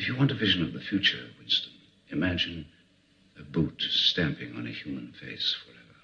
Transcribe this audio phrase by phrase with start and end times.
[0.00, 1.74] If you want a vision of the future, Winston,
[2.08, 2.64] imagine
[3.38, 6.00] a boot stamping on a human face forever.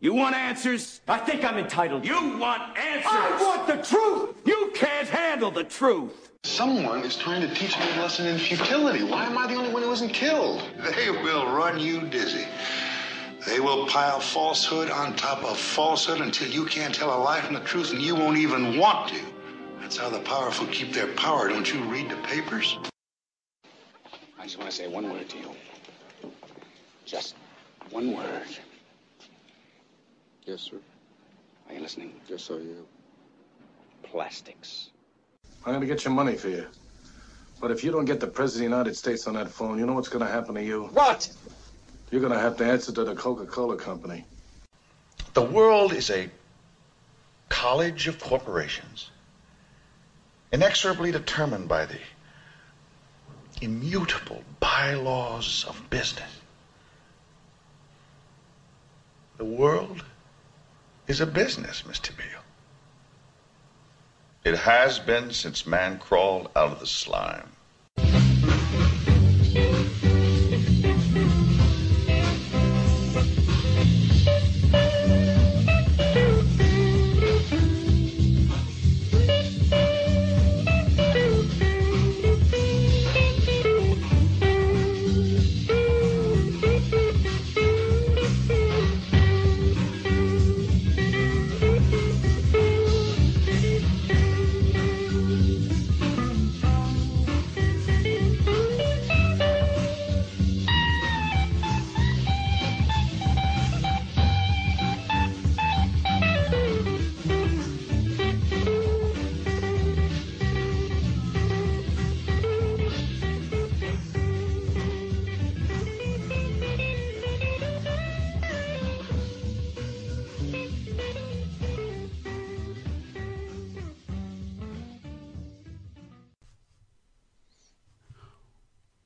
[0.00, 1.02] You want answers?
[1.06, 2.06] I think I'm entitled.
[2.06, 3.12] You want answers?
[3.12, 4.36] I want the truth!
[4.46, 6.32] You can't handle the truth!
[6.44, 9.04] Someone is trying to teach me a lesson in futility.
[9.04, 10.62] Why am I the only one who wasn't killed?
[10.96, 12.46] They will run you dizzy.
[13.46, 17.52] They will pile falsehood on top of falsehood until you can't tell a lie from
[17.52, 19.20] the truth and you won't even want to.
[19.82, 21.48] That's how the powerful keep their power.
[21.48, 22.78] Don't you read the papers?
[24.38, 25.50] I just want to say one word to you.
[27.04, 27.34] Just
[27.90, 28.46] one word.
[30.46, 30.76] Yes, sir.
[31.68, 32.12] Are you listening?
[32.28, 32.86] Yes, I am.
[34.04, 34.90] Plastics.
[35.66, 36.66] I'm gonna get your money for you.
[37.60, 39.86] But if you don't get the President of the United States on that phone, you
[39.86, 40.84] know what's gonna happen to you?
[40.92, 41.28] What?
[42.10, 44.24] You're gonna have to answer to the Coca-Cola Company.
[45.34, 46.30] The world is a
[47.48, 49.11] college of corporations,
[50.52, 51.98] inexorably determined by the
[53.60, 56.30] immutable bylaws of business.
[59.38, 60.04] The world
[61.06, 62.16] is a business, Mr.
[62.16, 62.26] Beale.
[64.44, 67.52] It has been since man crawled out of the slime.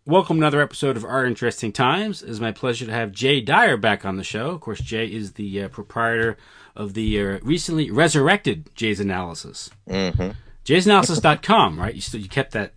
[0.09, 2.23] Welcome to another episode of Our Interesting Times.
[2.23, 4.51] It is my pleasure to have Jay Dyer back on the show.
[4.51, 6.37] Of course, Jay is the uh, proprietor
[6.77, 9.69] of the uh, recently resurrected Jay's Analysis.
[9.89, 10.31] Mm-hmm.
[10.65, 11.93] Jay'sAnalysis.com, right?
[11.93, 12.75] You still you kept that.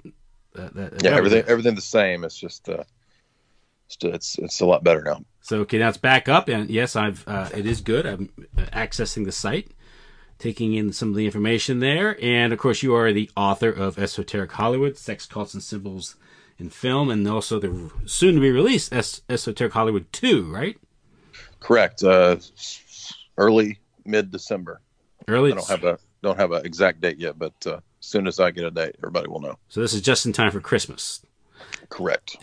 [0.58, 2.24] Uh, that yeah, everything everything the same.
[2.24, 2.84] It's just uh,
[3.86, 5.24] it's, it's it's a lot better now.
[5.42, 8.08] So okay, now it's back up, and yes, I've uh, it is good.
[8.08, 9.70] I'm uh, accessing the site,
[10.40, 14.00] taking in some of the information there, and of course, you are the author of
[14.00, 16.16] Esoteric Hollywood: Sex, Cults, and Symbols
[16.60, 20.78] in Film, and also the soon to be released Es- Esoteric Hollywood Two, right?
[21.60, 22.04] Correct.
[22.04, 22.38] Uh,
[23.38, 24.82] early mid December.
[25.28, 25.52] Early.
[25.52, 28.40] I don't have a don't have an exact date yet, but uh, as soon as
[28.40, 29.58] I get a date, everybody will know.
[29.70, 31.22] So this is just in time for Christmas.
[31.90, 32.38] Correct.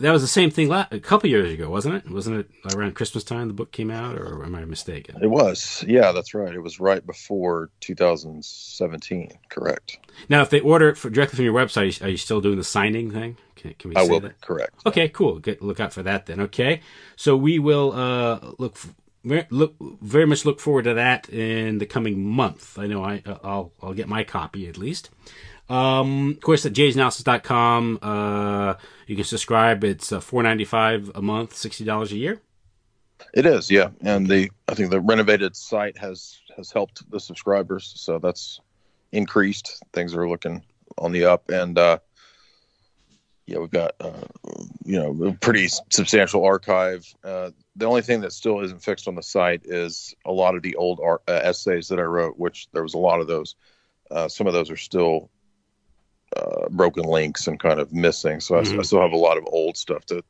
[0.00, 2.10] That was the same thing la- a couple years ago, wasn't it?
[2.10, 5.16] Wasn't it around Christmas time the book came out, or am I mistaken?
[5.22, 5.82] It was.
[5.88, 6.54] Yeah, that's right.
[6.54, 9.30] It was right before 2017.
[9.48, 9.98] Correct.
[10.28, 12.64] Now, if they order it for, directly from your website, are you still doing the
[12.64, 13.38] signing thing?
[13.58, 14.20] Can, can we I will.
[14.20, 14.40] that?
[14.40, 14.74] Correct.
[14.86, 15.38] Okay, cool.
[15.38, 16.40] Get, look out for that then.
[16.40, 16.80] Okay,
[17.16, 18.76] so we will uh, look
[19.24, 22.78] very, look very much look forward to that in the coming month.
[22.78, 25.10] I know I I'll I'll get my copy at least.
[25.68, 28.74] Um, of course, at jaysanalysis.com, uh,
[29.06, 29.84] you can subscribe.
[29.84, 32.40] It's uh, four ninety five a month, sixty dollars a year.
[33.34, 37.92] It is, yeah, and the I think the renovated site has has helped the subscribers,
[37.96, 38.60] so that's
[39.12, 39.82] increased.
[39.92, 40.64] Things are looking
[40.96, 41.98] on the up, and uh,
[43.48, 44.26] yeah, we've got uh,
[44.84, 47.06] you know a pretty substantial archive.
[47.24, 50.62] Uh, the only thing that still isn't fixed on the site is a lot of
[50.62, 53.54] the old art, uh, essays that I wrote, which there was a lot of those.
[54.10, 55.30] Uh, some of those are still
[56.36, 58.76] uh, broken links and kind of missing, so mm-hmm.
[58.76, 60.22] I, I, still have a lot of old stuff to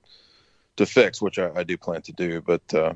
[0.76, 2.41] to fix, which I, I do plan to do.
[2.41, 2.94] But uh,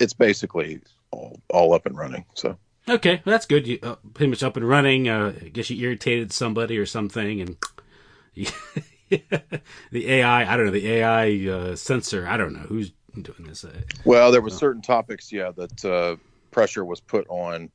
[0.00, 0.80] it's basically
[1.10, 2.24] all, all up and running.
[2.32, 2.56] So
[2.88, 3.66] okay, well, that's good.
[3.66, 5.10] You uh, pretty much up and running.
[5.10, 7.56] Uh, I guess you irritated somebody or something, and
[8.34, 8.46] you,
[9.90, 10.52] the AI.
[10.52, 12.26] I don't know the AI uh, censor.
[12.26, 12.92] I don't know who's
[13.22, 13.64] doing this.
[14.04, 16.16] Well, there were certain topics, yeah, that uh,
[16.50, 17.70] pressure was put on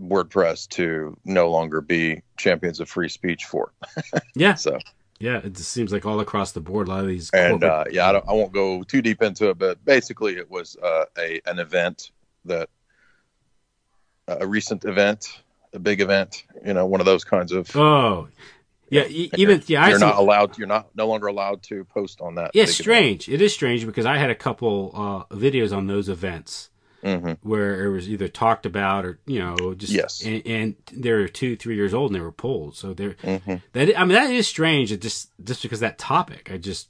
[0.00, 3.72] WordPress to no longer be champions of free speech for.
[4.34, 4.54] yeah.
[4.54, 4.78] So
[5.20, 7.30] yeah, it just seems like all across the board, a lot of these.
[7.30, 10.76] And uh, yeah, I, I, won't go too deep into it, but basically, it was
[10.82, 12.10] uh, a an event
[12.44, 12.68] that
[14.26, 15.42] a recent event,
[15.72, 17.74] a big event, you know, one of those kinds of.
[17.76, 18.28] Oh,
[18.92, 20.58] yeah, even yeah, you're not allowed.
[20.58, 22.50] You're not no longer allowed to post on that.
[22.52, 23.26] Yeah, strange.
[23.26, 23.40] Event.
[23.40, 26.68] It is strange because I had a couple uh, videos on those events
[27.02, 27.32] mm-hmm.
[27.48, 31.56] where it was either talked about or you know just yes, and, and they're two
[31.56, 32.76] three years old and they were pulled.
[32.76, 33.56] So they're mm-hmm.
[33.72, 34.92] that I mean that is strange.
[34.92, 36.88] It just just because that topic, I just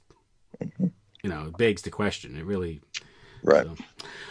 [0.61, 0.87] mm-hmm.
[1.23, 2.37] you know it begs the question.
[2.37, 2.81] It really
[3.43, 3.65] right.
[3.65, 3.75] So,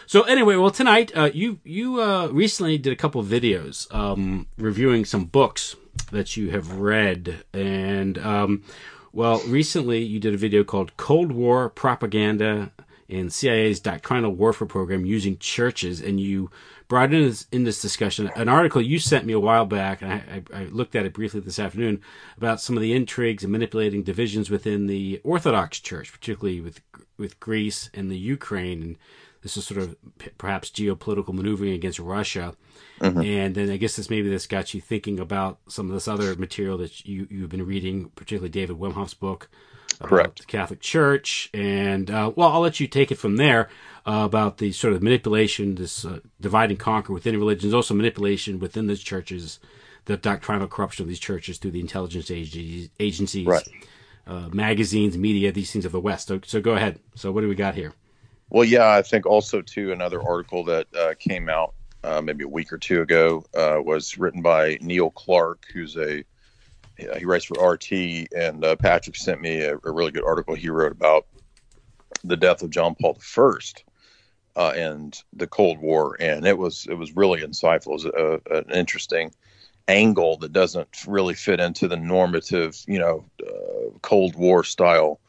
[0.05, 5.05] so anyway, well tonight uh, you you uh, recently did a couple videos um, reviewing
[5.05, 5.75] some books
[6.11, 8.17] that you have read and.
[8.17, 8.63] Um,
[9.15, 12.71] well, recently you did a video called Cold War Propaganda
[13.07, 16.49] and CIA's doctrinal warfare program using churches, and you
[16.87, 20.11] brought in this, in this discussion an article you sent me a while back, and
[20.11, 22.01] I, I, I, looked at it briefly this afternoon
[22.37, 26.81] about some of the intrigues and manipulating divisions within the Orthodox Church, particularly with
[27.17, 28.97] with Greece and the Ukraine, and
[29.43, 29.95] this is sort of
[30.37, 32.55] perhaps geopolitical maneuvering against Russia.
[32.99, 33.21] Mm-hmm.
[33.21, 36.35] And then I guess this maybe this got you thinking about some of this other
[36.35, 39.49] material that you you've been reading, particularly David Wemhoff's book
[40.01, 40.39] Correct.
[40.39, 43.69] the Catholic Church, and uh, well, I'll let you take it from there
[44.05, 48.59] uh, about the sort of manipulation, this uh, divide and conquer within religions, also manipulation
[48.59, 49.59] within those churches,
[50.05, 53.67] the doctrinal corruption of these churches through the intelligence agencies, right.
[54.25, 56.27] Uh, magazines, media, these things of the West.
[56.27, 56.99] So, so go ahead.
[57.15, 57.93] So, what do we got here?
[58.53, 61.73] Well, yeah, I think also too another article that uh, came out
[62.03, 66.23] uh, maybe a week or two ago was written by Neil Clark, who's a
[66.95, 67.91] he writes for RT,
[68.37, 71.25] and uh, Patrick sent me a, a, really good article he wrote about
[72.23, 73.57] the death of John Paul I
[74.55, 77.99] uh, and the Cold War, and it was it was really insightful.
[77.99, 79.33] It was a, an interesting
[79.87, 85.19] angle that doesn't really fit into the normative, you know, uh, Cold War style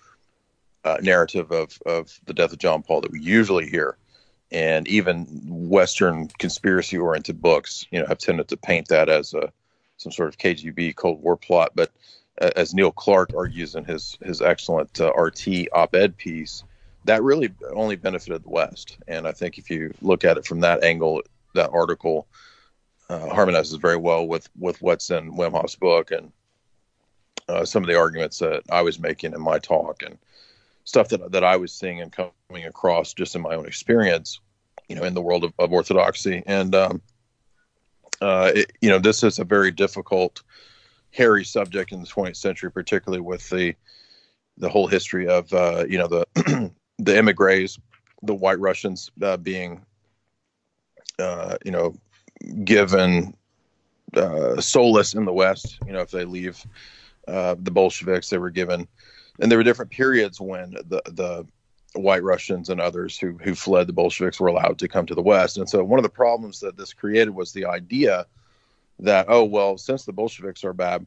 [0.85, 3.97] uh, narrative of of the death of John Paul that we usually hear.
[4.53, 9.53] And even Western conspiracy oriented books, you know, have tended to paint that as a
[9.97, 11.73] some sort of KGB Cold War plot.
[11.75, 11.91] But
[12.41, 16.63] uh, as Neil Clark argues in his his excellent uh, RT op-ed piece,
[17.05, 18.99] that really only benefited the West.
[19.09, 21.23] And I think if you look at it from that angle,
[21.55, 22.27] that article
[23.09, 26.33] uh, harmonizes very well with with what's in Wemhoff's book and
[27.49, 30.19] uh, some of the arguments that I was making in my talk and
[30.85, 34.41] stuff that that I was seeing and coming across just in my own experience,
[34.89, 36.43] you know, in the world of, of orthodoxy.
[36.47, 37.03] And um,
[38.21, 40.43] uh, it, you know, this is a very difficult,
[41.11, 43.75] hairy subject in the 20th century, particularly with the
[44.59, 47.79] the whole history of uh, you know the the emigres,
[48.23, 49.85] the White Russians uh, being
[51.19, 51.95] uh, you know
[52.65, 53.35] given
[54.17, 55.79] uh, solace in the West.
[55.87, 56.65] You know, if they leave
[57.27, 58.87] uh, the Bolsheviks, they were given,
[59.41, 61.47] and there were different periods when the the
[61.95, 65.23] White Russians and others who who fled the Bolsheviks were allowed to come to the
[65.23, 65.59] West.
[65.59, 68.27] And so one of the problems that this created was the idea
[69.01, 71.07] that oh well, since the Bolsheviks are bad,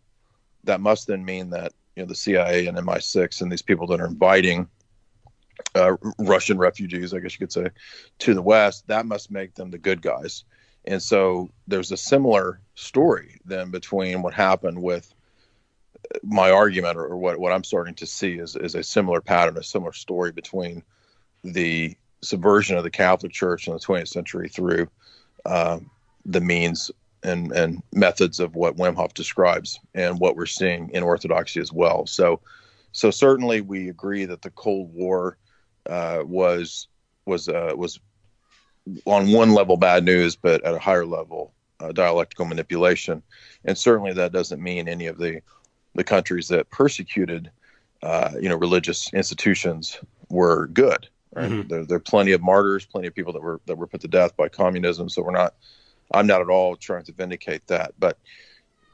[0.63, 3.99] that must then mean that you know the CIA and MI6 and these people that
[3.99, 4.67] are inviting
[5.75, 7.67] uh, Russian refugees, I guess you could say,
[8.19, 10.43] to the West, that must make them the good guys.
[10.85, 15.13] And so there's a similar story then between what happened with
[16.23, 19.63] my argument or, what, what I'm starting to see is, is a similar pattern, a
[19.63, 20.83] similar story between
[21.43, 24.89] the subversion of the Catholic Church in the 20th century through
[25.45, 25.79] uh,
[26.25, 26.91] the means
[27.23, 32.05] and, and methods of what Wemhoff describes and what we're seeing in Orthodoxy as well.
[32.05, 32.41] So,
[32.91, 35.37] so certainly we agree that the Cold War
[35.89, 36.87] uh, was
[37.25, 37.99] was uh, was
[39.05, 43.21] on one level bad news, but at a higher level uh, dialectical manipulation,
[43.65, 45.41] and certainly that doesn't mean any of the
[45.97, 47.51] the countries that persecuted,
[48.03, 49.99] uh, you know, religious institutions
[50.29, 51.09] were good.
[51.33, 51.49] Right?
[51.49, 51.67] Mm-hmm.
[51.67, 54.07] There, there are plenty of martyrs, plenty of people that were that were put to
[54.07, 55.09] death by communism.
[55.09, 55.55] So we're not.
[56.11, 58.17] I'm not at all trying to vindicate that, but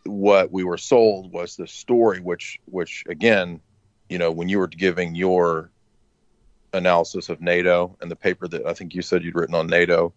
[0.05, 3.59] what we were sold was the story, which which again,
[4.09, 5.69] you know, when you were giving your
[6.73, 10.13] analysis of NATO and the paper that I think you said you'd written on NATO,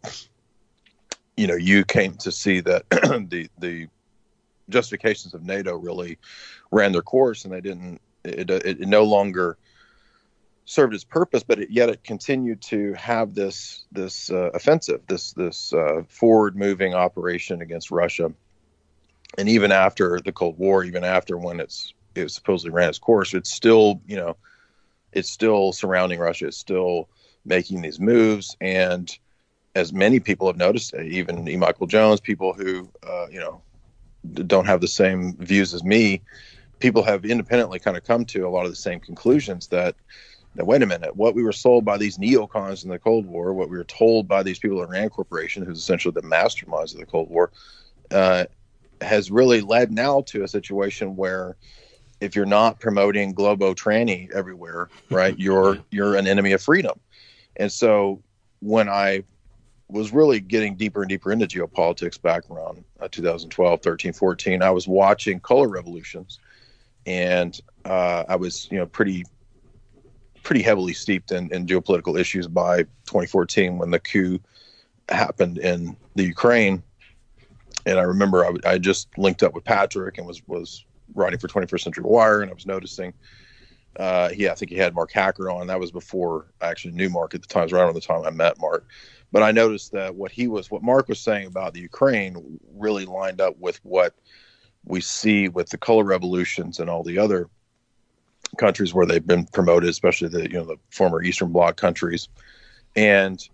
[1.37, 3.89] you know, you came to see that the the
[4.69, 6.19] justifications of NATO really
[6.71, 8.01] ran their course, and they didn't.
[8.25, 9.57] It, it, it no longer
[10.67, 15.33] served its purpose, but it, yet it continued to have this this uh, offensive, this
[15.33, 18.33] this uh, forward moving operation against Russia.
[19.39, 23.33] And even after the Cold War, even after when it's it supposedly ran its course,
[23.33, 24.37] it's still you know
[25.13, 26.49] it's still surrounding Russia.
[26.49, 27.09] It's still
[27.45, 29.17] making these moves, and
[29.77, 31.57] as many people have noticed, even E.
[31.57, 33.63] Michael Jones, people who uh, you know
[34.35, 36.23] don't have the same views as me,
[36.79, 39.95] people have independently kind of come to a lot of the same conclusions that
[40.57, 43.53] that wait a minute, what we were sold by these neocons in the Cold War,
[43.53, 47.01] what we were told by these people at Rand Corporation, who's essentially the masterminds of
[47.01, 47.53] the Cold War,
[48.11, 48.47] uh,
[49.03, 51.57] has really led now to a situation where
[52.23, 56.99] if you're not promoting globo tranny everywhere, right, you're you're an enemy of freedom.
[57.57, 58.23] And so
[58.61, 59.25] when I
[59.89, 64.71] was really getting deeper and deeper into geopolitics back around uh, 2012, 13, 14, I
[64.71, 66.41] was watching color revolutions,
[67.07, 69.25] and uh, I was you know pretty
[70.43, 74.39] pretty heavily steeped in, in geopolitical issues by 2014 when the coup
[75.09, 76.83] happened in the Ukraine.
[77.85, 81.49] And I remember I, I just linked up with Patrick and was was writing for
[81.49, 83.13] 21st Century Wire, and I was noticing.
[83.99, 85.67] Uh, yeah, I think he had Mark Hacker on.
[85.69, 87.63] That was before I actually knew Mark at the time.
[87.63, 88.87] It was right around the time I met Mark.
[89.33, 93.07] But I noticed that what he was, what Mark was saying about the Ukraine, really
[93.07, 94.15] lined up with what
[94.85, 97.49] we see with the color revolutions and all the other
[98.57, 102.29] countries where they've been promoted, especially the you know the former Eastern Bloc countries.
[102.95, 103.47] And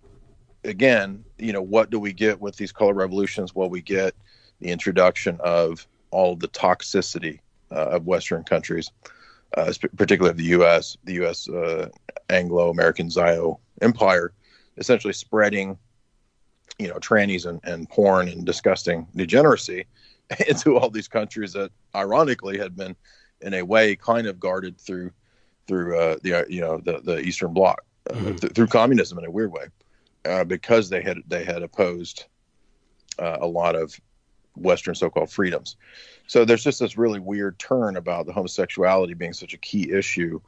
[0.63, 3.55] again, you know, what do we get with these color revolutions?
[3.55, 4.15] Well, we get
[4.59, 7.39] the introduction of all the toxicity
[7.71, 8.91] uh, of Western countries,
[9.55, 10.97] uh, particularly of the U.S.
[11.03, 11.47] The U.S.
[11.47, 11.89] Uh,
[12.29, 14.33] Anglo-American Zio empire,
[14.77, 15.77] essentially spreading,
[16.79, 19.85] you know, trannies and, and porn and disgusting degeneracy
[20.47, 22.95] into all these countries that, ironically, had been,
[23.41, 25.11] in a way, kind of guarded through
[25.67, 28.35] through uh, the uh, you know the the Eastern Bloc uh, mm-hmm.
[28.35, 29.67] th- through communism in a weird way,
[30.25, 32.25] uh, because they had they had opposed
[33.19, 33.99] a lot of
[34.55, 35.75] Western so-called freedoms.
[36.27, 40.39] So there's just this really weird turn about the homosexuality being such a key issue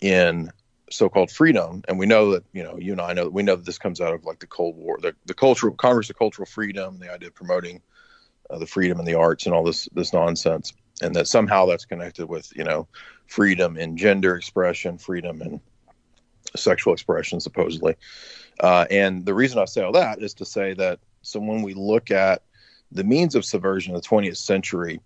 [0.00, 0.50] in
[0.90, 3.56] so-called freedom, and we know that you know you and I know that we know
[3.56, 6.46] that this comes out of like the Cold War, the the cultural Congress of Cultural
[6.46, 7.80] Freedom, the idea of promoting
[8.50, 11.84] uh, the freedom in the arts and all this this nonsense, and that somehow that's
[11.84, 12.88] connected with you know
[13.26, 15.60] freedom in gender expression, freedom in
[16.56, 17.94] sexual expression, supposedly.
[18.58, 21.74] Uh, and the reason I say all that is to say that so when we
[21.74, 22.42] look at
[22.92, 25.00] the means of subversion of the 20th century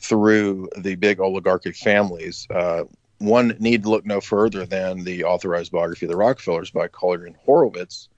[0.00, 2.84] through the big oligarchic families, uh,
[3.18, 7.36] one need look no further than the authorized biography of the Rockefellers by Collier and
[7.36, 8.08] Horowitz,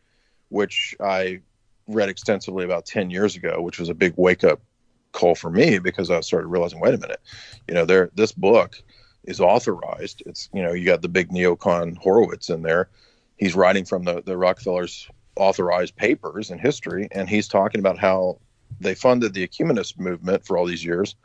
[0.48, 1.40] which I
[1.86, 4.60] read extensively about 10 years ago, which was a big wake up
[5.12, 7.20] call for me because I started realizing, wait a minute,
[7.68, 8.82] you know, there this book
[9.24, 10.22] is authorized.
[10.26, 12.88] It's you know, you got the big neocon Horowitz in there.
[13.36, 18.38] He's writing from the, the Rockefellers authorized papers in history, and he's talking about how
[18.80, 21.16] they funded the ecumenist movement for all these years,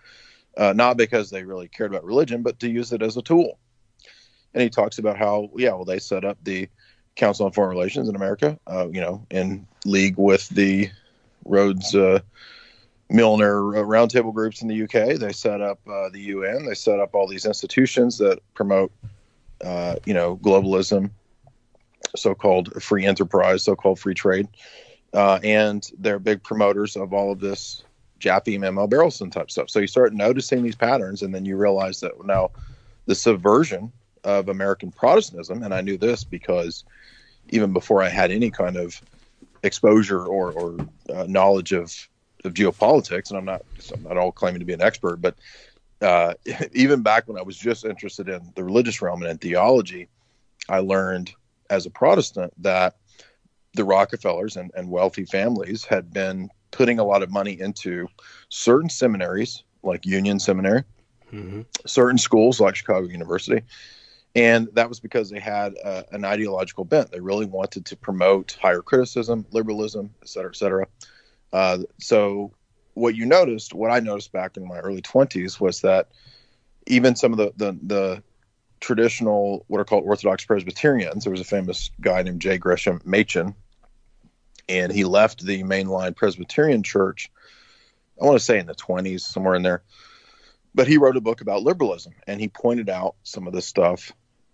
[0.57, 3.57] uh, not because they really cared about religion, but to use it as a tool.
[4.53, 6.67] And he talks about how, yeah, well, they set up the
[7.15, 10.89] Council on Foreign Relations in America, uh, you know, in league with the
[11.45, 12.19] Rhodes uh,
[13.09, 15.17] Milner roundtable groups in the UK.
[15.19, 16.65] They set up uh, the UN.
[16.65, 18.91] They set up all these institutions that promote,
[19.63, 21.11] uh, you know, globalism,
[22.15, 24.47] so-called free enterprise, so-called free trade
[25.13, 27.83] uh, and they're big promoters of all of this
[28.19, 29.69] Jaffe Memo Berelson type stuff.
[29.69, 32.51] So you start noticing these patterns, and then you realize that now
[33.05, 33.91] the subversion
[34.23, 36.83] of American Protestantism, and I knew this because
[37.49, 39.01] even before I had any kind of
[39.63, 41.93] exposure or, or uh, knowledge of,
[42.45, 43.63] of geopolitics, and I'm not
[43.93, 45.35] I'm not all claiming to be an expert, but
[46.01, 46.33] uh,
[46.73, 50.07] even back when I was just interested in the religious realm and in theology,
[50.69, 51.33] I learned
[51.69, 52.95] as a Protestant that
[53.73, 58.07] the Rockefellers and, and wealthy families had been putting a lot of money into
[58.49, 60.83] certain seminaries like Union Seminary,
[61.31, 61.61] mm-hmm.
[61.85, 63.61] certain schools like Chicago University.
[64.35, 67.11] And that was because they had uh, an ideological bent.
[67.11, 70.87] They really wanted to promote higher criticism, liberalism, et cetera, et cetera.
[71.51, 72.53] Uh, so
[72.93, 76.09] what you noticed, what I noticed back in my early 20s was that
[76.87, 78.23] even some of the, the, the
[78.81, 82.57] traditional, what are called Orthodox Presbyterians, there was a famous guy named J.
[82.57, 83.55] Gresham Machen,
[84.67, 87.31] and he left the mainline Presbyterian church,
[88.21, 89.83] I want to say in the 20s, somewhere in there.
[90.73, 94.11] But he wrote a book about liberalism, and he pointed out some of this stuff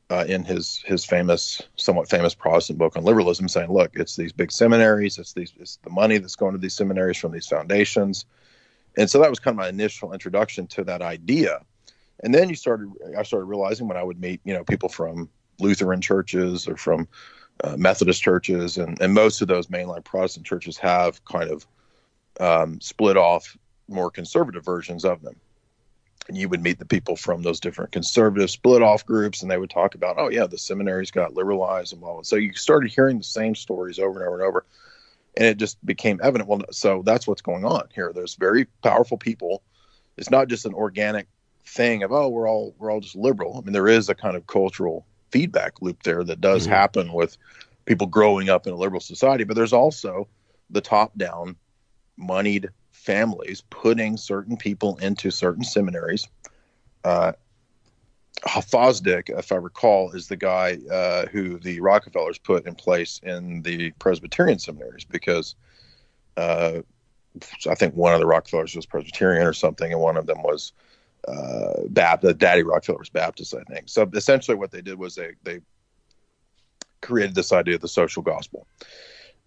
[0.10, 4.31] uh, in his his famous, somewhat famous Protestant book on liberalism, saying, "Look, it's these
[4.31, 8.25] big seminaries, it's these, it's the money that's going to these seminaries from these foundations,"
[8.98, 11.60] and so that was kind of my initial introduction to that idea.
[12.21, 15.29] And then you started, I started realizing when I would meet, you know, people from
[15.59, 17.07] Lutheran churches or from
[17.63, 21.67] uh, Methodist churches, and and most of those mainline Protestant churches have kind of
[22.39, 23.57] um, split off
[23.88, 25.36] more conservative versions of them.
[26.27, 29.57] And you would meet the people from those different conservative split off groups and they
[29.57, 32.21] would talk about oh yeah the seminaries got liberalized and blah, blah.
[32.21, 34.65] so you started hearing the same stories over and over and over
[35.38, 36.50] and it just became evident.
[36.50, 38.12] Well so that's what's going on here.
[38.13, 39.63] There's very powerful people.
[40.17, 41.27] It's not just an organic
[41.67, 44.36] thing of oh we're all we're all just liberal i mean there is a kind
[44.36, 46.74] of cultural feedback loop there that does mm-hmm.
[46.74, 47.38] happen with
[47.86, 50.27] people growing up in a liberal society but there's also
[50.69, 51.55] the top down
[52.17, 52.69] moneyed
[53.07, 56.27] families putting certain people into certain seminaries.
[57.05, 57.31] Uh,
[58.45, 63.62] Fosdick, if I recall, is the guy uh, who the Rockefellers put in place in
[63.62, 65.55] the Presbyterian seminaries because
[66.36, 66.81] uh,
[67.67, 70.74] I think one of the Rockefellers was Presbyterian or something, and one of them was
[71.27, 72.38] uh, Baptist.
[72.38, 73.89] Daddy Rockefeller was Baptist, I think.
[73.89, 75.59] So essentially, what they did was they they
[77.01, 78.67] created this idea of the social gospel.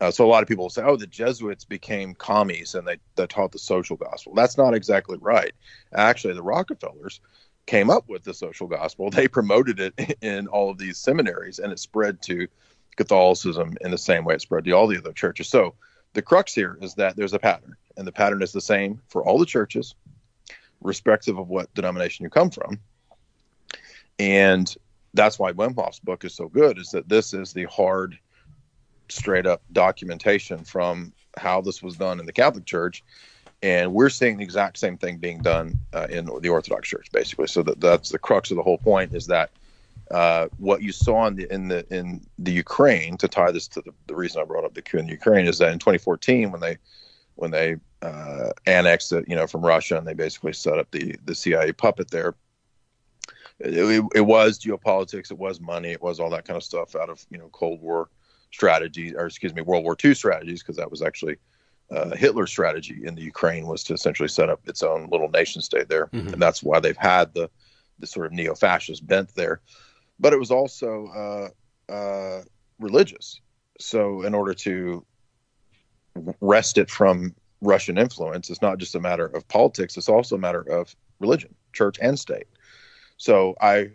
[0.00, 3.26] Uh, so a lot of people say, "Oh, the Jesuits became commies and they, they
[3.26, 5.52] taught the social gospel." That's not exactly right.
[5.94, 7.20] Actually, the Rockefellers
[7.66, 9.10] came up with the social gospel.
[9.10, 12.48] They promoted it in all of these seminaries, and it spread to
[12.96, 15.48] Catholicism in the same way it spread to all the other churches.
[15.48, 15.74] So
[16.14, 19.22] the crux here is that there's a pattern, and the pattern is the same for
[19.22, 19.94] all the churches,
[20.80, 22.78] respective of what denomination you come from.
[24.18, 24.72] And
[25.14, 26.78] that's why Wemhoff's book is so good.
[26.78, 28.18] Is that this is the hard
[29.08, 33.02] straight up documentation from how this was done in the Catholic Church,
[33.62, 37.46] and we're seeing the exact same thing being done uh, in the Orthodox Church, basically.
[37.46, 39.50] So that, that's the crux of the whole point is that
[40.10, 43.80] uh, what you saw in the in the in the Ukraine to tie this to
[43.80, 46.60] the, the reason I brought up the coup in Ukraine is that in 2014 when
[46.60, 46.78] they
[47.40, 51.16] when they uh, annexed it, you know, from Russia and they basically set up the
[51.24, 52.34] the CIA puppet there.
[53.58, 56.94] It, it, it was geopolitics, it was money, it was all that kind of stuff
[56.94, 58.08] out of you know Cold War
[58.52, 61.36] strategy, or excuse me, World War II strategies, because that was actually
[61.90, 65.60] uh, Hitler's strategy in the Ukraine was to essentially set up its own little nation
[65.60, 66.28] state there, mm-hmm.
[66.28, 67.50] and that's why they've had the
[67.98, 69.60] the sort of neo-fascist bent there.
[70.18, 71.52] But it was also
[71.88, 72.42] uh, uh,
[72.78, 73.40] religious.
[73.78, 75.04] So in order to
[76.40, 80.38] wrest it from Russian influence, it's not just a matter of politics; it's also a
[80.38, 82.46] matter of religion, church and state.
[83.16, 83.90] So I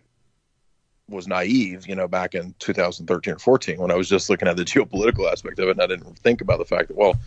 [1.09, 4.57] was naive, you know, back in 2013 or 14 when I was just looking at
[4.57, 7.19] the geopolitical aspect of it, and I didn't think about the fact that well,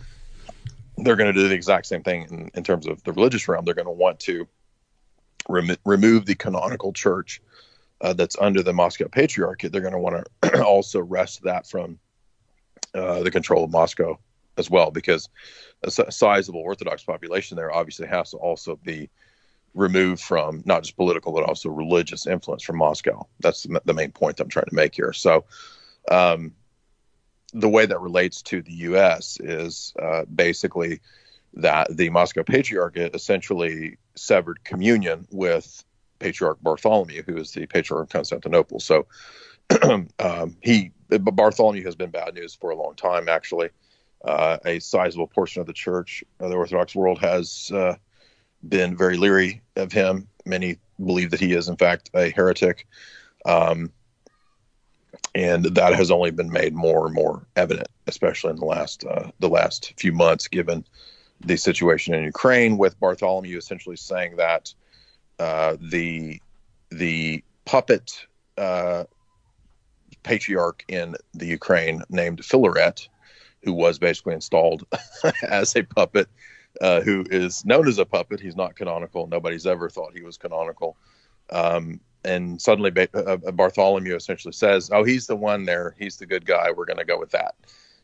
[0.97, 3.65] they're going to do the exact same thing in, in terms of the religious realm.
[3.65, 4.47] They're going to want to
[5.47, 7.41] rem- remove the canonical church
[8.01, 9.71] uh, that's under the Moscow Patriarchate.
[9.71, 11.99] They're going to want to also wrest that from
[12.93, 14.19] uh, the control of Moscow
[14.59, 15.29] as well, because
[15.83, 19.09] a sizable Orthodox population there obviously has to also be
[19.73, 23.27] removed from not just political but also religious influence from Moscow.
[23.39, 25.13] That's the, main point I'm trying to make here.
[25.13, 25.45] So,
[26.11, 26.53] um,
[27.53, 29.39] the way that relates to the U.S.
[29.39, 30.99] is uh, basically
[31.55, 35.83] that the Moscow Patriarchate essentially severed communion with
[36.19, 38.79] Patriarch Bartholomew, who is the Patriarch of Constantinople.
[38.79, 39.07] So,
[40.19, 43.29] um, he Bartholomew has been bad news for a long time.
[43.29, 43.69] Actually,
[44.25, 47.95] a sizable portion of the Church, uh, the Orthodox world, has uh,
[48.67, 50.27] been very leery of him.
[50.45, 52.87] Many believe that he is, in fact, a heretic.
[53.45, 53.91] Um,
[55.35, 59.31] and that has only been made more and more evident, especially in the last uh,
[59.39, 60.85] the last few months, given
[61.41, 64.73] the situation in Ukraine, with Bartholomew essentially saying that
[65.39, 66.41] uh, the
[66.89, 68.25] the puppet
[68.57, 69.03] uh,
[70.23, 73.07] patriarch in the Ukraine named Filaret,
[73.63, 74.85] who was basically installed
[75.43, 76.27] as a puppet
[76.81, 78.39] uh, who is known as a puppet.
[78.39, 79.27] He's not canonical.
[79.27, 80.97] Nobody's ever thought he was canonical.
[81.49, 85.95] Um, and suddenly ba- uh, uh Bartholomew essentially says, "Oh, he's the one there.
[85.97, 86.71] He's the good guy.
[86.71, 87.55] We're going to go with that."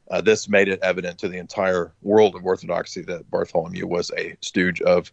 [0.09, 4.37] Uh, this made it evident to the entire world of Orthodoxy that Bartholomew was a
[4.41, 5.11] stooge of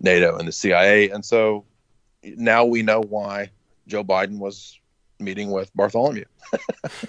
[0.00, 1.64] NATO and the CIA, and so
[2.22, 3.50] now we know why
[3.86, 4.78] Joe Biden was
[5.24, 6.24] meeting with Bartholomew,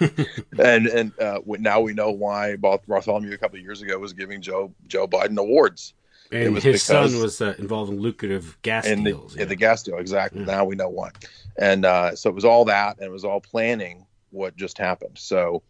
[0.58, 4.40] and and uh, now we know why Bartholomew a couple of years ago was giving
[4.40, 5.94] Joe Joe Biden awards.
[6.32, 9.36] And his son was uh, involved in lucrative gas in the, deals.
[9.36, 10.44] in the gas deal exactly.
[10.44, 11.10] Now we know why.
[11.56, 15.16] And uh, so it was all that and it was all planning what just happened.
[15.18, 15.62] So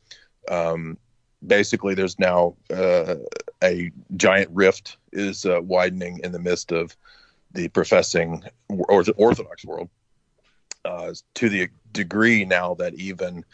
[0.49, 0.97] um,
[1.47, 3.17] basically there's now uh,
[3.63, 6.97] a giant rift is uh, widening in the midst of
[7.53, 9.89] the professing or orthodox world
[10.85, 13.45] uh, to the degree now that even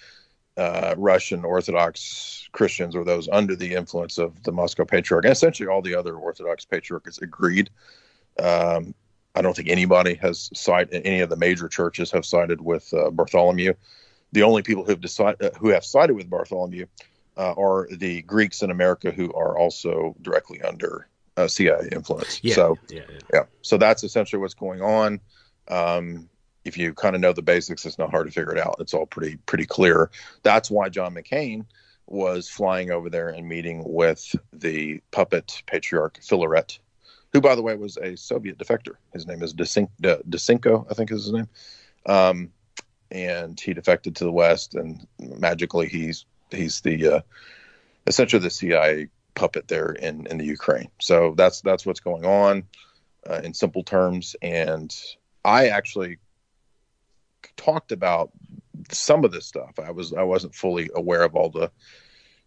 [0.57, 5.69] uh, Russian Orthodox Christians or those under the influence of the Moscow Patriarch, and essentially
[5.69, 7.71] all the other Orthodox patriarchs agreed.
[8.39, 8.95] Um,
[9.35, 11.07] I don't think anybody has sided.
[11.07, 13.75] Any of the major churches have sided with uh, Bartholomew.
[14.33, 16.87] The only people who have decided uh, who have sided with Bartholomew
[17.37, 22.41] uh, are the Greeks in America who are also directly under uh, CIA influence.
[22.43, 23.19] Yeah, So yeah, yeah.
[23.33, 25.21] yeah, so that's essentially what's going on.
[25.69, 26.29] Um,
[26.65, 28.77] if you kind of know the basics, it's not hard to figure it out.
[28.81, 30.11] It's all pretty pretty clear.
[30.43, 31.65] That's why John McCain
[32.07, 36.79] was flying over there and meeting with the puppet patriarch Filaret,
[37.33, 38.95] who, by the way, was a Soviet defector.
[39.13, 41.49] His name is Desin- De- Desenko, I think is his name.
[42.07, 42.51] Um,
[43.11, 47.21] and he defected to the West, and magically he's he's the uh,
[48.07, 50.91] essentially the CIA puppet there in in the Ukraine.
[51.01, 52.65] So that's that's what's going on
[53.29, 54.37] uh, in simple terms.
[54.43, 54.95] And
[55.45, 56.19] I actually
[57.57, 58.31] talked about
[58.91, 59.79] some of this stuff.
[59.79, 61.71] I was I wasn't fully aware of all the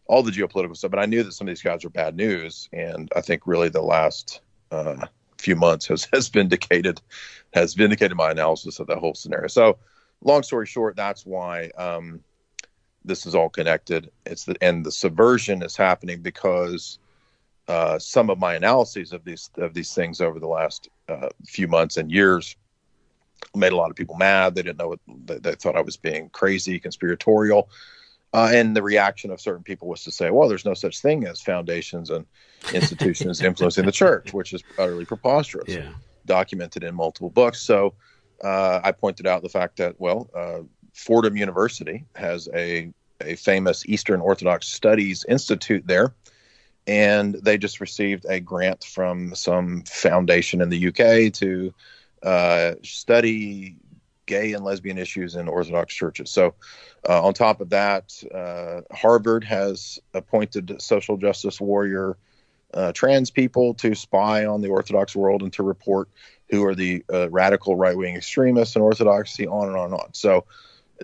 [0.06, 2.70] all the geopolitical stuff, but I knew that some of these guys were bad news.
[2.74, 7.02] And I think really the last uh, few months has has vindicated
[7.54, 9.48] has vindicated my analysis of that whole scenario.
[9.48, 9.78] So
[10.22, 11.70] long story short, that's why.
[11.78, 12.22] Um,
[13.06, 14.10] this is all connected.
[14.26, 17.00] It's the and the subversion is happening because
[17.68, 21.68] uh, some of my analyses of these of these things over the last uh, few
[21.68, 22.56] months and years
[23.56, 24.56] made a lot of people mad.
[24.56, 27.70] They didn't know what they, they thought I was being crazy, conspiratorial,
[28.34, 31.26] uh, and the reaction of certain people was to say, "Well, there's no such thing
[31.26, 32.26] as foundations and
[32.74, 35.70] institutions influencing the church," which is utterly preposterous.
[35.70, 35.92] Yeah.
[36.26, 37.62] Documented in multiple books.
[37.62, 37.94] So
[38.44, 40.30] uh, I pointed out the fact that well.
[40.36, 40.60] Uh,
[40.94, 46.14] Fordham University has a, a famous Eastern Orthodox Studies Institute there,
[46.88, 51.74] and they just received a grant from some foundation in the UK to
[52.24, 53.76] uh, study
[54.26, 56.30] gay and lesbian issues in Orthodox churches.
[56.30, 56.56] So,
[57.08, 62.18] uh, on top of that, uh, Harvard has appointed social justice warrior
[62.74, 66.10] uh, trans people to spy on the Orthodox world and to report
[66.50, 70.14] who are the uh, radical right wing extremists in Orthodoxy, on and on and on.
[70.14, 70.46] So,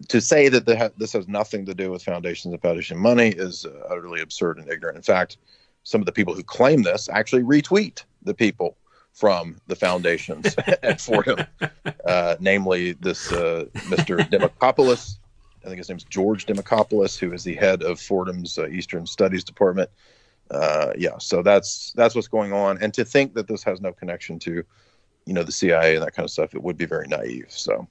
[0.08, 3.66] to say that ha- this has nothing to do with foundations and foundation money is
[3.90, 4.96] utterly absurd and ignorant.
[4.96, 5.38] In fact,
[5.84, 8.78] some of the people who claim this actually retweet the people
[9.20, 11.46] from the foundations at Fordham,
[12.06, 14.18] uh, namely this uh, Mr.
[14.30, 15.18] Demacopoulos.
[15.64, 19.44] I think his name's George Demacopoulos, who is the head of Fordham's uh, Eastern Studies
[19.44, 19.90] Department.
[20.50, 22.82] Uh, yeah, so that's that's what's going on.
[22.82, 24.64] And to think that this has no connection to,
[25.26, 27.48] you know, the CIA and that kind of stuff, it would be very naive.
[27.50, 27.88] So,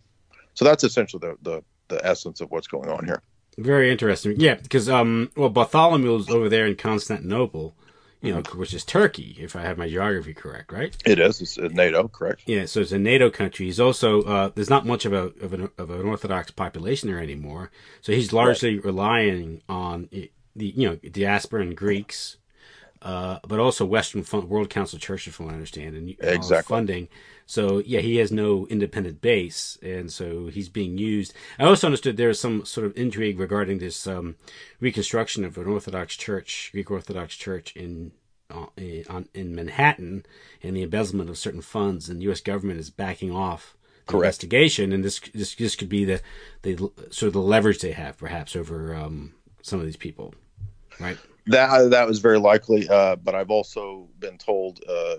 [0.55, 3.23] so that's essentially the the the essence of what's going on here.
[3.59, 4.35] Very interesting.
[4.39, 7.75] Yeah, because um, well, Bartholomew was over there in Constantinople,
[8.21, 10.97] you know, which is Turkey, if I have my geography correct, right?
[11.07, 11.41] It is.
[11.41, 12.43] It's uh, NATO, correct?
[12.47, 13.67] Yeah, so it's a NATO country.
[13.67, 17.21] He's also uh, there's not much of a of an, of an Orthodox population there
[17.21, 22.37] anymore, so he's largely relying on the you know diasporan Greeks,
[23.03, 26.75] uh, but also Western fund, World Council churches, from what I understand, and and Exactly.
[26.75, 27.09] funding.
[27.47, 31.33] So yeah, he has no independent base, and so he's being used.
[31.59, 34.37] I also understood there was some sort of intrigue regarding this um,
[34.81, 38.13] reconstruction of an Orthodox church, Greek Orthodox church in
[38.51, 40.25] uh, in, on, in Manhattan,
[40.63, 42.41] and the embezzlement of certain funds, and the U.S.
[42.41, 44.25] government is backing off the Correct.
[44.25, 46.21] investigation, and this this this could be the
[46.63, 46.77] the
[47.11, 50.35] sort of the leverage they have perhaps over um, some of these people,
[50.99, 51.19] right?
[51.49, 55.17] That that was very likely, uh, but I've also been told uh,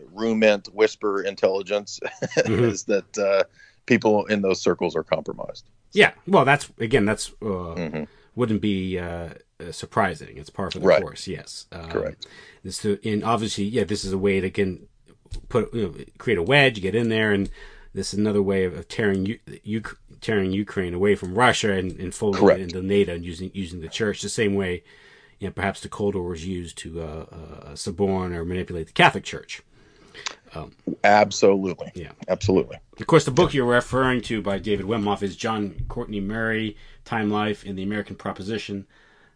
[0.74, 2.00] whisper intelligence
[2.38, 2.72] Mhm.
[2.72, 3.44] is that uh,
[3.86, 5.66] people in those circles are compromised.
[5.92, 8.08] Yeah, well, that's again, that's uh, Mhm.
[8.36, 10.38] wouldn't be uh, uh, surprising.
[10.38, 11.02] It's par for the Right.
[11.02, 11.28] course.
[11.28, 12.28] Yes, um, Correct.
[12.64, 14.88] This to, and obviously, yeah, this is a way to can
[15.50, 17.50] put you know create a wedge, get in there, and
[17.94, 19.82] this is another way of, of tearing you, you
[20.22, 22.60] tearing Ukraine away from Russia and, and folding Correct.
[22.60, 24.84] it into NATO and using using the church the same way,
[25.40, 28.94] you know, perhaps the Cold War was used to uh, uh, suborn or manipulate the
[28.94, 29.62] Catholic Church.
[31.04, 31.92] Absolutely.
[31.96, 32.12] Yeah.
[32.28, 32.78] Absolutely.
[33.00, 36.76] Of course, the book you're referring to by David Wemhoff is John Courtney Murray,
[37.06, 38.88] Time Life and the American Proposition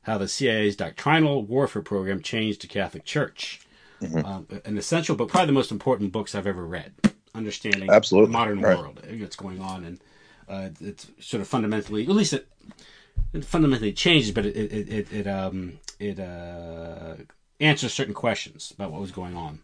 [0.03, 3.61] How the CIA's Doctrinal Warfare Program Changed the Catholic Church.
[4.01, 4.25] Mm-hmm.
[4.25, 6.91] Um, an essential, but probably the most important books I've ever read.
[7.35, 8.77] Understanding Absolutely, the modern right.
[8.77, 9.99] world, what's going on, and
[10.49, 12.47] uh, it's sort of fundamentally, at least it,
[13.33, 17.15] it fundamentally changes, but it it it, it um it uh,
[17.59, 19.59] answers certain questions about what was going on.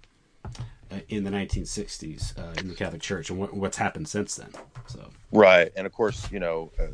[0.92, 4.50] uh, in the 1960s uh, in the Catholic Church and what, what's happened since then.
[4.88, 6.88] So right, and of course, you know, uh,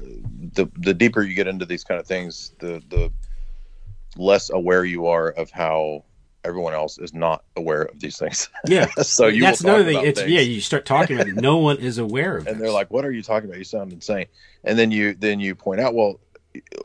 [0.53, 3.11] the the deeper you get into these kind of things, the the
[4.17, 6.03] less aware you are of how
[6.43, 8.49] everyone else is not aware of these things.
[8.67, 8.87] Yeah.
[9.01, 10.05] so you that's another thing.
[10.05, 11.35] It's things, yeah, you start talking about it.
[11.35, 12.49] No one is aware of it.
[12.51, 12.65] and this.
[12.65, 13.57] they're like, "What are you talking about?
[13.57, 14.25] You sound insane."
[14.63, 16.19] And then you then you point out, "Well,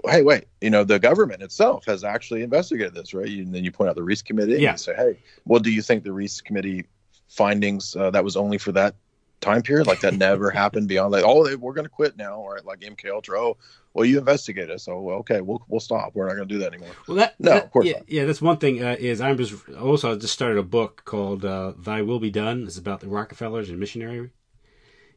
[0.07, 3.65] hey, wait, you know, the government itself has actually investigated this, right?" You, and then
[3.65, 4.55] you point out the Reese Committee.
[4.55, 4.73] And Yeah.
[4.73, 6.85] you say, "Hey, well, do you think the Reese Committee
[7.29, 8.95] findings uh, that was only for that
[9.41, 9.87] time period?
[9.87, 11.25] Like that never happened beyond that?
[11.25, 13.41] Oh, they, we're going to quit now, or like MK Ultra.
[13.41, 13.57] Oh,
[13.95, 14.87] well, you investigate us.
[14.89, 16.13] Oh, well, okay, we'll we'll stop.
[16.15, 18.09] We're not going to do that anymore." Well, that, No, that- of course yeah, not.
[18.11, 18.25] yeah.
[18.25, 18.83] That's one thing.
[18.83, 22.31] Uh, is I'm just also I just started a book called uh, "Thy Will Be
[22.31, 24.31] Done." It's about the Rockefellers and missionary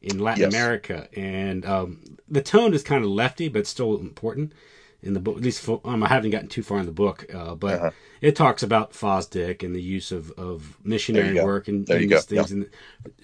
[0.04, 0.54] in Latin Yes.
[0.54, 4.54] America, and um, the tone is kind of lefty, but still important
[5.02, 5.38] in the book.
[5.38, 7.92] At least for, um, I haven't gotten too far in the book, uh, but Uh-huh.
[8.22, 12.70] it talks about Fosdick and the use of, of missionary work and these things in,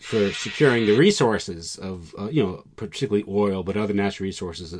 [0.01, 4.73] for securing the resources of uh, you know particularly oil, but other natural resources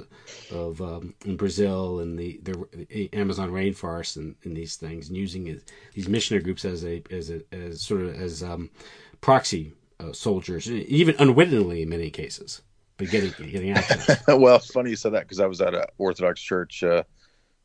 [0.49, 5.47] of um, in Brazil and the, the Amazon rainforest and, and these things, and using
[5.47, 8.69] it, these missionary groups as a as a as sort of as um,
[9.21, 12.61] proxy uh, soldiers, even unwittingly in many cases,
[12.97, 14.21] but getting getting access.
[14.27, 17.03] well, it's funny you said that because I was at an Orthodox church uh,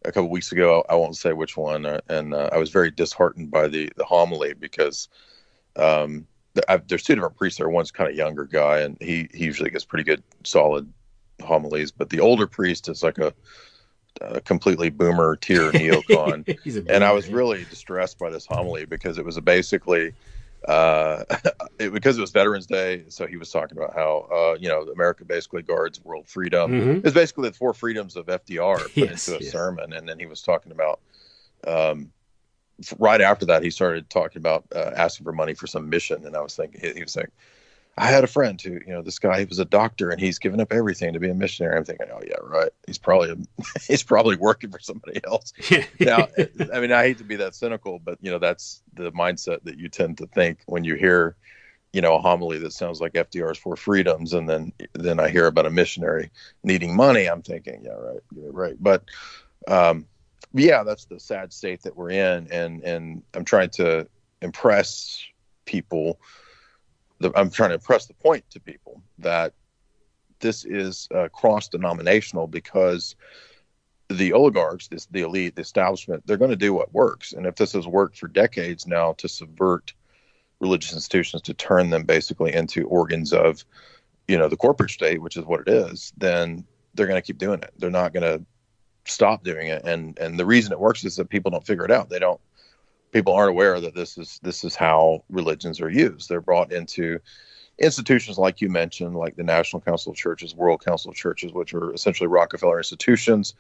[0.05, 0.85] a couple weeks ago.
[0.89, 4.05] I won't say which one, uh, and uh, I was very disheartened by the the
[4.05, 5.09] homily because
[5.77, 6.27] um,
[6.69, 7.69] I've, there's two different priests there.
[7.69, 10.93] One's kind of younger guy, and he he usually gets pretty good, solid
[11.43, 11.91] homilies.
[11.93, 13.33] But the older priest is like a,
[14.21, 18.85] a completely boomer tier neocon, He's a and I was really distressed by this homily
[18.85, 20.15] because it was basically
[20.69, 21.25] uh,
[21.79, 24.83] it, because it was Veterans Day, so he was talking about how uh, you know
[24.83, 26.73] America basically guards world freedom.
[26.73, 27.05] Mhm.
[27.05, 29.51] It's basically the four freedoms of FDR put Yes, into a yeah.
[29.51, 31.01] sermon, and then he was talking about.
[31.67, 32.13] Um,
[32.99, 36.37] right after that, he started talking about uh, asking for money for some mission, and
[36.37, 37.31] I was thinking he, he was saying,
[37.97, 40.39] "I had a friend who, you know, this guy he was a doctor, and he's
[40.39, 42.71] given up everything to be a missionary." I'm thinking, "Oh yeah, right.
[42.87, 43.37] He's probably a,
[43.87, 45.53] he's probably working for somebody else."
[46.01, 46.29] now,
[46.73, 49.79] I mean, I hate to be that cynical, but you know, that's the mindset that
[49.79, 51.37] you tend to think when you hear,
[51.93, 55.47] you know, a homily that sounds like FDR's four freedoms, and then then I hear
[55.47, 56.31] about a missionary
[56.63, 57.27] needing money.
[57.27, 58.77] I'm thinking, yeah, right, you're right.
[58.79, 59.05] But
[59.69, 60.07] um,
[60.53, 64.09] yeah, that's the sad state that we're in, and and I'm trying to
[64.41, 65.23] impress
[65.65, 66.21] people.
[67.25, 69.55] The, I'm trying to impress the point to people that
[70.41, 73.17] this is uh, cross denominational because
[74.11, 77.33] the oligarchs, this, the elite, the establishment, they're going to do what works.
[77.33, 79.95] And if this has worked for decades now to subvert
[80.61, 83.65] religious institutions, to turn them basically into organs of,
[84.29, 87.39] you know, the corporate state, which is what it is, then they're going to keep
[87.39, 87.73] doing it.
[87.79, 88.45] They're not going to
[89.07, 89.83] stop doing it.
[89.85, 92.11] And and the reason it works is that people don't figure it out.
[92.11, 92.41] They don't.
[93.15, 96.29] People aren't aware that this is this is how religions are used.
[96.29, 97.21] They're brought into
[97.79, 101.73] institutions like you mentioned, like the National Council of Churches, World Council of Churches, which
[101.75, 103.55] are essentially Rockefeller institutions.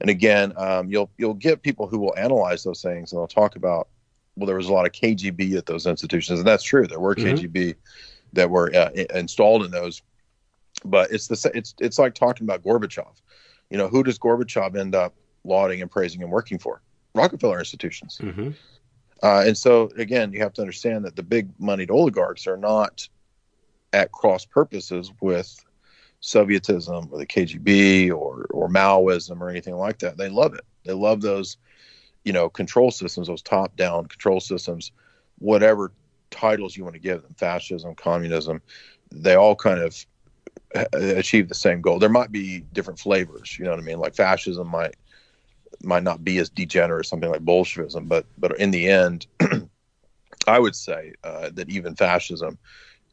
[0.00, 3.54] And again, um, you'll you'll get people who will analyze those things and they'll talk
[3.54, 3.86] about,
[4.34, 6.88] well, there was a lot of KGB at those institutions, and that's true.
[6.88, 7.38] There were Mhm.
[7.38, 7.76] KGB
[8.32, 10.02] that were uh, installed in those,
[10.84, 13.14] but it's the it's it's like talking about Gorbachev.
[13.70, 16.82] You know, who does Gorbachev end up lauding and praising and working for?
[17.14, 18.18] Rockefeller institutions.
[18.20, 18.54] Mhm.
[19.22, 23.08] Uh, and so again, you have to understand that the big moneyed oligarchs are not
[23.92, 25.64] at cross purposes with
[26.22, 30.16] Sovietism or the KGB or or Maoism or anything like that.
[30.16, 30.64] They love it.
[30.84, 31.56] They love those,
[32.24, 34.92] you know, control systems, those top down control systems,
[35.38, 35.92] whatever
[36.30, 38.60] titles you want to give them, fascism, communism.
[39.10, 40.06] They all kind of
[40.74, 41.98] uh, achieve the same goal.
[41.98, 43.56] There might be different flavors.
[43.58, 43.98] You know what I mean?
[43.98, 44.96] Like fascism might
[45.82, 49.26] might not be as degenerate as something like Bolshevism, but but in the end,
[50.46, 52.58] I would say uh, that even fascism,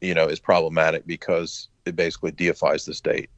[0.01, 3.30] you know, is problematic because it basically deifies the state.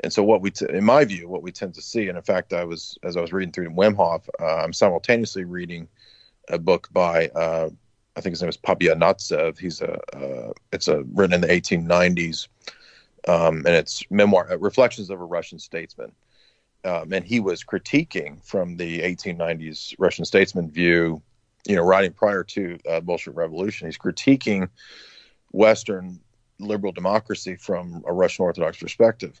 [0.00, 2.22] And so, what we, t- in my view, what we tend to see, and in
[2.22, 5.88] fact, I was as I was reading through Wemhoff, uh, I'm simultaneously reading
[6.48, 7.70] a book by uh,
[8.16, 9.58] I think his name is Pobedonostsev.
[9.58, 12.48] He's a uh, it's a written in the 1890s,
[13.28, 16.12] um, and it's memoir uh, reflections of a Russian statesman.
[16.84, 21.22] Um, and he was critiquing from the 1890s Russian statesman view,
[21.66, 23.88] you know, writing prior to uh, Bolshevik Revolution.
[23.88, 24.68] He's critiquing
[25.50, 26.20] Western
[26.58, 29.40] liberal democracy from a Russian Orthodox perspective.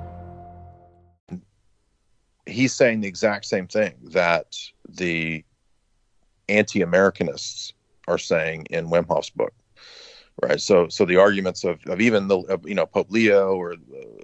[2.51, 4.55] he's saying the exact same thing that
[4.87, 5.43] the
[6.49, 7.73] anti-Americanists
[8.07, 9.53] are saying in Wemhoff's book,
[10.41, 10.59] right?
[10.59, 13.75] So, so the arguments of, of even the of, you know Pope Leo or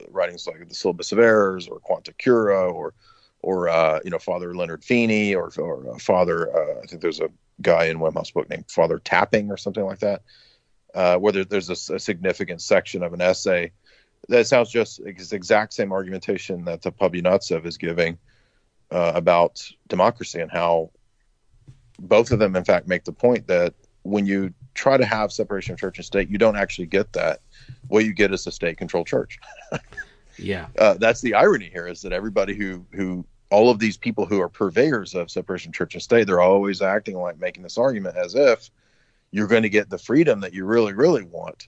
[0.09, 2.93] writings like the Syllabus of Errors or Quanta Cura or
[3.41, 7.21] or uh, you know Father Leonard Feeney or or uh, Father uh, I think there's
[7.21, 7.29] a
[7.61, 10.21] guy in Wemhoff's book named Father Tapping or something like that,
[10.93, 13.71] uh, where there, there's a, a significant section of an essay
[14.29, 18.17] that sounds just it's the exact same argumentation that the Pobedonostsev is giving
[18.91, 20.91] uh, about democracy and how
[21.99, 25.73] both of them, in fact, make the point that when you try to have separation
[25.73, 27.39] of church and state, you don't actually get that.
[27.87, 29.39] What you get is a state-controlled church.
[30.39, 30.67] Yeah.
[30.77, 34.39] uh, that's the irony here is that everybody who who all of these people who
[34.39, 38.15] are purveyors of separation of church and state, they're always acting like making this argument
[38.17, 38.69] as if
[39.31, 41.67] you're going to get the freedom that you really, really want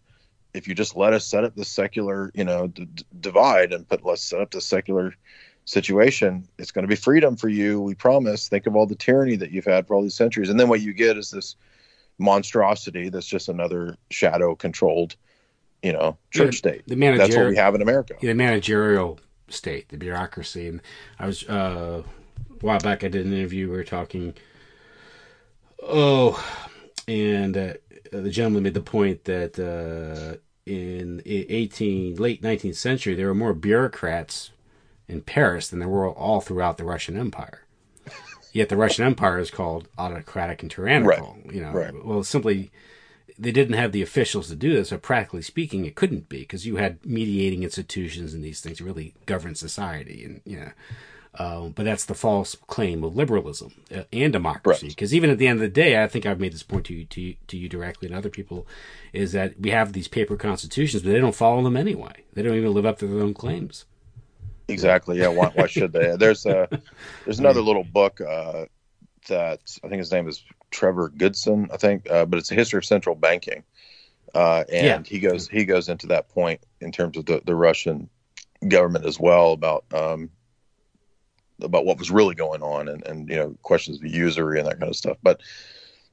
[0.54, 2.88] if you just let us set up the secular, you know, d-
[3.20, 5.14] divide and put let's set up the secular
[5.66, 6.48] situation.
[6.58, 7.80] It's going to be freedom for you.
[7.82, 8.50] We promise.
[8.50, 10.82] Think of all the tyranny that you've had for all these centuries, and then what
[10.82, 11.56] you get is this
[12.18, 15.16] monstrosity that's just another shadow controlled,
[15.82, 16.82] you know, church Yeah, state.
[16.88, 18.16] the that's what managerial- we have in America.
[18.20, 20.68] the managerial state, the bureaucracy.
[20.68, 20.82] And
[21.20, 23.04] I was uh, a while back.
[23.04, 23.70] I did an interview.
[23.70, 24.34] We were talking.
[25.82, 26.44] Oh,
[27.08, 27.74] and uh,
[28.12, 33.54] the gentleman made the point that uh, in eighteen late nineteenth century there were more
[33.54, 34.52] bureaucrats
[35.08, 37.66] in Paris than there were all throughout the Russian Empire.
[38.52, 41.38] Yet the Russian Empire is called autocratic and tyrannical.
[41.52, 42.06] You know, right.
[42.06, 42.72] well, simply
[43.38, 44.90] they didn't have the officials to do this.
[44.90, 48.84] So practically speaking, it couldn't be because you had mediating institutions and these things to
[48.84, 50.26] really govern society.
[50.26, 50.72] And you know,
[51.40, 54.90] uh, but that's the false claim of liberalism uh, and democracy.
[54.90, 56.94] Because even at the end of the day, I think I've made this point to
[56.94, 58.68] you, to to you directly and other people,
[59.14, 62.24] is that we have these paper constitutions, but they don't follow them anyway.
[62.34, 63.86] They don't even live up to their own claims.
[64.68, 65.18] Exactly.
[65.18, 65.30] Yeah.
[65.30, 66.16] Why, why should they?
[66.16, 66.68] There's a
[67.26, 68.66] there's another little book uh,
[69.30, 71.70] that I think his name is Trevor Goodson.
[71.74, 73.64] I think, uh, but it's a history of central banking,
[74.36, 75.10] uh, and Yeah.
[75.10, 78.10] he goes he goes into that point in terms of the, the Russian
[78.68, 80.30] government as well about um,
[81.62, 84.80] about what was really going on and and you know questions of usury and that
[84.80, 85.18] kind of stuff.
[85.24, 85.42] But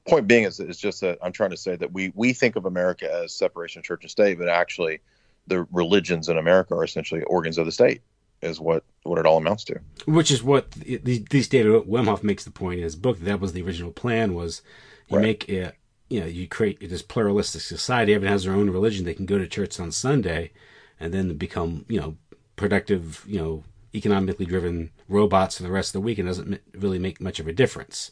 [0.07, 2.65] point being is is just that I'm trying to say that we we think of
[2.65, 4.99] America as separation of church and state, but actually
[5.47, 8.01] the religions in America are essentially organs of the state
[8.41, 9.79] is what what it all amounts to.
[10.05, 13.19] Which is what the, the, these David Wemhoff makes the point in his book.
[13.19, 14.33] That was the original plan.
[14.33, 14.61] Was
[15.07, 15.23] you Right.
[15.23, 15.71] make a,
[16.09, 18.13] you know you create this pluralistic society.
[18.13, 19.05] Everyone has their own religion.
[19.05, 20.51] They can go to church on Sunday,
[20.99, 22.17] and then become you know
[22.55, 26.17] productive you know economically driven robots for the rest of the week.
[26.17, 28.11] and doesn't really make much of a difference.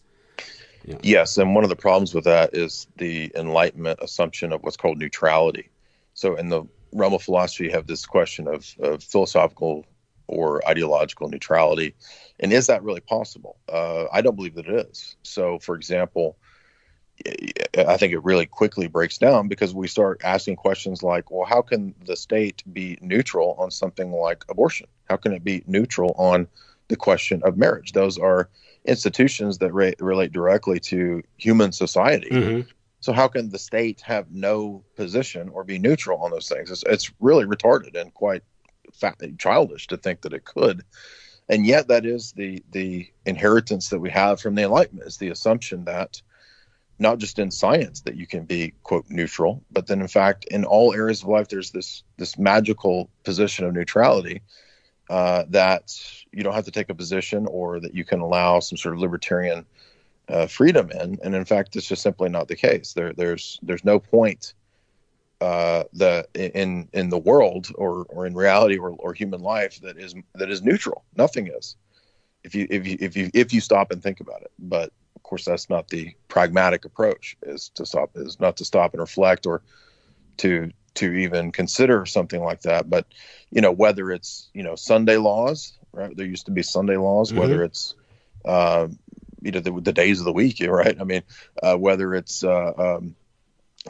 [1.02, 5.00] Yes, and one of the problems with that is the Enlightenment assumption of what's called
[5.00, 5.70] neutrality.
[6.14, 9.86] So, in the realm of philosophy, you have this question of, of philosophical
[10.28, 11.96] or ideological neutrality,
[12.40, 13.58] and is that really possible?
[13.68, 15.16] Uh, I don't believe that it is.
[15.24, 16.38] So, for example,
[17.78, 21.62] I think it really quickly breaks down because we start asking questions like, well, how
[21.62, 24.88] can the state be neutral on something like abortion?
[25.10, 26.47] How can it be neutral on
[26.88, 27.93] the question of marriage?
[27.93, 28.49] Those are
[28.86, 32.30] institutions that re- relate directly to human society.
[32.30, 32.67] Mhm.
[32.99, 36.71] So, how can the state have no position or be neutral on those things?
[36.71, 38.43] It's, it's really retarded and quite
[38.93, 40.84] fa- childish to think that it could.
[41.47, 45.30] And yet, that is the the inheritance that we have from the Enlightenment is the
[45.30, 46.21] assumption that
[46.98, 50.66] not just in science that you can be quote neutral, but then in fact in
[50.66, 54.41] all areas of life there's this this magical position of neutrality
[55.10, 55.93] uh, that
[56.32, 59.02] you don't have to take a position or that you can allow some sort of
[59.02, 59.66] libertarian
[60.30, 61.20] uh, freedom in.
[61.24, 62.93] And in fact, it's just simply not the case.
[62.93, 64.54] There there's there's no point
[65.41, 69.98] uh, the in in the world or or in reality or, or human life that
[69.98, 71.04] is that is neutral.
[71.16, 71.76] Nothing is.
[72.43, 74.91] If you if you if you if you stop and think about it, but
[75.26, 77.38] course that's not the pragmatic approach.
[77.43, 79.61] Is to stop is not to stop and reflect or
[80.38, 82.89] to to even consider something like that.
[82.89, 83.05] But
[83.51, 86.15] you know whether it's you know Sunday laws, right?
[86.15, 87.30] There used to be Sunday laws.
[87.30, 87.39] Mm-hmm.
[87.39, 87.95] Whether it's
[88.45, 88.88] uh,
[89.41, 90.97] you know the, the days of the week, right?
[90.99, 91.23] I mean,
[91.61, 93.15] uh, whether it's uh, um,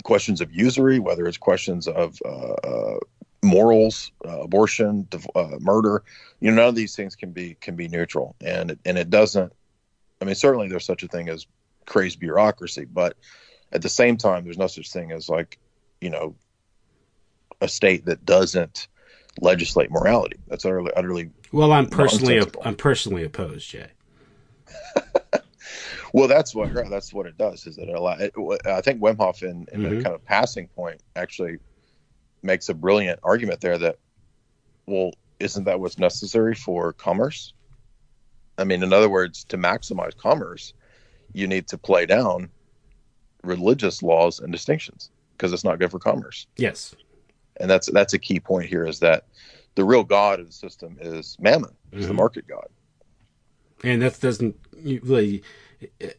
[0.03, 2.99] questions of usury, whether it's questions of uh, uh,
[3.43, 6.03] morals, uh, abortion, div- uh, murder.
[6.39, 9.09] You know, none of these things can be can be neutral, and it, and it
[9.09, 9.53] doesn't.
[10.22, 11.45] I mean, certainly there's such a thing as
[11.86, 13.16] crazed bureaucracy, but
[13.72, 15.59] at the same time, there's no such thing as like,
[16.01, 16.36] you know,
[17.61, 18.88] a state that doesn't
[19.41, 20.38] legislate morality.
[20.47, 21.32] That's utterly, utterly.
[21.51, 22.41] Well, I'm personally.
[22.63, 23.88] I'm personally opposed, Jay.
[26.13, 27.68] Well, that's what that's what it does.
[27.68, 28.32] Is that it allow, it,
[28.66, 29.99] I think Wemhoff, in, in Mhm.
[29.99, 31.57] a kind of passing point, actually
[32.41, 33.97] makes a brilliant argument there that,
[34.88, 37.53] well, isn't that what's necessary for commerce?
[38.58, 40.74] I mean, in other words, to maximize commerce,
[41.34, 42.49] you need to play down
[43.43, 46.47] religious laws and distinctions because it's not good for commerce.
[46.58, 46.95] Yes.
[47.58, 49.26] And that's that's a key point here is that
[49.76, 52.18] the real god of the system is mammon, is the Mhm.
[52.18, 52.68] market god.
[53.84, 55.43] And that doesn't you really.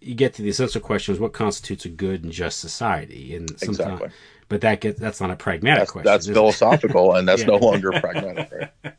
[0.03, 3.34] You get to the essential question: is what constitutes a good and just society?
[3.34, 4.09] And sometimes, Exactly.
[4.49, 6.05] but that gets that's not a pragmatic That's, question.
[6.12, 7.47] that's philosophical, and that's Yeah.
[7.49, 8.53] no longer pragmatic.
[8.53, 8.95] Right?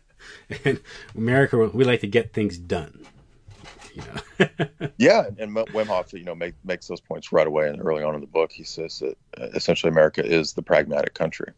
[0.64, 0.80] In
[1.16, 3.06] America, we like to get things done.
[3.94, 4.48] You know.
[4.96, 7.68] Yeah, and, and Wemhoff, you know, make, makes those points right away.
[7.68, 11.14] And early on in the book, he says that uh, essentially America is the pragmatic
[11.14, 11.52] country.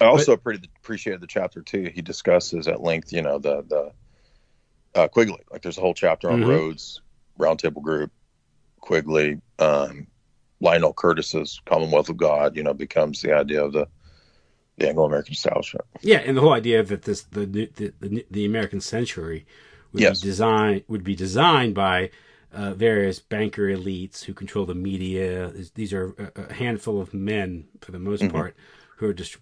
[0.00, 1.90] I also pretty appreciated the chapter too.
[1.94, 3.92] He discusses at length, you know, the the
[5.00, 5.40] uh, Quigley.
[5.50, 6.48] Like, there's a whole chapter on Mhm.
[6.48, 7.02] Rhodes,
[7.38, 8.10] Roundtable Group,
[8.80, 10.06] Quigley, um,
[10.60, 12.56] Lionel Curtis's Commonwealth of God.
[12.56, 13.88] You know, becomes the idea of the
[14.78, 15.84] the Anglo-American establishment.
[16.02, 19.46] Yeah, and the whole idea that this the the the, the American century
[19.92, 20.20] would Yes.
[20.20, 22.10] be designed would be designed by
[22.52, 25.52] uh, various banker elites who control the media.
[25.74, 28.30] These- are a, a handful of men, for the most Mhm.
[28.32, 28.56] part,
[28.96, 29.36] who are just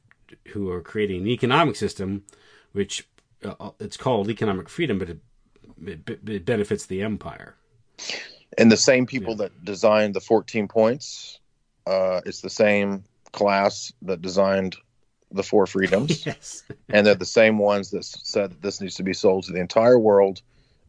[0.49, 2.25] who are creating an economic system,
[2.73, 3.07] which
[3.45, 5.19] uh, it's called economic freedom, but it,
[5.85, 7.55] it, it benefits the empire.
[8.59, 11.39] And the same people that designed the 14 points,
[11.87, 14.77] uh, it's the same class that designed
[15.35, 16.25] the four freedoms.
[16.27, 16.63] yes.
[16.89, 19.61] and they're the same ones that said that this needs to be sold to the
[19.61, 20.41] entire world.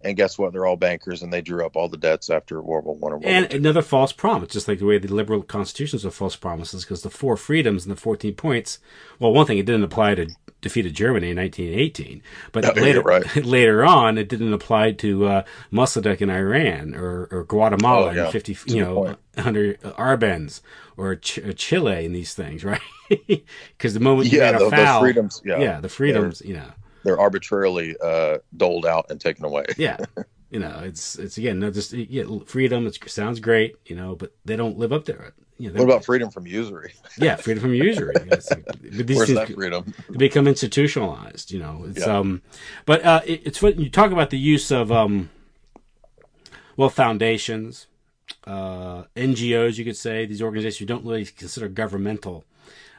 [0.06, 0.52] And guess what?
[0.52, 3.16] They're all bankers, and they drew up all the debts after World War One or
[3.20, 6.36] World And War another false promise, just like the way the liberal constitutions are false
[6.36, 8.80] promises, because the four freedoms and the 14 points,
[9.18, 10.28] well, one thing, it didn't apply to
[10.60, 12.22] defeated Germany in 1918,
[12.52, 13.36] but you're later, right.
[13.46, 18.26] later on, it didn't apply to uh, Mossadegh in Iran or, or Guatemala Oh, yeah.
[18.26, 19.20] in 50, That's you know, point.
[19.38, 20.60] under Arbenz
[20.98, 22.82] or Ch- or Chile and these things, right?
[23.78, 25.60] Because the moment you Yeah, ran tho- those afoul, freedoms, yeah.
[25.60, 26.70] yeah, the freedoms, you know,
[27.04, 29.66] They're arbitrarily uh, doled out and taken away.
[29.78, 29.98] yeah.
[30.54, 32.86] You know, it's it's again, no, just yeah, freedom.
[32.86, 35.34] It sounds great, you know, but they don't live up to it.
[35.58, 36.94] You know, What about freedom from usury?
[37.18, 38.14] yeah, freedom from usury.
[38.30, 38.44] Like-
[38.80, 39.96] these Where's things that freedom?
[40.12, 41.50] they become institutionalized.
[41.52, 42.20] You know, it's Yeah.
[42.20, 42.44] um,
[42.86, 45.32] but uh, it, it's what you talk about the use of um,
[46.78, 47.88] well, foundations,
[48.46, 49.80] uh, NGOs.
[49.80, 52.46] You could say these organizations you don't really consider governmental.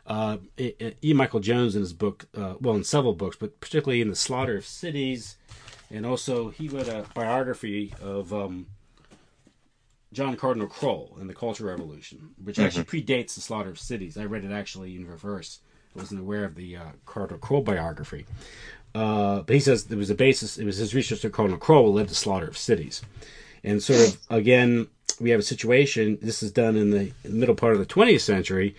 [0.07, 1.15] Uh, E.
[1.15, 4.57] Michael Jones in his book, uh, well, in several books, but particularly in the Slaughter
[4.57, 5.37] of Cities,
[5.91, 8.67] and also he wrote a biography of um,
[10.13, 14.17] John Cardinal Krol and the Cultural Revolution, which actually predates the Slaughter of Cities.
[14.17, 15.61] I read it actually in reverse.
[15.95, 18.27] I wasn't aware of the uh, Cardinal Krol biography.
[18.95, 21.93] Uh, but he says there was a basis, it was his research of Cardinal Krol
[21.93, 23.03] led to Slaughter of Cities.
[23.65, 24.89] And sort of, again,
[25.21, 28.77] we have a situation, this is done in the middle part of the 20th century,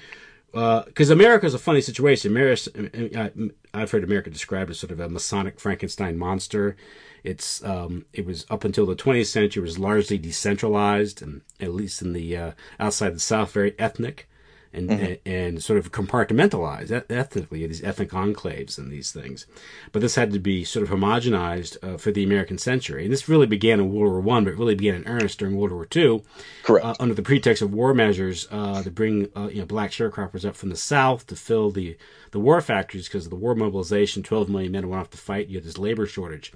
[0.55, 2.31] because America is a funny situation.
[2.31, 3.31] America,
[3.73, 6.77] I've heard America described as sort of a Masonic Frankenstein monster.
[7.25, 12.01] It's um, it was up until the 20th century was largely decentralized, and at least
[12.01, 14.29] in the uh, outside the South, very ethnic
[14.75, 14.99] and Mhm.
[14.99, 17.65] and, and sort of compartmentalized ethnically.
[17.65, 19.45] These ethnic enclaves and these things,
[19.91, 23.03] but this had to be sort of homogenized uh, for the American century.
[23.05, 25.55] And this really began in World War One, but it really began in earnest during
[25.55, 26.23] World War Two.
[26.63, 26.85] Correct.
[26.85, 30.45] Uh, under the pretext of war measures uh, to bring uh, you know black sharecroppers
[30.45, 31.97] up from the south to fill the
[32.31, 34.23] the war factories because of the war mobilization.
[34.23, 35.47] Twelve million men went off to fight.
[35.47, 36.51] You had this labor shortage.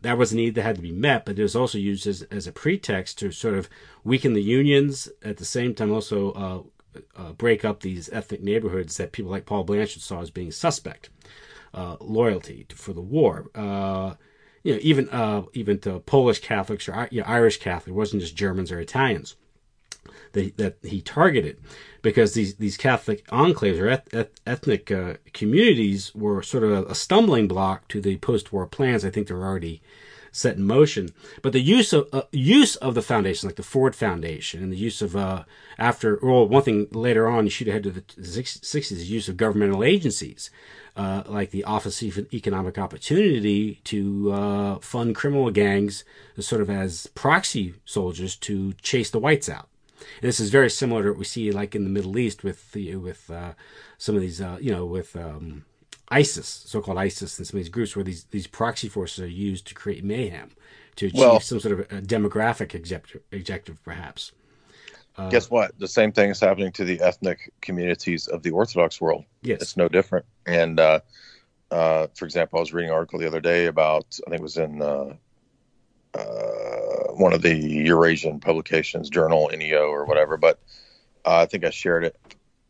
[0.00, 2.22] That was a need that had to be met, but it was also used as,
[2.30, 3.68] as a pretext to sort of
[4.02, 5.08] weaken the unions.
[5.22, 6.32] At the same time, also
[7.16, 11.10] uh, break up these ethnic neighborhoods that people like Paul Blanshard saw as being suspect.
[11.72, 13.50] Uh, loyalty to, for the war.
[13.52, 14.14] Uh,
[14.62, 17.88] you know, even uh, even to Polish Catholics or you know, Irish Catholics.
[17.88, 19.34] It wasn't just Germans or Italians.
[20.32, 21.58] that, that he targeted
[22.02, 26.84] because these these Catholic enclaves or eth- eth- ethnic uh, communities were sort of a,
[26.90, 29.04] a stumbling block to the post-war plans.
[29.04, 29.82] I think they were already
[30.34, 31.10] set in motion.
[31.42, 34.76] But the use of uh, use of the foundation, like the Ford Foundation, and the
[34.76, 35.44] use of uh,
[35.78, 38.04] after well, one thing later on, you shoot ahead to the
[38.44, 40.50] sixties, use of governmental agencies.
[40.96, 46.04] Uh, like the Office of Economic Opportunity to uh, fund criminal gangs,
[46.38, 49.68] sort of as proxy soldiers to chase the whites out.
[50.20, 52.70] And this is very similar to what we see like in the Middle East with
[52.70, 53.54] the with uh,
[53.98, 55.64] some of these uh, you know with um,
[56.14, 59.66] ISIS, so-called ISIS, and some of these groups where these these proxy forces are used
[59.66, 60.50] to create mayhem
[60.96, 64.32] to achieve well, some sort of demographic objective, objective perhaps.
[65.16, 65.76] Uh, guess what?
[65.78, 69.24] The same thing is happening to the ethnic communities of the Orthodox world.
[69.42, 70.24] Yes, it's no different.
[70.46, 71.00] And uh,
[71.70, 74.42] uh, for example, I was reading an article the other day about I think it
[74.42, 75.14] was in uh,
[76.14, 80.36] uh, one of the Eurasian publications, Journal NEO or whatever.
[80.36, 80.60] But
[81.24, 82.16] uh, I think I shared it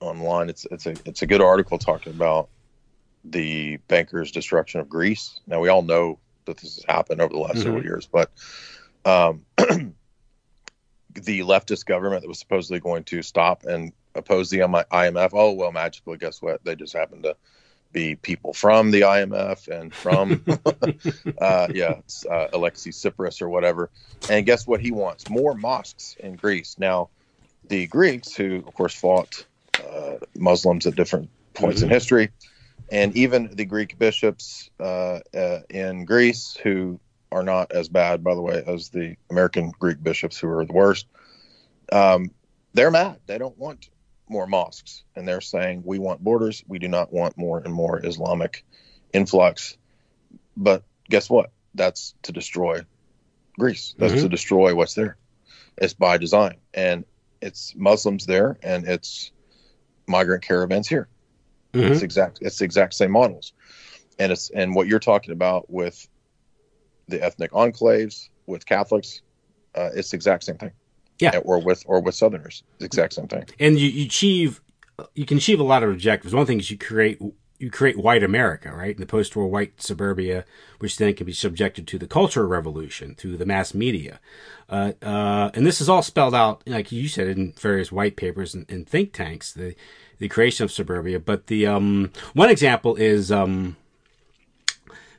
[0.00, 0.48] online.
[0.48, 2.48] It's it's a it's a good article talking about
[3.24, 5.40] the bankers' destruction of Greece.
[5.46, 7.62] Now we all know that this has happened over the last mm-hmm.
[7.62, 8.30] several years, but
[9.04, 9.44] um,
[11.14, 15.30] the leftist government that was supposedly going to stop and oppose the IMF.
[15.32, 16.64] Oh well, magically, guess what?
[16.64, 17.36] They just happened to
[17.92, 20.44] be people from the IMF and from,
[21.40, 22.00] uh, yeah,
[22.30, 23.88] uh, Alexei Tsipras or whatever.
[24.28, 25.30] And guess what he wants?
[25.30, 26.76] More mosques in Greece.
[26.78, 27.08] Now,
[27.68, 29.46] the Greeks, who of course fought
[29.78, 31.86] uh, Muslims at different points mm-hmm.
[31.86, 32.30] in history,
[32.90, 37.00] and even the Greek bishops uh, uh, in Greece, who
[37.32, 40.72] are not as bad, by the way, as the American Greek bishops, who are the
[40.72, 41.06] worst.
[41.90, 42.30] Um,
[42.72, 43.18] they're mad.
[43.26, 43.88] They don't want
[44.28, 46.62] more mosques, and they're saying we want borders.
[46.66, 48.64] We do not want more and more Islamic
[49.12, 49.76] influx.
[50.56, 51.50] But guess what?
[51.74, 52.80] That's to destroy
[53.58, 53.94] Greece.
[53.98, 54.22] That's mm-hmm.
[54.22, 55.16] to destroy what's there.
[55.76, 57.04] It's by design, and
[57.40, 59.32] it's Muslims there, and it's
[60.06, 61.08] migrant caravans here.
[61.74, 61.92] Mm-hmm.
[61.92, 62.38] It's exact.
[62.40, 63.52] It's the exact same models,
[64.18, 66.06] and it's and what you're talking about with
[67.08, 69.22] the ethnic enclaves with Catholics,
[69.74, 70.72] uh, it's the exact same thing.
[71.18, 73.44] Yeah, or with or with Southerners, the exact same thing.
[73.58, 74.60] And you, you achieve
[75.14, 76.34] you can achieve a lot of objectives.
[76.34, 77.18] One thing is you create
[77.58, 78.94] you create white America, right?
[78.94, 80.44] In the post-war white suburbia,
[80.80, 84.20] which then can be subjected to the cultural revolution through the mass media.
[84.68, 88.54] Uh, uh, and this is all spelled out, like you said, in various white papers
[88.54, 89.52] and, and think tanks.
[89.52, 89.74] The
[90.18, 91.18] the creation of suburbia.
[91.18, 93.76] But the um, one example is um,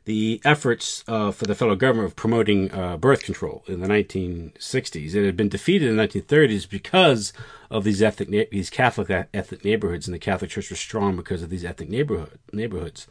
[0.05, 5.15] the efforts uh, for the federal government of promoting uh, birth control in the 1960s.
[5.15, 7.33] It had been defeated in the 1930s because
[7.71, 11.49] of these ethnic, these Catholic ethnic neighborhoods, and the Catholic Church was strong because of
[11.49, 13.07] these ethnic neighborhood neighborhoods.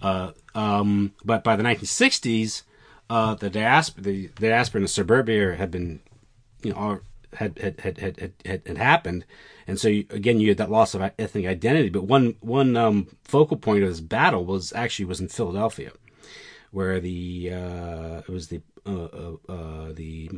[0.00, 2.62] Uh, um, but by the 1960s,
[3.10, 6.00] uh, the diaspora, the diaspora in the suburbia had been,
[6.62, 7.00] you know,
[7.34, 9.26] had had had had had, had happened,
[9.66, 11.90] and so you, again you had that loss of ethnic identity.
[11.90, 15.92] But one one um, focal point of this battle was actually was in Philadelphia,
[16.70, 20.30] where the uh, it was the uh, uh, uh the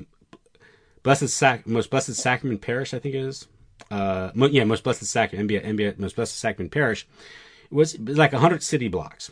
[1.02, 3.46] blessed Sac- most blessed sacrament parish I think it is.
[3.90, 7.08] Uh, yeah, most blessed sacrament, most blessed sacrament parish.
[7.70, 9.30] It was, it was like hundred city blocks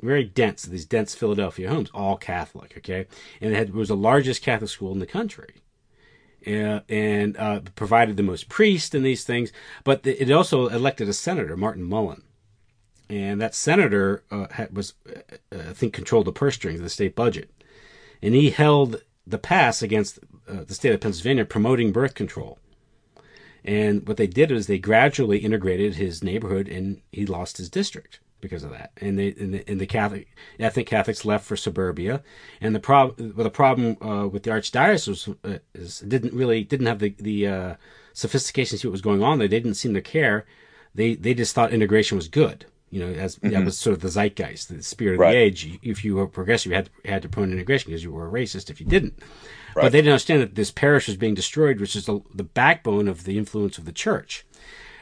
[0.00, 3.06] very dense, these dense Philadelphia homes, all Catholic, okay?
[3.40, 5.54] And it, had, it was the largest Catholic school in the country
[6.46, 9.52] uh, and uh, provided the most priests and these things.
[9.84, 12.22] But it also elected a senator, Martin Mullen.
[13.10, 16.90] And that senator uh, had, was, uh, I think, controlled the purse strings of the
[16.90, 17.50] state budget.
[18.22, 22.58] And he held the pass against uh, the state of Pennsylvania promoting birth control.
[23.64, 28.20] And what they did is they gradually integrated his neighborhood and he lost his district
[28.40, 28.92] because of that.
[28.98, 30.28] And, they, and, the, and the Catholic
[30.58, 32.22] ethnic Catholics left for suburbia.
[32.60, 36.64] And the problem, well, the problem uh, with the archdiocese was, uh, is didn't really
[36.64, 37.74] didn't have the the uh,
[38.12, 39.38] sophistication to see what was going on.
[39.38, 39.48] There.
[39.48, 40.46] They didn't seem to care.
[40.94, 42.66] They they just thought integration was good.
[42.90, 43.50] You know, as mm-hmm.
[43.50, 45.32] that was sort of the zeitgeist, the spirit of right.
[45.32, 45.78] the age.
[45.82, 48.30] If you were progressive, you had to, had to promote integration because you were a
[48.30, 49.22] racist if you didn't.
[49.74, 49.84] Right.
[49.84, 53.06] But they didn't understand that this parish was being destroyed, which is the, the backbone
[53.06, 54.46] of the influence of the church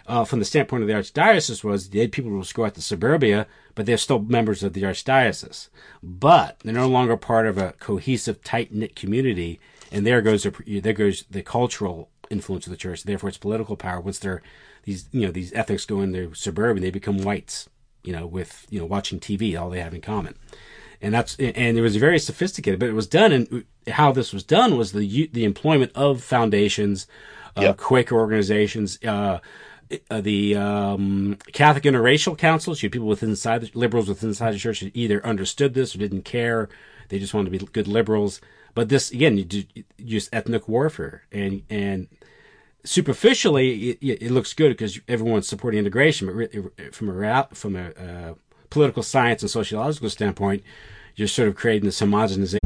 [0.08, 3.46] uh, from the standpoint of the archdiocese was the people will go out to suburbia,
[3.74, 5.68] but they're still members of the archdiocese.
[6.02, 9.60] But they're no longer part of a cohesive, tight knit community,
[9.90, 13.02] and there goes the, there goes the cultural influence of the church.
[13.02, 14.00] Therefore, its political power.
[14.00, 14.42] Once they're
[14.84, 17.68] these you know these ethics go in the suburban, they become whites.
[18.06, 20.36] You know, with you know watching TV, all they have in common
[21.00, 22.80] and that's and it was very sophisticated.
[22.80, 27.06] But it was done, and how this was done was the the employment of foundations,
[27.56, 27.76] uh, yep.
[27.76, 29.40] Quaker organizations, uh,
[30.10, 34.58] uh, the um, Catholic interracial councils, you people within inside the liberals within inside the
[34.58, 36.68] church that either understood this or didn't care.
[37.08, 38.40] They just wanted to be good liberals.
[38.74, 39.44] But this again, you
[40.04, 42.08] just ethnic warfare, and and
[42.86, 48.34] superficially, it, it looks good because everyone's supporting integration, but from a from a uh,
[48.70, 50.62] political science and sociological standpoint,
[51.16, 52.65] you're sort of creating this homogenization.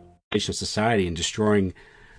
[0.33, 1.73] of society and destroying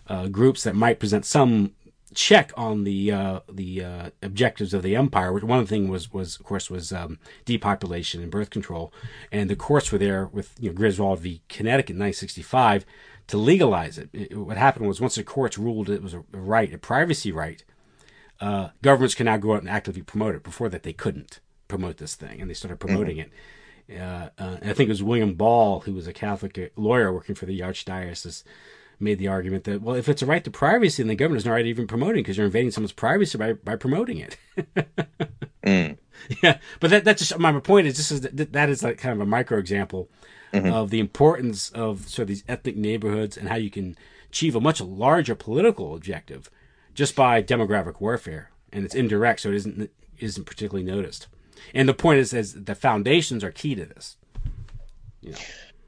[0.06, 1.72] uh, groups that might present some
[2.14, 5.32] check on the uh, the uh, objectives of the empire.
[5.32, 8.92] Which one of thing was was of course was um, depopulation and birth control,
[9.30, 11.40] and the courts were there with you know Griswold v.
[11.48, 12.84] Connecticut in 1965
[13.28, 14.10] to legalize it.
[14.12, 14.36] it.
[14.36, 17.64] What happened was once the courts ruled it was a right, a privacy right,
[18.42, 20.42] uh, governments can now go out and actively promote it.
[20.42, 23.28] Before that, they couldn't promote this thing, and they started promoting mm-hmm.
[23.28, 23.32] it.
[23.98, 27.46] Uh, uh, I think it was William Ball, who was a Catholic lawyer working for
[27.46, 28.44] the Archdiocese,
[29.00, 31.52] made the argument that, well, if it's a right to privacy, then the government's not
[31.52, 34.36] right even promoting because you're invading someone's privacy by, by promoting it.
[35.64, 35.98] mm.
[36.42, 39.12] Yeah, but that, that's just my point is this is that, that is like kind
[39.12, 40.08] of a micro example
[40.52, 40.72] mm-hmm.
[40.72, 43.96] of the importance of sort of these ethnic neighborhoods and how you can
[44.28, 46.48] achieve a much larger political objective
[46.94, 51.26] just by demographic warfare, and it's indirect, so it isn't isn't particularly noticed.
[51.74, 54.16] And the point is, is the foundations are key to this.
[55.20, 55.38] You know.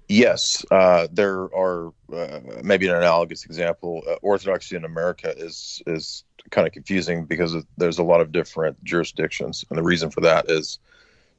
[0.08, 4.02] Yes, uh, there are uh, maybe an analogous example.
[4.06, 8.82] Uh, Orthodoxy in America is is kind of confusing because there's a lot of different
[8.84, 10.78] jurisdictions, and the reason for that is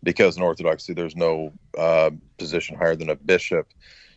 [0.01, 3.67] because in Orthodoxy there's no uh, position higher than a bishop.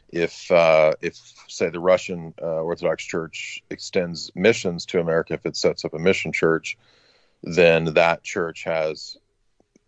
[0.08, 1.16] If uh, if
[1.48, 5.98] say the Russian uh, Orthodox Church extends missions to America, if it sets up a
[5.98, 6.78] mission church,
[7.42, 9.18] then that church has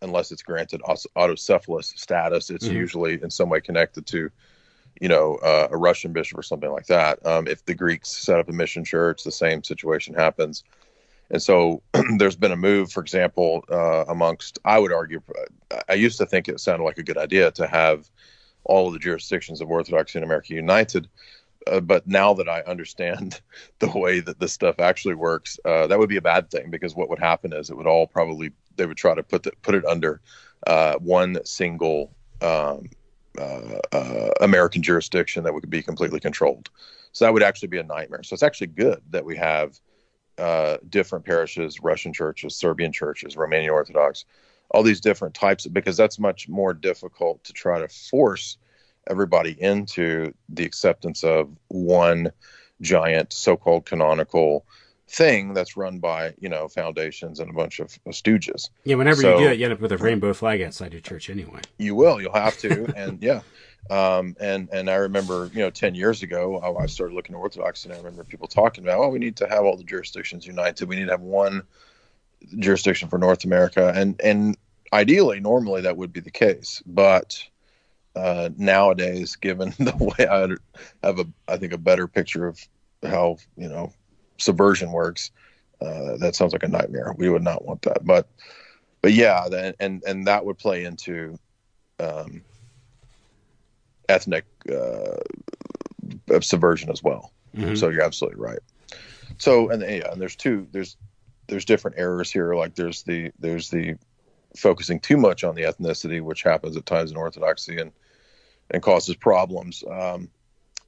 [0.03, 2.77] unless it's granted autocephalous status, it's mm-hmm.
[2.77, 4.31] usually in some way connected to,
[5.01, 7.25] you know, uh, a Russian bishop or something like that.
[7.27, 10.65] Um, if the Greeks set up a mission church, the same situation happens.
[11.31, 11.83] And so
[12.19, 15.23] there's been a move, for example, uh, amongst, I would argue,
[15.89, 18.11] I used to think it sounded like a good idea to have
[18.65, 21.09] all of the jurisdictions of Orthodoxy in America united.
[21.67, 23.41] Uh, but now that I understand
[23.79, 26.95] the way that this stuff actually works, uh, that would be a bad thing because
[26.95, 28.51] what would happen is it would all probably
[28.81, 30.23] they would try to put the, put it under
[30.67, 32.11] uh, one single
[32.41, 32.89] um,
[33.39, 36.71] uh, uh, American jurisdiction that would be completely controlled.
[37.13, 38.23] So that would actually be a nightmare.
[38.23, 39.79] So it's actually good that we have
[40.39, 44.25] uh, different parishes, Russian churches, Serbian churches, Romanian Orthodox,
[44.71, 48.57] all these different types, because that's much more difficult to try to force
[49.11, 52.33] everybody into the acceptance of one
[52.81, 54.65] giant so-called canonical
[55.11, 58.71] thing that's run by you know foundations and a bunch of, stooges.
[58.85, 61.01] Yeah, whenever so, you do it, you end up with a rainbow flag outside your
[61.01, 61.61] church anyway.
[61.79, 62.21] You will.
[62.21, 63.41] You'll have to, and yeah.
[63.89, 67.39] Um, and and I remember, you know, ten years ago, I, I started looking at
[67.39, 70.47] Orthodox, and I remember people talking about, oh, we need to have all the jurisdictions
[70.47, 70.89] united.
[70.89, 71.63] We need to have one
[72.59, 74.57] jurisdiction for North America, and and
[74.93, 77.43] ideally, normally that would be the case, but
[78.15, 82.61] uh, nowadays, given the way I have a, I think a better picture of
[83.03, 83.93] how you know
[84.41, 85.31] subversion works,
[85.81, 87.15] uh, that sounds like a nightmare.
[87.17, 88.05] We would not want that.
[88.05, 88.29] But
[89.03, 91.39] but yeah, then and and that would play into
[91.99, 92.43] um,
[94.09, 97.33] ethnic uh, subversion as well.
[97.57, 97.75] Mm-hmm.
[97.75, 98.61] So you're absolutely right.
[99.39, 100.97] So and yeah, and there's two there's
[101.49, 102.55] there's different errors here.
[102.55, 103.97] Like there's the there's the
[104.57, 107.93] focusing too much on the ethnicity, which happens at times in Orthodoxy and
[108.71, 109.83] and causes problems.
[109.91, 110.29] Um,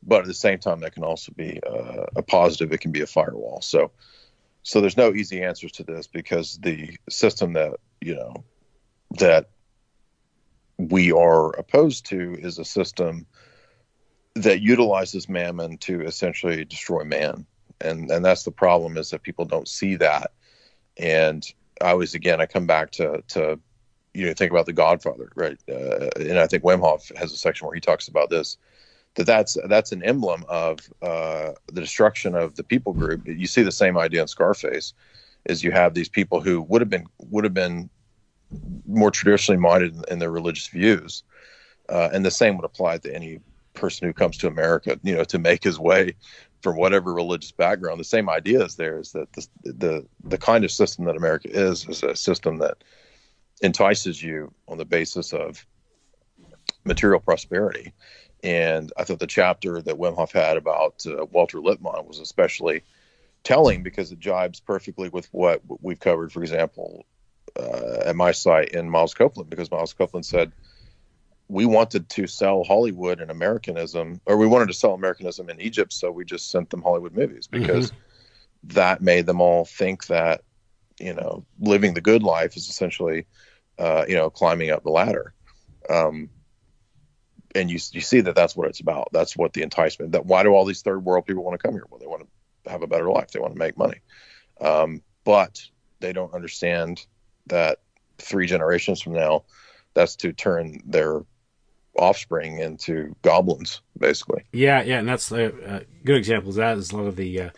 [0.03, 2.73] but at the same time, that can also be uh, a positive.
[2.73, 3.61] It can be a firewall.
[3.63, 3.93] So,
[4.63, 8.45] so there's no easy answers to this because the system that you know
[9.19, 9.51] that
[10.79, 13.27] we are opposed to is a system
[14.35, 17.47] that utilizes mammon to essentially destroy man,
[17.81, 20.33] and and that's the problem is that people don't see that.
[20.99, 21.45] And
[21.81, 23.61] I always, again, I come back to to
[24.15, 25.59] you know think about the Godfather, right?
[25.69, 28.57] Uh, and I think Wemhoff has a section where he talks about this
[29.15, 33.27] that that's that's an emblem of uh, the destruction of the people group.
[33.27, 34.95] You see the same idea in Scarface,
[35.47, 37.91] is you have these people who would have been would have been
[38.87, 41.23] more traditionally minded in, their religious views,
[41.89, 43.41] uh, and the same would apply to any
[43.75, 46.15] person who comes to America, you know, to make his way
[46.63, 47.99] from whatever religious background.
[47.99, 51.49] The same idea is there is that the the the kind of system that America
[51.51, 52.83] is is a system that
[53.63, 55.67] entices you on the basis of
[56.85, 57.93] material prosperity.
[58.43, 62.83] And I thought the chapter that Wemhoff had about uh, Walter Lippmann was especially
[63.45, 67.05] telling because it jibes perfectly with what we've covered, for example,
[67.59, 70.53] uh, at my site in Miles Copeland, because Miles Copeland said
[71.49, 75.93] we wanted to sell Hollywood and Americanism, or we wanted to sell Americanism in Egypt,
[75.93, 78.69] so we just sent them Hollywood movies because mm-hmm.
[78.75, 80.43] that made them all think that
[80.99, 83.27] you know living the good life is essentially
[83.79, 85.35] uh, you know climbing up the ladder.
[85.91, 86.31] Um,
[87.55, 89.09] and you you see that that's what it's about.
[89.13, 90.13] That's what the enticement.
[90.13, 91.87] That why do all these third world people want to come here?
[91.91, 92.27] Well, they want
[92.65, 93.31] to have a better life.
[93.31, 94.01] They want to make money,
[94.61, 95.63] um, but
[96.01, 97.05] they don't understand
[97.47, 97.79] that
[98.19, 99.45] three generations from now,
[99.95, 101.23] that's to turn their
[101.99, 104.45] offspring into goblins, basically.
[104.53, 106.51] Yeah, yeah, and that's a, a good example.
[106.51, 107.51] Of that is a lot of the uh,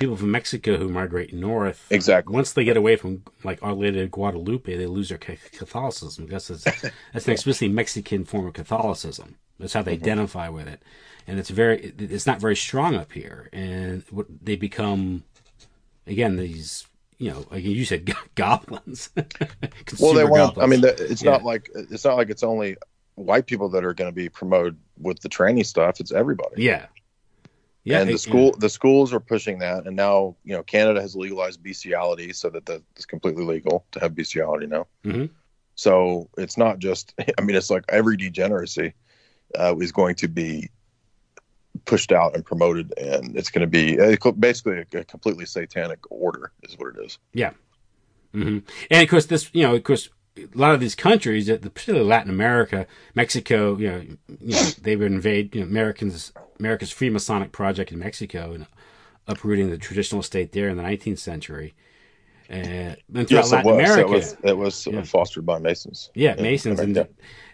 [0.00, 1.86] people from Mexico who migrate north.
[1.90, 2.34] Exactly.
[2.34, 6.26] Once they get away from like Our Lady of Guadalupe, they lose their Catholicism.
[6.26, 9.36] That's that's an explicitly Mexican form of Catholicism.
[9.58, 10.04] That's how they mm-hmm.
[10.04, 10.82] identify with it,
[11.26, 14.02] and it's very it's not very strong up here, and
[14.42, 15.22] they become
[16.06, 16.86] again these
[17.18, 19.10] you know, like you said, goblins.
[20.00, 20.54] well, they want.
[20.54, 20.58] Goblins.
[20.58, 21.32] I mean, it's yeah.
[21.32, 22.76] not like it's not like it's only
[23.16, 26.00] white people that are going to be promoted with the training stuff.
[26.00, 26.62] It's everybody.
[26.62, 26.86] Yeah.
[27.82, 31.16] Yeah, and the school the schools are pushing that, and now you know Canada has
[31.16, 34.86] legalized bestiality, so that it's completely legal to have bestiality now.
[35.04, 35.26] Mm-hmm.
[35.76, 37.14] So it's not just.
[37.38, 38.92] I mean, it's like every degeneracy
[39.58, 40.68] uh, is going to be
[41.86, 46.00] pushed out and promoted, and it's going to be uh, basically a, a, completely satanic
[46.10, 47.18] order, is what it is.
[47.32, 47.52] Yeah,
[48.34, 48.58] mm-hmm.
[48.90, 52.30] and of course, this you know, of course, a lot of these countries, particularly Latin
[52.30, 53.98] America, Mexico, you know,
[54.40, 58.66] you know they would invade you know, Americans, America's Freemasonic project in Mexico and
[59.26, 61.74] uprooting the traditional state there in the 19th century.
[62.48, 62.98] Uh, and
[63.28, 63.72] throughout yes, Latin.
[63.72, 65.02] America, it was, it was yeah.
[65.02, 66.10] fostered by Masons.
[66.14, 67.06] Yeah, Masons, and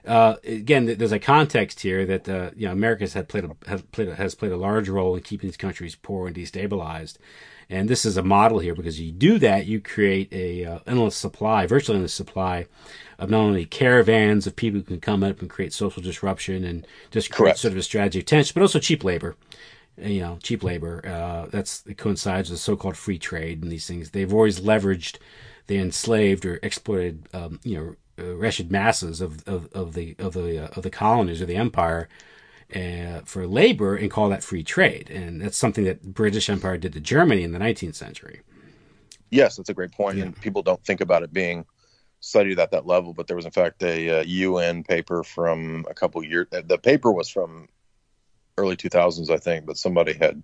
[0.07, 3.83] uh, again, there's a context here that uh, you know America has played a, has
[3.83, 7.19] played a, has played a large role in keeping these countries poor and destabilized.
[7.69, 11.17] And this is a model here because you do that, you create a uh, endless
[11.17, 12.67] supply, virtually endless supply
[13.19, 16.87] of not only caravans of people who can come up and create social disruption and
[17.11, 17.59] just create Correct.
[17.59, 19.37] sort of a strategy of tension, but also cheap labor.
[19.99, 21.03] You know, cheap labor.
[21.05, 24.11] Uh, that's it coincides with so-called free trade and these things.
[24.11, 25.17] They've always leveraged
[25.67, 30.35] the enslaved or exploited, um, you know, uh, wretched masses of, of, of the of
[30.35, 32.09] the uh, of the colonies or the empire
[32.75, 35.11] uh, for labor and call that free trade.
[35.11, 38.41] And that's something that British Empire did to Germany in the 19th century.
[39.31, 40.19] Yes, that's a great point.
[40.19, 40.25] Yeah.
[40.25, 41.67] And people don't think about it being
[42.21, 45.95] studied at that level, but there was in fact a, a UN paper from a
[45.95, 46.49] couple years.
[46.51, 47.69] The paper was from
[48.59, 50.43] early 2000s, I think, but somebody had.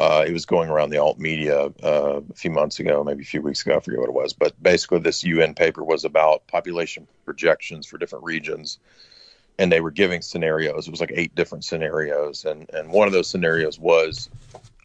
[0.00, 3.26] Uh, it was going around the alt media uh, a few months ago, maybe a
[3.26, 3.76] few weeks ago.
[3.76, 7.98] I forget what it was, but basically, this UN paper was about population projections for
[7.98, 8.78] different regions
[9.58, 10.86] and they were giving scenarios.
[10.86, 14.30] It was like eight different scenarios, and and one of those scenarios was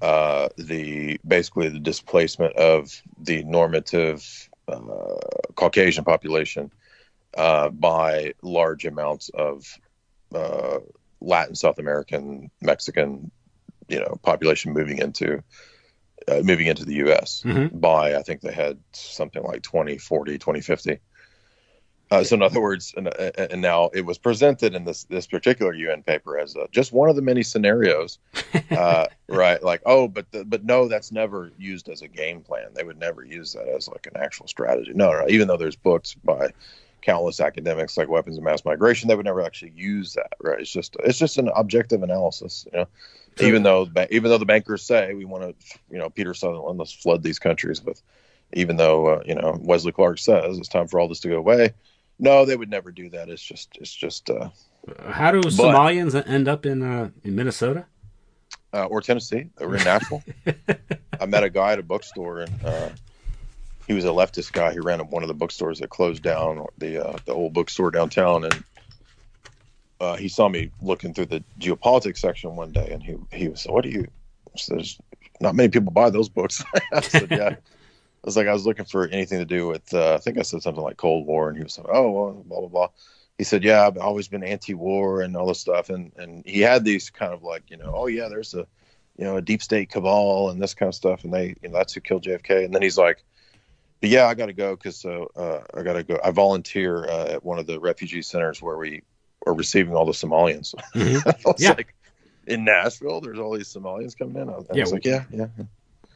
[0.01, 5.17] uh, the basically the displacement of the normative uh,
[5.55, 6.71] Caucasian population
[7.37, 9.65] uh, by large amounts of
[10.33, 10.79] uh,
[11.21, 13.31] Latin, South American, Mexican,
[13.87, 15.43] you know, population moving into
[16.27, 17.43] uh, moving into the U.S.
[17.45, 17.77] Mm-hmm.
[17.77, 20.99] by I think they had something like 2040, 2050.
[22.13, 25.73] Uh, so in other words, and, and, now it was presented in this this particular
[25.73, 28.19] UN paper as a, just one of the many scenarios,
[28.71, 29.63] uh, right?
[29.63, 32.67] Like, oh, but the, but no, that's never used as a game plan.
[32.75, 34.91] They would never use that as like an actual strategy.
[34.93, 35.25] No, no.
[35.27, 36.53] Even though there's books by
[37.01, 40.59] countless academics like Weapons of Mass Migration, they would never actually use that, right?
[40.59, 42.87] It's just it's just an objective analysis, you know.
[43.39, 43.47] Sure.
[43.47, 46.93] Even though even though the bankers say we want to, you know, Peter Sutherland, let's
[46.93, 48.03] flood these countries with,
[48.53, 51.37] even though uh, you know Wesley Clark says it's time for all this to go
[51.37, 51.73] away
[52.19, 53.29] no, they would never do that.
[53.29, 54.29] It's just it's just.
[54.29, 54.49] Uh,
[55.09, 57.85] How do but, Somalians end up in uh, in Minnesota?
[58.73, 59.49] Uh, or Tennessee.
[59.59, 60.23] or in Nashville.
[61.21, 62.89] I met a guy at a bookstore, and uh,
[63.87, 64.71] he was a leftist guy.
[64.73, 67.91] He ran up one of the bookstores that closed down, the uh, the old bookstore
[67.91, 68.63] downtown, and
[69.99, 73.63] uh, he saw me looking through the geopolitics section one day, and he he was,
[73.65, 74.07] "What do you?"
[74.67, 74.99] There's
[75.39, 76.63] not many people buy those books.
[76.93, 77.55] I said, "Yeah."
[78.23, 80.43] I was like, I was looking for anything to do with, uh, I think I
[80.43, 82.87] said something like Cold War, and he was like, oh, well, blah blah blah.
[83.37, 86.85] He said, yeah, I've always been anti-war and all this stuff, and and he had
[86.85, 88.65] these kind of like, you know, oh yeah, there's a
[89.17, 91.77] you know, a deep state cabal and this kind of stuff, and they, you know,
[91.77, 92.65] that's who killed JFK.
[92.65, 93.23] And then he's like,
[94.01, 96.19] but yeah, I got to go because uh, uh, I got to go.
[96.23, 99.01] I volunteer uh, at one of the refugee centers where we
[99.45, 100.73] are receiving all the Somalians.
[100.95, 101.25] Mhm.
[101.27, 101.71] I was Yeah.
[101.71, 101.93] like,
[102.47, 104.49] in Nashville, there's all these Somalians coming in.
[104.49, 105.47] I was, I Yeah, was like, yeah, yeah.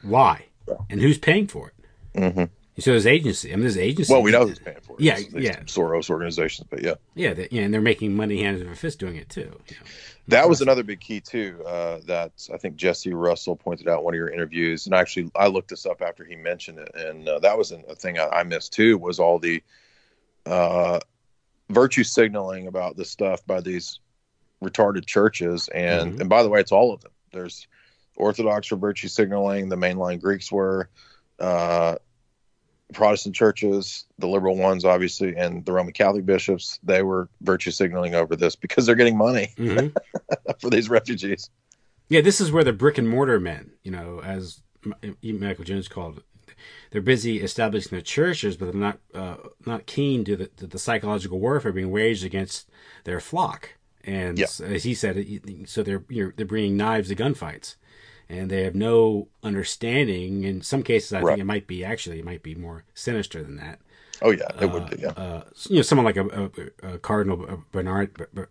[0.02, 0.44] Why?
[0.90, 1.74] And who's paying for it?
[2.18, 2.44] Hmm
[2.78, 3.50] So there's agency.
[3.52, 4.12] I mean, there's agency.
[4.12, 5.00] Well, we know who's paying for it.
[5.02, 6.94] Yeah, It's these yeah, Soros organizations, but yeah.
[7.14, 9.40] yeah, they, yeah, and they're making money hand over fist doing it too.
[9.68, 9.86] you know.
[10.28, 11.62] That was another big key too.
[11.66, 15.30] Uh, that I think Jesse Russell pointed out in one of your interviews, and actually
[15.34, 18.26] I looked this up after he mentioned it, and uh, that was a thing I,
[18.28, 18.98] I missed too.
[18.98, 19.62] Was all the
[20.46, 21.00] uh,
[21.70, 24.00] virtue signaling about this stuff by these
[24.62, 26.20] retarded churches, and Mhm.
[26.20, 27.12] and by the way, it's all of them.
[27.32, 27.66] There's
[28.16, 30.88] Orthodox for virtue signaling, the mainline Greeks were,
[31.38, 31.96] uh,
[32.94, 38.14] Protestant churches, the liberal ones, obviously, and the Roman Catholic bishops, they were virtue signaling
[38.14, 39.94] over this because they're getting money Mhm.
[40.60, 41.50] for these refugees.
[42.08, 44.62] Yeah, this is where the brick and mortar men, you know, as
[45.22, 46.54] Michael Jones called it,
[46.90, 49.36] they're busy establishing their churches, but they're not uh,
[49.66, 52.68] not keen to the, to the psychological warfare being waged against
[53.04, 53.74] their flock.
[54.04, 54.46] And Yeah.
[54.64, 55.22] as he said,
[55.66, 57.76] so they're you're, they're bringing knives to gunfights,
[58.28, 60.44] and they have no understanding.
[60.44, 61.32] In some cases, I Right.
[61.32, 63.80] think it might be actually it might be more sinister than that.
[64.20, 64.96] Oh yeah, it would be.
[65.02, 66.50] Yeah, Uh, you know, someone like a,
[66.82, 68.50] a, a Cardinal uh, Bernard Ber- Ber-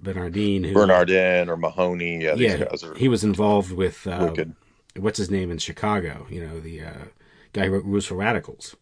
[0.00, 2.22] Bernardine, who, Bernardin or Mahony.
[2.22, 2.94] Yeah, these yeah, guys are.
[2.94, 4.34] he was involved with uh,
[4.96, 6.26] what's his name in Chicago?
[6.30, 7.04] You know, the uh,
[7.54, 8.76] guy who wrote Rules for Radicals.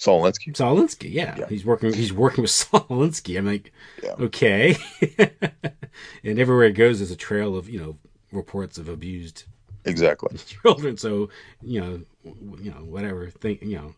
[0.00, 0.54] Alinsky.
[0.56, 1.46] Saul Alinsky, yeah.
[1.48, 3.38] He's working he's working with Saul Alinsky.
[3.38, 3.72] I'm like,
[4.20, 4.76] okay.
[6.24, 7.96] and everywhere it goes there's a trail of, you know,
[8.34, 9.44] reports of abused
[9.84, 10.36] Exactly.
[10.62, 10.96] children.
[10.96, 11.28] So,
[11.62, 12.00] you know,
[12.60, 13.94] you know, whatever think, you know,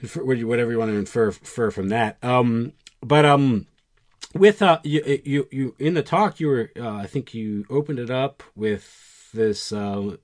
[0.00, 2.22] infer- whatever you want to infer, infer from that.
[2.22, 2.72] Um,
[3.02, 3.66] but um,
[4.34, 7.98] with uh, you, you, you in the talk, you were, uh, I think you opened
[7.98, 10.16] it up with this uh,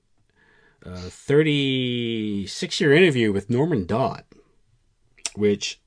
[0.85, 4.23] uh, 36 year interview with Norman Dodd,
[5.35, 5.79] which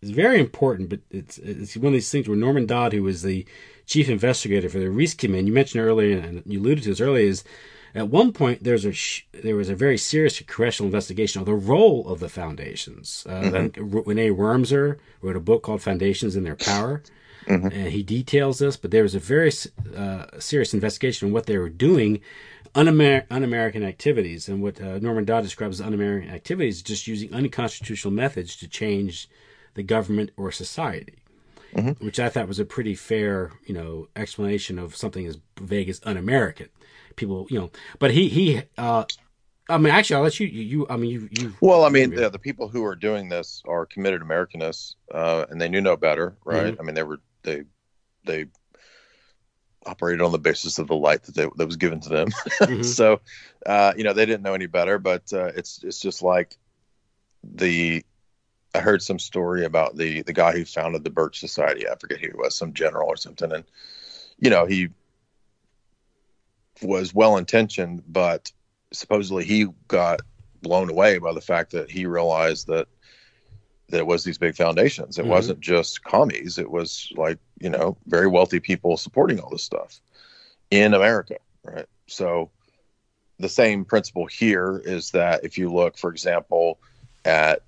[0.00, 0.88] is very important.
[0.88, 3.46] But it's it's one of these things where Norman Dodd, who was the
[3.86, 7.26] chief investigator for the Reece Commission, you mentioned earlier, and you alluded to this earlier,
[7.28, 7.44] is
[7.94, 11.54] at one point there's a sh- there was a very serious congressional investigation of the
[11.54, 13.24] role of the foundations.
[13.28, 13.46] Uh, Mhm.
[13.46, 17.02] I think Renee Wormser wrote a book called "Foundations and Their Power."
[17.48, 17.72] Mhm.
[17.72, 18.76] and he details this.
[18.76, 19.50] But there was a very
[19.96, 22.20] uh, serious investigation on what they were doing,
[22.76, 28.14] un-Amer- un-American activities, and what uh, Norman Dodd describes as un-American activities, just using unconstitutional
[28.14, 29.28] methods to change
[29.74, 31.14] the government or society.
[31.74, 32.04] Mm-hmm.
[32.04, 36.00] Which I thought was a pretty fair, you know, explanation of something as vague as
[36.04, 36.68] un-American.
[37.16, 38.62] People, you know, but he he.
[38.76, 39.04] Uh,
[39.68, 40.46] I mean, actually, I'll let you.
[40.46, 41.28] You, you I mean, you.
[41.30, 45.46] you Well, I mean, yeah, the people who are doing this are committed Americanists, uh,
[45.48, 46.74] and they knew no better, right?
[46.74, 46.80] Mhm.
[46.80, 47.64] I mean, they were they
[48.24, 48.46] they
[49.86, 52.28] operated on the basis of the light that they, that was given to them.
[52.60, 52.84] Mhm.
[52.84, 53.20] so,
[53.66, 54.98] uh, you know, they didn't know any better.
[54.98, 56.56] But uh, it's it's just like
[57.42, 58.04] the
[58.74, 61.88] I heard some story about the the guy who founded the Birch Society.
[61.88, 63.64] I forget who he was, some general or something, and
[64.38, 64.88] you know he
[66.82, 68.50] was well intentioned, but
[68.92, 70.20] supposedly he got
[70.62, 72.88] blown away by the fact that he realized that
[73.88, 75.18] that it was these big foundations.
[75.18, 75.30] It Mhm.
[75.30, 76.56] wasn't just commies.
[76.56, 80.00] It was like you know very wealthy people supporting all this stuff
[80.70, 81.86] in America, right?
[82.06, 82.50] So
[83.38, 86.78] the same principle here is that if you look, for example,
[87.24, 87.62] at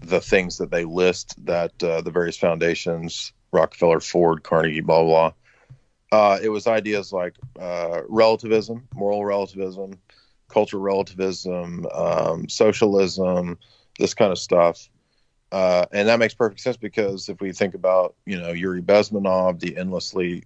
[0.00, 5.32] the things that they list that uh, the various foundations, Rockefeller, Ford, Carnegie, blah blah.
[6.12, 9.98] Uh, it was ideas like uh, relativism, moral relativism,
[10.48, 13.58] cultural relativism, um, socialism,
[13.98, 14.88] this kind of stuff.
[15.52, 19.60] Uh, and that makes perfect sense because if we think about, you know, Yuri Bezmenov,
[19.60, 20.44] the endlessly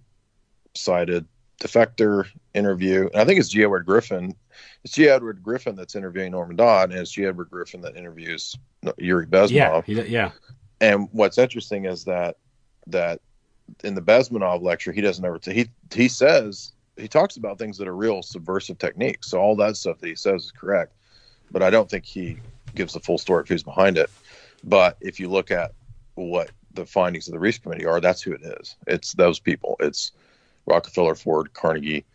[0.73, 1.25] cited
[1.59, 3.63] defector interview, and I think it's G.
[3.63, 4.35] Edward Griffin.
[4.83, 5.07] It's G.
[5.09, 7.25] Edward Griffin that's interviewing Norman Dodd, and it's G.
[7.25, 8.55] Edward Griffin that interviews
[8.97, 9.51] Yuri Bezmenov.
[9.87, 10.31] yeah, he- yeah.
[10.81, 12.37] And what's interesting is that
[12.87, 13.21] that
[13.83, 17.77] in the Bezmenov lecture, he doesn't ever say he he says he talks about things
[17.77, 19.29] that are real subversive techniques.
[19.29, 20.93] So all that stuff that he says is correct,
[21.51, 22.37] but I don't think he
[22.75, 24.09] gives the full story of who's behind it.
[24.63, 25.71] But if you look at
[26.15, 28.75] what the findings of the Reece Committee are, that's who it is.
[28.87, 29.77] It's those people.
[29.79, 30.11] It's
[30.65, 32.05] Rockefeller, Ford, Carnegie,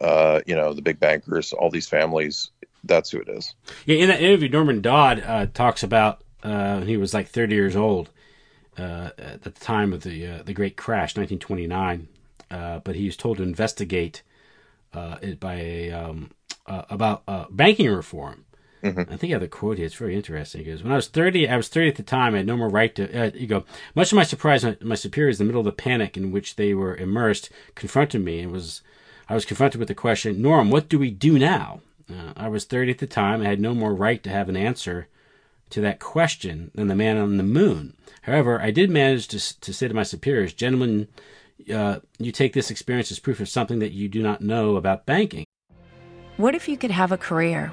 [0.00, 2.50] uh, you know, the big bankers, all these families.
[2.84, 3.54] That's who it is.
[3.86, 7.76] Yeah, in that interview, Norman Dodd uh, talks about uh, he was like 30 years
[7.76, 8.10] old
[8.78, 12.08] uh, at the time of the uh, the Great Crash, 1929.
[12.50, 14.22] Uh, but he was told to investigate
[14.94, 16.30] it by a, um,
[16.66, 18.44] about banking reform.
[18.82, 19.86] I think I have the quote here.
[19.86, 20.64] It's very interesting.
[20.64, 22.34] He goes, "When I was 30, I was 30 at the time.
[22.34, 23.64] I had no more right to." Uh, you go.
[23.94, 26.56] Much to my surprise, my, my superiors, in the middle of the panic in which
[26.56, 28.82] they were immersed, confronted me and was.
[29.28, 31.82] I was confronted with the question, Norm, what do we do now?
[32.10, 33.42] Uh, I was 30 at the time.
[33.42, 35.08] I had no more right to have an answer
[35.68, 37.94] to that question than the man on the moon.
[38.22, 41.08] However, I did manage to, to say to my superiors, gentlemen,
[41.72, 45.04] uh, you take this experience as proof of something that you do not know about
[45.04, 45.44] banking.
[46.38, 47.72] What if you could have a career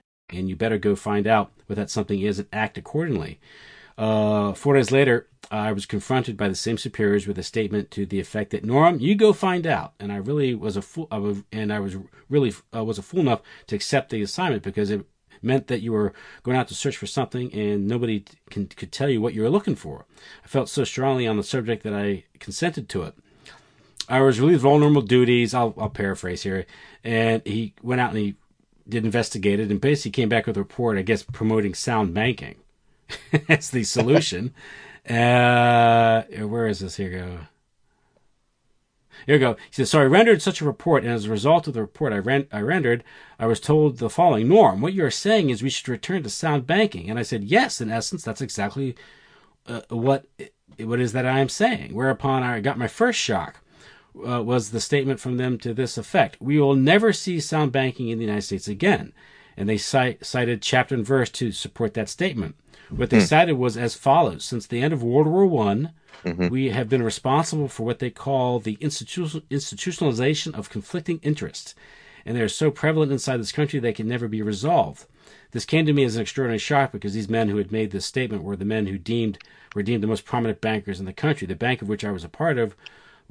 [0.31, 3.39] and you better go find out what that something is and act accordingly.
[3.97, 8.05] Uh, four days later, I was confronted by the same superiors with a statement to
[8.05, 9.93] the effect that Norm, you go find out.
[9.99, 11.07] And I really was a fool,
[11.51, 11.97] and I was
[12.29, 15.05] really uh, was a fool enough to accept the assignment because it
[15.41, 16.13] meant that you were
[16.43, 19.49] going out to search for something and nobody can, could tell you what you were
[19.49, 20.05] looking for.
[20.43, 23.15] I felt so strongly on the subject that I consented to it.
[24.07, 25.53] I was relieved of all normal duties.
[25.53, 26.65] I'll, I'll paraphrase here.
[27.03, 28.35] And he went out and he
[28.91, 32.55] did investigate it and basically came back with a report, I guess, promoting sound banking
[33.49, 34.53] as the solution.
[35.09, 36.97] uh, where is this?
[36.97, 37.39] Here we go.
[39.25, 39.53] Here we go.
[39.53, 42.13] He says, So I rendered such a report, and as a result of the report
[42.13, 43.03] I, ren- I rendered,
[43.39, 46.29] I was told the following Norm, what you are saying is we should return to
[46.29, 47.09] sound banking.
[47.09, 48.95] And I said, Yes, in essence, that's exactly
[49.67, 50.25] uh, what,
[50.79, 51.93] what is that I am saying.
[51.93, 53.61] Whereupon I got my first shock
[54.15, 58.09] uh, was the statement from them to this effect We will never see sound banking
[58.09, 59.13] in the United States again.
[59.57, 62.55] And they cite, cited chapter and verse to support that statement.
[62.89, 63.25] What they hmm.
[63.25, 65.91] cited was as follows Since the end of World War One,
[66.25, 66.47] mm-hmm.
[66.47, 71.75] we have been responsible for what they call the institu- institutionalization of conflicting interests.
[72.25, 75.05] And they are so prevalent inside this country they can never be resolved.
[75.51, 78.05] This came to me as an extraordinary shock because these men who had made this
[78.05, 79.37] statement were the men who deemed
[79.75, 81.47] were deemed the most prominent bankers in the country.
[81.47, 82.75] The bank of which I was a part of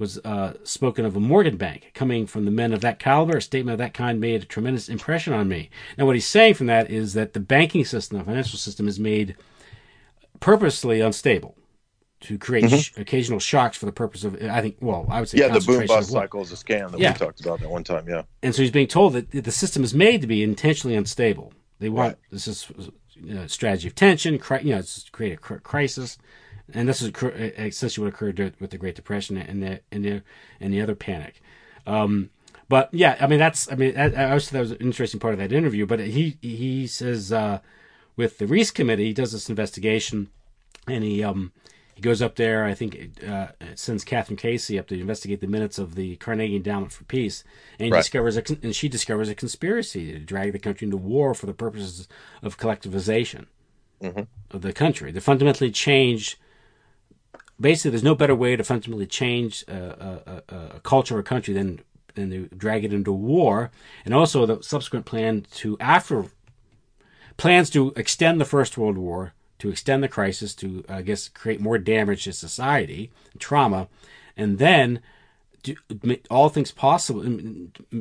[0.00, 1.92] was uh, spoken of a Morgan Bank.
[1.94, 4.88] Coming from the men of that caliber, a statement of that kind made a tremendous
[4.88, 5.70] impression on me.
[5.96, 8.98] Now, what he's saying from that is that the banking system, the financial system, is
[8.98, 9.36] made
[10.40, 11.56] purposely unstable
[12.20, 12.76] to create mm-hmm.
[12.76, 15.60] sh- occasional shocks for the purpose of, I think, well, I would say, yeah, the
[15.60, 17.12] boom bust cycle is a scam that yeah.
[17.12, 18.22] we talked about that one time, yeah.
[18.42, 21.52] And so he's being told that the system is made to be intentionally unstable.
[21.78, 22.16] They want right.
[22.30, 22.70] this is
[23.14, 26.18] you know, strategy of tension, cri- you know, it's create a cr- crisis
[26.74, 27.10] and this is
[27.58, 30.22] essentially what occurred with the Great Depression and the and the
[30.60, 31.42] and the other panic.
[31.86, 32.30] Um,
[32.68, 35.34] but yeah, I mean that's I mean I, I also that was an interesting part
[35.34, 35.86] of that interview.
[35.86, 37.60] But he he says uh,
[38.16, 40.28] with the Reece Committee, he does this investigation,
[40.86, 41.52] and he um
[41.94, 42.64] he goes up there.
[42.64, 46.92] I think uh, sends Catherine Casey up to investigate the minutes of the Carnegie Endowment
[46.92, 47.44] for Peace,
[47.78, 47.98] and he right.
[47.98, 51.52] discovers a, and she discovers a conspiracy to drag the country into war for the
[51.52, 52.08] purposes
[52.42, 53.46] of collectivization
[54.00, 54.22] mm-hmm.
[54.50, 55.12] of the country.
[55.12, 56.36] They fundamentally changed
[57.60, 61.54] basically, there's no better way to fundamentally change a, a, a culture or a country
[61.54, 61.80] than
[62.14, 63.70] than to drag it into war,
[64.04, 66.26] and also the subsequent plan to after
[67.36, 71.60] plans to extend the First World War, to extend the crisis, to I guess create
[71.60, 73.88] more damage to society, trauma,
[74.36, 75.00] and then
[75.62, 75.76] do
[76.30, 77.24] all things possible,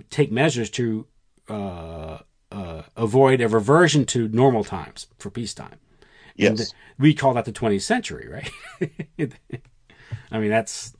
[0.10, 1.06] take measures to
[1.50, 2.20] uh,
[2.52, 5.80] uh, avoid a reversion to normal times for peacetime.
[6.40, 6.60] Yes.
[6.60, 8.52] And we call that the 20th century, right?
[10.32, 10.96] I mean, that's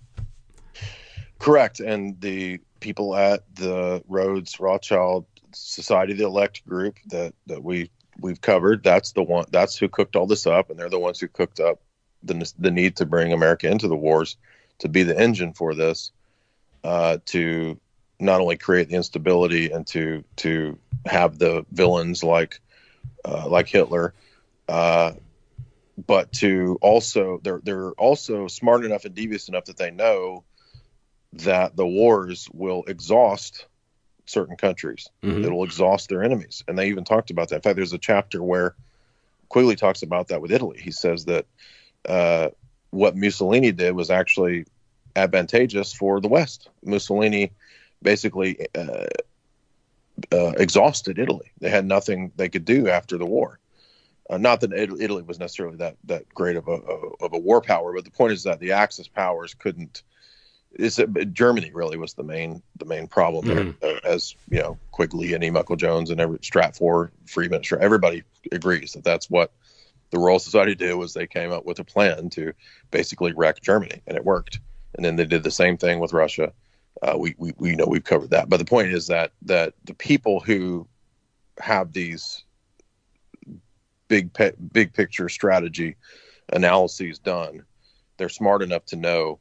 [1.40, 1.80] correct.
[1.80, 8.42] And the people at the Rhodes Rothschild Society, the elect group that, that we we've
[8.42, 11.28] covered, that's the one that's who cooked all this up, and they're the ones who
[11.28, 11.80] cooked up
[12.24, 14.36] the the need to bring America into the wars
[14.80, 16.12] to be the engine for this,
[16.84, 17.80] uh, to
[18.20, 22.60] not only create the instability and to to have the villains like
[23.26, 24.14] uh, like Hitler,
[24.68, 25.14] uh,
[26.08, 30.44] but to also they're they're also smart enough and devious enough that they know
[31.34, 33.68] that the wars will exhaust
[34.26, 35.10] certain countries.
[35.24, 35.46] Mhm.
[35.46, 37.58] It'll exhaust their enemies, and they even talked about that.
[37.58, 38.76] In fact, there's a chapter where
[39.50, 40.80] Quigley talks about that with Italy.
[40.82, 41.46] He says that
[42.08, 42.50] uh,
[42.92, 44.66] what Mussolini did was actually
[45.16, 46.70] advantageous for the West.
[46.84, 47.52] Mussolini
[48.02, 49.08] basically uh,
[50.32, 51.52] uh, exhausted Italy.
[51.60, 53.59] They had nothing they could do after the war.
[54.30, 57.62] Uh, not that It- Italy was necessarily that that great of a of a war
[57.62, 60.04] power, but the point is that the Axis powers couldn't.
[60.74, 61.00] It's
[61.34, 65.44] Germany really was the main the main problem there, uh, as you know Quigley and
[65.44, 65.50] E.
[65.50, 68.22] Michael Jones and every Stratfor, Freeman, everybody
[68.52, 69.52] agrees that that's what
[70.12, 72.54] the Royal Society did was they came up with a plan to
[72.92, 74.60] basically wreck Germany, and it worked.
[74.96, 76.52] And then they did the same thing with Russia.
[77.02, 79.94] Uh, we, we we know we've covered that, but the point is that that the
[79.96, 80.88] people who
[81.60, 82.44] have these
[84.10, 85.96] big pe- big picture strategy
[86.52, 87.64] analyses done,
[88.18, 89.40] they're smart enough to know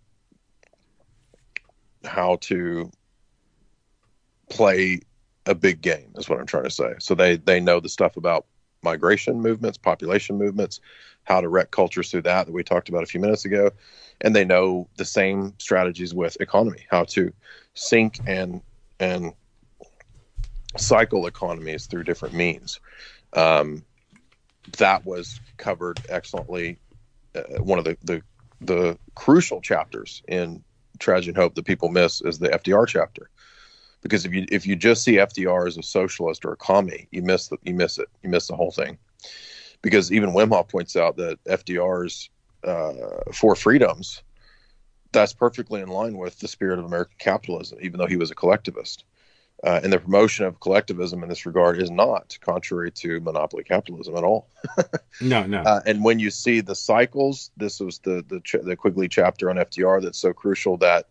[2.05, 2.93] how to
[4.49, 5.01] play
[5.47, 6.13] a big game.
[6.17, 6.95] Is what I'm trying to say.
[7.01, 8.47] So they they know the stuff about
[8.83, 10.81] migration movements, population movements,
[11.25, 13.71] how to wreck cultures through that that we talked about a few minutes ago,
[14.21, 17.33] and they know the same strategies with economy, how to
[17.75, 18.61] sink and
[19.01, 19.33] and
[20.77, 22.79] cycle economies through different means.
[23.33, 23.85] Um,
[24.73, 26.79] that was covered excellently.
[27.35, 28.23] Uh, one of the, the
[28.61, 30.65] the crucial chapters in
[30.99, 33.31] Tragedy and Hope that people miss is the FDR chapter,
[34.03, 37.23] because if you if you just see FDR as a socialist or a commie, you
[37.23, 38.09] miss the, you miss it.
[38.23, 38.99] You miss the whole thing.
[39.81, 42.31] Because even Wemhoff points out that FDR's
[42.65, 44.23] uh, four freedoms
[45.13, 48.35] that's perfectly in line with the spirit of American capitalism, even though he was a
[48.35, 49.05] collectivist.
[49.65, 54.17] Uh, and the promotion of collectivism in this regard is not contrary to monopoly capitalism
[54.17, 54.49] at all.
[55.21, 55.63] No, no.
[55.63, 59.51] Uh, and when you see the cycles, this was the the, ch- the Quigley chapter
[59.51, 61.09] on FDR that's so crucial that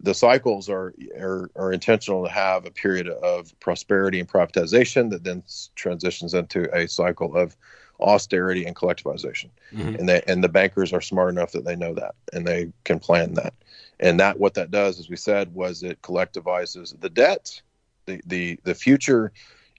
[0.00, 5.22] the cycles are, are are intentional to have a period of prosperity and privatization that
[5.24, 5.42] then
[5.74, 7.54] transitions into a cycle of
[8.00, 9.50] austerity and collectivization.
[9.74, 9.98] Mhm.
[9.98, 12.98] And they and the bankers are smart enough that they know that and they can
[13.00, 13.52] plan that.
[14.00, 17.60] And that what that does, as we said, was it collectivizes the debt,
[18.06, 19.32] the the the future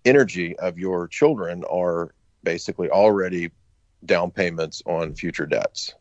[0.05, 2.13] energy of your children are
[2.43, 3.51] basically already
[4.05, 5.93] down payments on future debts.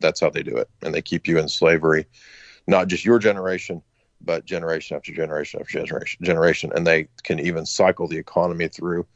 [0.00, 0.68] That's how they do it.
[0.82, 2.06] And they keep you in slavery,
[2.66, 3.82] not just your generation,
[4.20, 6.72] but generation after generation after generation, generation.
[6.74, 9.06] And they can even cycle the economy through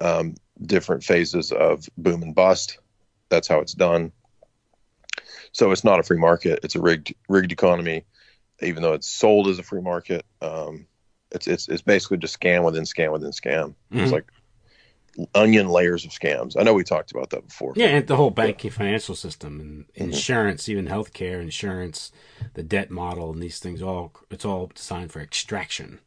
[0.00, 0.34] um,
[0.64, 2.78] different phases of boom and bust.
[3.28, 4.12] That's how it's done.
[5.52, 6.60] So it's not a free market.
[6.62, 8.04] It's a rigged rigged economy,
[8.60, 10.24] even though it's sold as a free market.
[10.40, 10.86] Um,
[11.32, 13.74] it's it's it's basically just scam within scam within scam.
[13.92, 14.12] It's Mhm.
[14.12, 14.24] like
[15.34, 16.56] onion layers of scams.
[16.58, 17.72] I know we talked about that before.
[17.76, 20.04] Yeah, and the whole banking financial system and Mm-hmm.
[20.04, 22.12] insurance, even healthcare, insurance,
[22.54, 25.98] the debt model, and these things all it's all designed for extraction,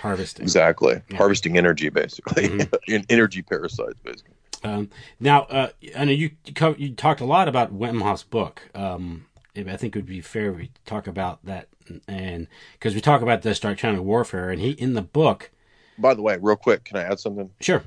[0.00, 0.44] harvesting.
[0.44, 1.02] Exactly.
[1.10, 1.16] Yeah.
[1.16, 2.48] Harvesting energy, basically.
[2.88, 3.04] Mhm.
[3.10, 4.34] Energy parasites, basically.
[4.64, 4.90] Um,
[5.20, 8.62] now, uh, I know you you, co- you talked a lot about Wemhoff's book.
[8.74, 9.26] Um,
[9.56, 11.68] I think it would be fair we talk about that,
[12.06, 15.50] and because we talk about the electronic warfare, and he in the book.
[15.98, 17.50] By the way, real quick, can I add something?
[17.60, 17.82] Sure.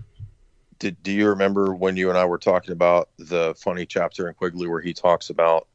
[0.79, 4.33] Did Do you remember when you and I were talking about the funny chapter in
[4.33, 5.67] Quigley where he talks about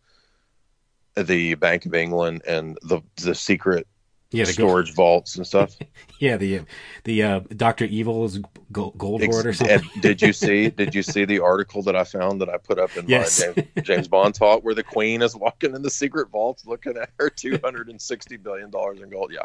[1.17, 3.87] the Bank of England and the the secret
[4.31, 5.77] Yeah, the storage vaults and stuff?
[6.21, 6.63] Yeah, the
[7.03, 8.39] the uh, Doctor Evil's
[8.73, 9.83] gold, gold hoard or something.
[10.01, 10.71] did you see?
[10.77, 13.45] Did you see the article that I found that I put up in Yes.
[13.47, 16.97] my James, James Bond talk, where the Queen is walking in the secret vaults, looking
[16.97, 19.33] at her two hundred and sixty billion dollars in gold?
[19.35, 19.45] Yeah.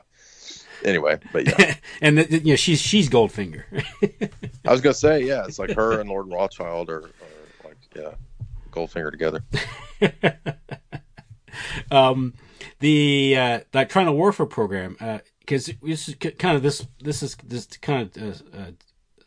[0.85, 3.63] Anyway, but yeah, and the, the- you know she's she's Goldfinger.
[4.65, 7.09] I was gonna say yeah, it's like her and Lord Rothschild are, are
[7.65, 8.11] like yeah,
[8.71, 9.43] Goldfinger together.
[11.91, 12.33] um,
[12.79, 14.97] the uh, the electronic warfare program,
[15.39, 18.71] because this is kind of this this is this kind of uh, uh,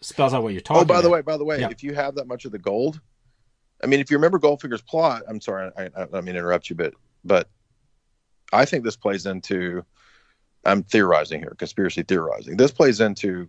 [0.00, 0.82] spells out what you're talking.
[0.82, 1.68] Oh, by the way, by the way, Yeah.
[1.70, 3.00] if you have that much of the gold,
[3.82, 6.70] I mean, if you remember Goldfinger's plot, I'm sorry, I, I, I mean to interrupt
[6.70, 6.94] you, but
[7.24, 7.48] but
[8.52, 9.84] I think this plays into.
[10.64, 12.56] I'm theorizing here, conspiracy theorizing.
[12.56, 13.48] This plays into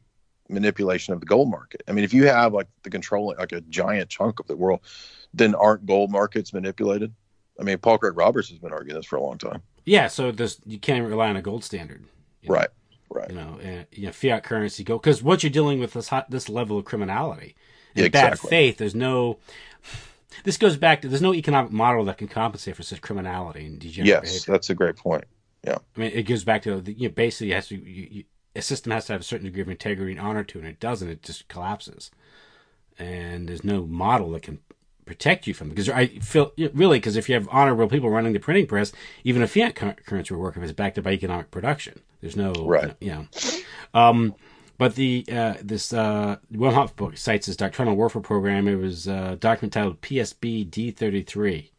[0.49, 1.83] manipulation of the gold market.
[1.87, 4.79] I mean, if you have like the control, like a giant chunk of the world,
[5.31, 7.13] then aren't gold markets manipulated?
[7.59, 9.61] I mean, Paul Craig Roberts has been arguing this for a long time.
[9.85, 12.05] Yeah, so this you can't rely on a gold standard.
[12.47, 12.69] Right.
[13.09, 13.29] Right.
[13.29, 16.31] You know, and, you know, fiat currency go because what you're dealing with this hot,
[16.31, 17.55] this level of criminality
[17.95, 19.37] and Yeah, bad faith, there's no.
[20.43, 23.79] This goes back to there's no economic model that can compensate for such criminality and
[23.79, 24.51] degenerate Yes, behavior.
[24.51, 25.25] that's a great point.
[25.63, 25.77] Yeah.
[25.95, 28.23] I mean, it goes back to the, you know, basically it has to you, you,
[28.55, 30.69] a system has to have a certain degree of integrity and honor to it, and
[30.69, 32.09] it doesn't, it just collapses.
[32.99, 34.59] And there's no model that can
[35.05, 35.69] protect you from.
[35.69, 38.91] Because I feel really, because if you have honorable people running the printing press,
[39.23, 41.99] even a fiat currency will work if it's backed up by economic production.
[42.21, 42.95] There's no, right.
[42.99, 43.27] you know.
[43.93, 44.35] Um,
[44.77, 48.67] but the uh, this uh, Wemhoff book cites this doctrinal warfare program.
[48.67, 51.69] It was a document titled PSB D33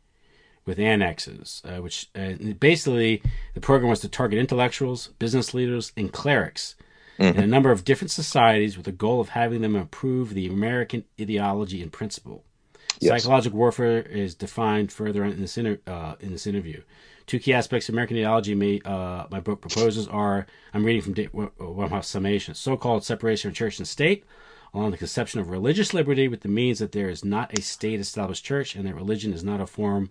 [0.64, 3.22] with annexes, uh, which uh, basically
[3.54, 6.76] the program was to target intellectuals, business leaders, and clerics
[7.18, 7.38] mm-hmm.
[7.38, 11.04] in a number of different societies with the goal of having them improve the American
[11.20, 12.44] ideology and principle.
[13.04, 13.22] Yes.
[13.22, 16.82] Psychological warfare is defined further in this inter- uh, in this interview.
[17.26, 21.14] Two key aspects of American ideology may, uh, my book proposes are I'm reading from
[21.14, 24.24] Wemhoff's summation so called separation of church and state,
[24.72, 28.00] along the conception of religious liberty with the means that there is not a state
[28.00, 30.10] established church and that religion is not a form.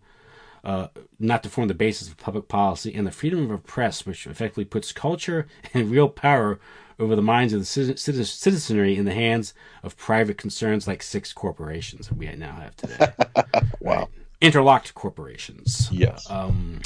[0.64, 0.88] Uh,
[1.20, 4.26] not to form the basis of public policy, and the freedom of a press, which
[4.26, 6.58] effectively puts culture and real power
[7.04, 9.54] over the minds of the citizenry in the hands
[9.84, 13.08] of private concerns like six corporations that we now have today.
[13.80, 14.00] wow.
[14.00, 14.08] Right?
[14.42, 15.90] Interlocked corporations.
[15.92, 16.30] Yes.
[16.30, 16.82] Um,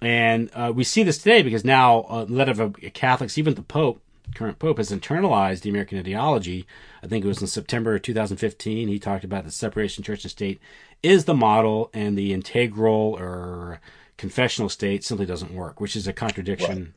[0.00, 3.62] and uh, we see this today because now a lot of uh, Catholics, even the
[3.62, 4.00] Pope,
[4.34, 6.66] current Pope, has internalized the American ideology.
[7.02, 8.88] I think it was in September 2015.
[8.88, 10.60] He talked about the separation church and state
[11.02, 13.80] is the model, and the integral or
[14.16, 16.94] confessional state simply doesn't work, which is a contradiction.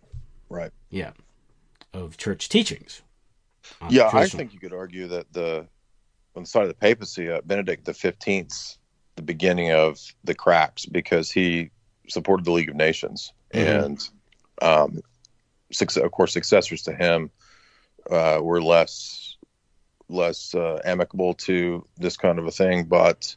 [0.49, 0.63] Right.
[0.63, 0.71] right.
[0.89, 1.11] Yeah.
[1.93, 3.01] Of church teachings.
[3.89, 5.67] Yeah, I think you could argue that the
[6.35, 8.77] on the side of the papacy, uh, Benedict the Fifteenth,
[9.15, 11.71] the beginning of the cracks because he
[12.07, 13.85] supported the League of Nations, mm-hmm.
[13.85, 14.09] and
[14.61, 15.01] um,
[15.97, 17.29] of course, successors to him
[18.09, 19.37] uh, were less
[20.09, 22.85] less uh, amicable to this kind of a thing.
[22.85, 23.35] But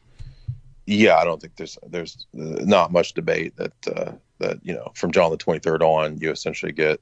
[0.85, 5.11] yeah, I don't think there's there's not much debate that uh, that you know from
[5.11, 7.01] John the Twenty Third on, you essentially get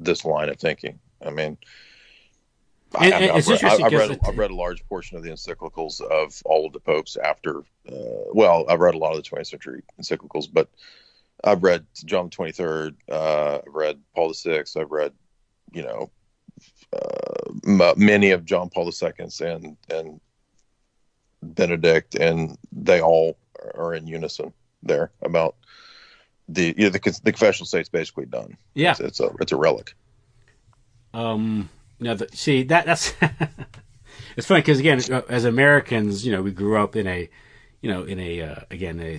[0.00, 0.98] this line of thinking.
[1.24, 1.58] I mean.
[2.98, 6.40] And, I, have read, I've, read, I've read a large portion of the encyclicals of
[6.46, 7.58] all of the popes after.
[7.86, 10.70] Uh, well, I've read a lot of the 20th century encyclicals, but
[11.44, 12.96] I've read John the Twenty Third.
[13.10, 14.76] Uh, I've read Paul the Sixth.
[14.76, 15.12] I've read,
[15.72, 16.10] you know,
[16.92, 20.20] uh, many of John Paul II's and and
[21.42, 23.38] Benedict, and they all
[23.74, 24.52] are in unison
[24.82, 25.56] there about
[26.48, 28.56] the you know, the, the confessional state's basically done.
[28.74, 29.94] Yeah, it's, it's a it's a relic.
[31.14, 31.68] Um,
[32.00, 33.14] no, the, see that that's
[34.36, 37.28] it's funny because again, as Americans, you know, we grew up in a
[37.80, 39.18] you know, in a uh, again a,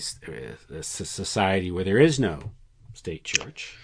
[0.75, 2.51] a, society where there is no
[2.93, 3.77] state church.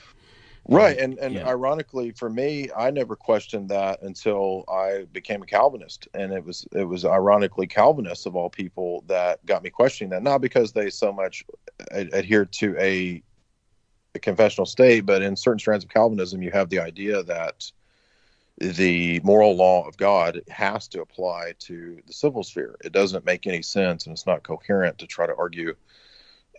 [0.67, 1.47] Right, and and yeah.
[1.47, 6.67] ironically for me, I never questioned that until I became a Calvinist, and it was
[6.71, 10.89] it was ironically Calvinists of all people that got me questioning that, not because they
[10.89, 11.45] so much
[11.91, 13.21] adhere to a,
[14.15, 17.71] a confessional state, but in certain strands of Calvinism, you have the idea that
[18.57, 22.77] the moral law of God has to apply to the civil sphere.
[22.83, 25.75] It doesn't make any sense and it's not coherent to try to argue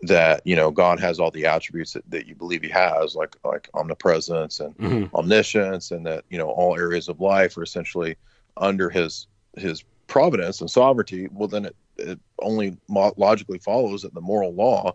[0.03, 3.35] that you know God has all the attributes that, that you believe he has, like
[3.45, 5.17] like omnipresence and mm-hmm.
[5.17, 8.17] omniscience, and that you know all areas of life are essentially
[8.59, 9.27] under his
[9.57, 11.29] his providence and sovereignty.
[11.33, 14.95] Well, then it, it only logically follows that the moral law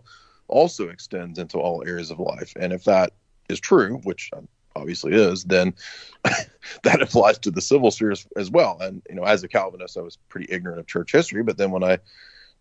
[0.52, 2.52] also extends into all areas of life.
[2.56, 3.14] And if that
[3.48, 4.30] is true, which
[4.76, 5.74] obviously is, then
[6.82, 8.78] that applies to the civil sphere as, as, well.
[8.80, 11.70] And you know, as a Calvinist, I was pretty ignorant of church history, but then
[11.70, 11.98] when I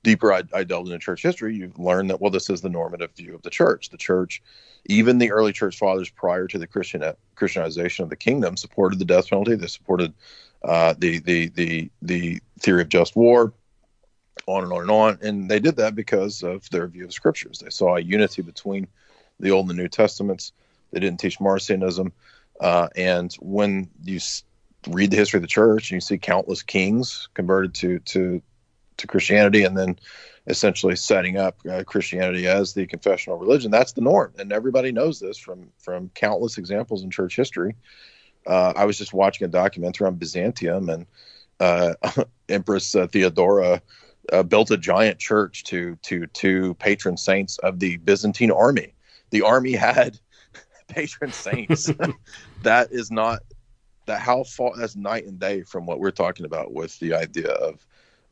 [0.04, 3.12] deeper I, I delved into church history, you learn that well, this is the normative
[3.16, 3.90] view of the church.
[3.90, 4.42] The church,
[4.86, 7.04] even the early church fathers prior to the Christian
[7.36, 9.56] Christianization of the kingdom, supported the death penalty.
[9.56, 10.14] They supported
[10.64, 13.54] uh, the the the the theory of just war.
[14.48, 17.60] On and on and on, and they did that because of their view of scriptures.
[17.60, 18.88] They saw a unity between
[19.40, 20.52] the Old and the New Testaments
[20.92, 22.12] they didn't teach Marcionism.
[22.60, 24.20] Uh, and when you
[24.90, 28.42] read the history of the church and you see countless kings converted to to
[28.98, 29.98] to Christianity and then
[30.48, 35.20] essentially setting up uh, Christianity as the confessional religion, that's the norm, and everybody knows
[35.20, 37.76] this from from countless examples in church history.
[38.46, 41.06] Uh, I was just watching a documentary on Byzantium, and
[41.60, 41.94] uh,
[42.50, 43.82] Empress uh, Theodora
[44.32, 48.94] uh, built a giant church to to to patron saints of the Byzantine army.
[49.32, 50.20] The army had
[50.88, 51.90] patron saints.
[52.64, 53.42] that is not
[54.06, 57.50] that how far that's night and day from what we're talking about with the idea
[57.50, 57.86] of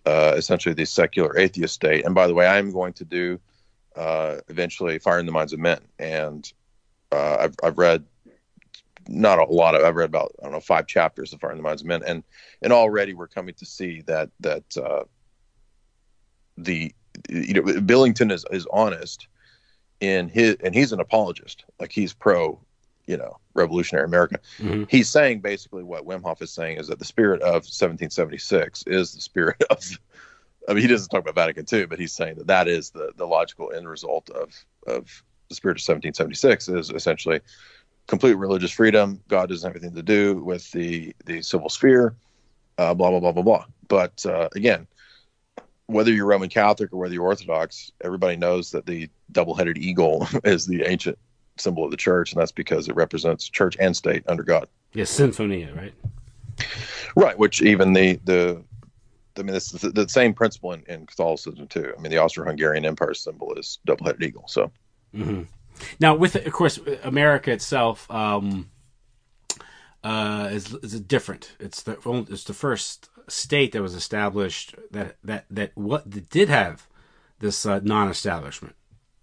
[0.06, 2.06] uh, essentially the secular atheist state.
[2.06, 3.40] And by the way, I am going to do
[3.96, 6.52] uh, eventually Fire in the Minds of Men, and
[7.12, 8.04] uh, I've I've read
[9.08, 11.58] not a lot of I've read about I don't know five chapters of Fire in
[11.58, 12.24] the Minds of Men, and
[12.62, 15.04] and already we're coming to see that that uh,
[16.64, 16.94] the
[17.30, 19.28] you know Billington is is honest
[20.00, 22.60] in his and he's an apologist like he's pro
[23.08, 24.40] you know revolutionary America.
[24.60, 24.84] Mm-hmm.
[24.88, 29.22] He's saying basically what Wemhoff is saying is that the spirit of 1776 is the
[29.22, 29.80] spirit of.
[30.68, 33.12] I mean, he doesn't talk about Vatican II, but he's saying that that is the
[33.18, 34.54] the logical end result of
[34.86, 37.40] of the spirit of 1776 is essentially
[38.06, 39.20] complete religious freedom.
[39.28, 42.16] God doesn't have anything to do with the the civil sphere.
[42.78, 43.66] Uh, blah blah blah blah blah.
[43.88, 44.86] But uh, again,
[45.90, 50.68] whether you're Roman Catholic or whether you're Orthodox, everybody knows that the double-headed eagle is
[50.68, 51.18] the ancient
[51.58, 54.68] symbol of the church, and that's because it represents church and state under God.
[54.94, 55.94] Yes, symphonia, right?
[57.16, 58.64] Right, which even the the
[59.38, 61.94] I mean, it's the, the same principle in, in Catholicism too.
[61.98, 64.46] I mean, the Austro-Hungarian Empire symbol is double-headed eagle.
[64.48, 64.72] So,
[65.16, 65.44] mm-hmm.
[66.00, 68.70] now with of course America itself um,
[70.04, 71.56] uh, is is different.
[71.60, 71.98] It's the
[72.30, 76.88] it's the first state that was established that that that what that did have
[77.40, 78.76] this uh, non-establishment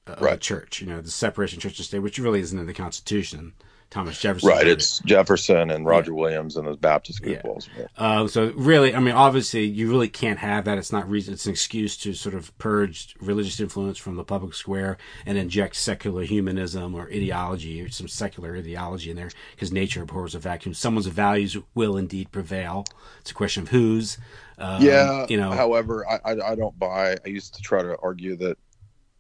[0.06, 0.40] of right.
[0.40, 0.80] church.
[0.80, 3.54] You know, the separation church and state, which really isn't in the Constitution.
[3.90, 4.48] Thomas Jefferson.
[4.48, 4.66] Right.
[4.66, 5.06] It's it.
[5.06, 6.18] Jefferson and Roger yeah.
[6.18, 7.70] Williams and those Baptist also.
[7.78, 7.86] Yeah.
[7.96, 10.76] Uh, so really, I mean, obviously, you really can't have that.
[10.76, 11.34] It's not reason.
[11.34, 15.76] It's an excuse to sort of purge religious influence from the public square and inject
[15.76, 20.74] secular humanism or ideology or some secular ideology in there because nature abhors a vacuum.
[20.74, 22.84] Someone's values will indeed prevail.
[23.20, 24.18] It's a question of whose.
[24.58, 25.26] Um, yeah.
[25.28, 25.52] You know.
[25.52, 27.16] However, I, I I don't buy.
[27.24, 28.58] I used to try to argue that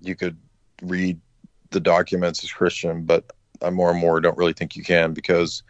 [0.00, 0.36] you could
[0.82, 1.20] read
[1.70, 3.30] the documents as Christian, but
[3.62, 5.62] I more and more don't really think you can because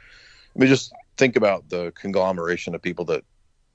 [0.54, 3.24] I mean, just think about the conglomeration of people that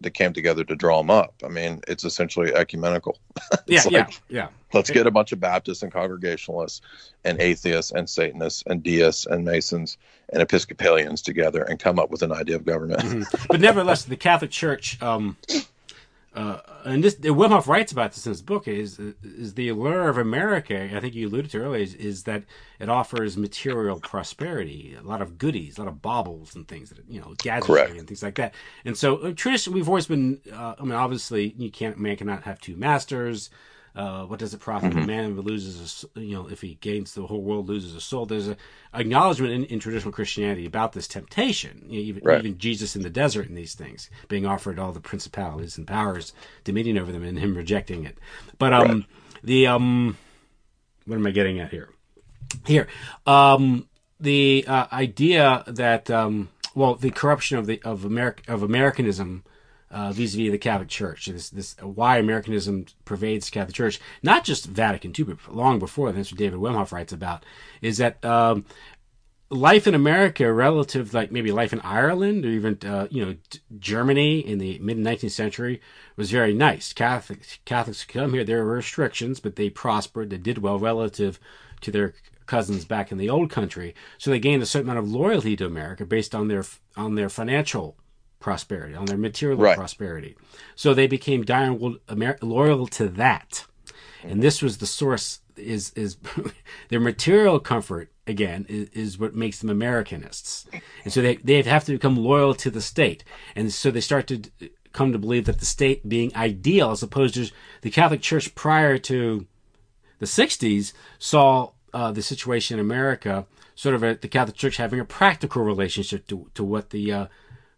[0.02, 1.36] that came together to draw them up.
[1.46, 3.20] I mean, it's essentially ecumenical.
[3.68, 4.48] yeah, like, yeah, yeah.
[4.74, 6.82] Let's get a bunch of Baptists and Congregationalists
[7.24, 9.98] and atheists and Satanists and deists and Masons
[10.30, 13.02] and Episcopalians together and come up with an idea of government.
[13.02, 13.46] Mm-hmm.
[13.48, 15.02] But nevertheless, the Catholic Church.
[15.02, 15.38] Um,
[16.34, 20.18] uh, and this Wemhoff writes about this in his book is is the allure of
[20.18, 20.90] America.
[20.95, 22.44] I think you alluded to earlier is, is, that
[22.80, 26.99] it offers material prosperity, a lot of goodies, a lot of baubles and things that
[27.10, 28.53] you know gadgetry and things like that.
[28.86, 30.40] And so uh, tradition, we've always been.
[30.52, 33.49] Uh, I mean, obviously, you can't man cannot have two masters.
[33.94, 35.00] Uh, what does it profit mm-hmm.
[35.00, 37.94] a man if he loses a, you know if he gains the whole world loses
[37.94, 38.56] a soul there's an
[38.94, 42.40] acknowledgement in, in traditional christianity about this temptation you know, even, right.
[42.40, 46.32] even jesus in the desert and these things being offered all the principalities and powers
[46.64, 48.18] dominion over them and him rejecting it
[48.58, 49.06] but um right.
[49.44, 50.18] the um
[51.06, 51.90] what am i getting at here
[52.66, 52.88] here
[53.28, 53.90] um
[54.22, 59.44] the uh, idea that um well the corruption of the of america of americanism
[59.92, 61.26] uh, vis-a-vis the Catholic Church.
[61.28, 66.12] This, this why Americanism pervades the Catholic Church, not just Vatican II, but long before.
[66.12, 67.46] That's what David Wim writes about.
[67.82, 68.66] Is that um,
[69.50, 73.36] life in America, relative like maybe life in Ireland or even uh, you know
[73.78, 75.82] Germany in the mid 19th century,
[76.16, 76.94] was very nice.
[76.94, 78.44] Catholics Catholics could come here.
[78.44, 80.30] There were restrictions, but they prospered.
[80.30, 81.40] They did well relative
[81.82, 82.14] to their
[82.46, 83.94] cousins back in the old country.
[84.18, 86.64] So they gained a certain amount of loyalty to America based on their
[86.96, 87.98] on their financial
[88.42, 89.78] prosperity, on their material right.
[89.78, 90.36] prosperity.
[90.76, 91.98] So they became dying
[92.42, 93.66] loyal to that.
[94.24, 96.18] And this was the source is is
[96.90, 100.66] their material comfort again is, is what makes them Americanists.
[101.04, 103.24] And so they they have to become loyal to the state.
[103.56, 104.42] And so they start to
[104.92, 107.50] come to believe that the state being ideal as opposed to
[107.82, 109.48] the Catholic Church prior to
[110.20, 113.46] the 60s saw uh, the situation in America
[113.76, 117.28] sort of a, the Catholic Church having a practical relationship to, to what the uh,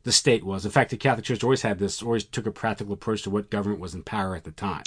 [0.03, 0.65] the state was.
[0.65, 3.49] In fact, the Catholic Church always had this, always took a practical approach to what
[3.49, 4.83] government was in power at the time.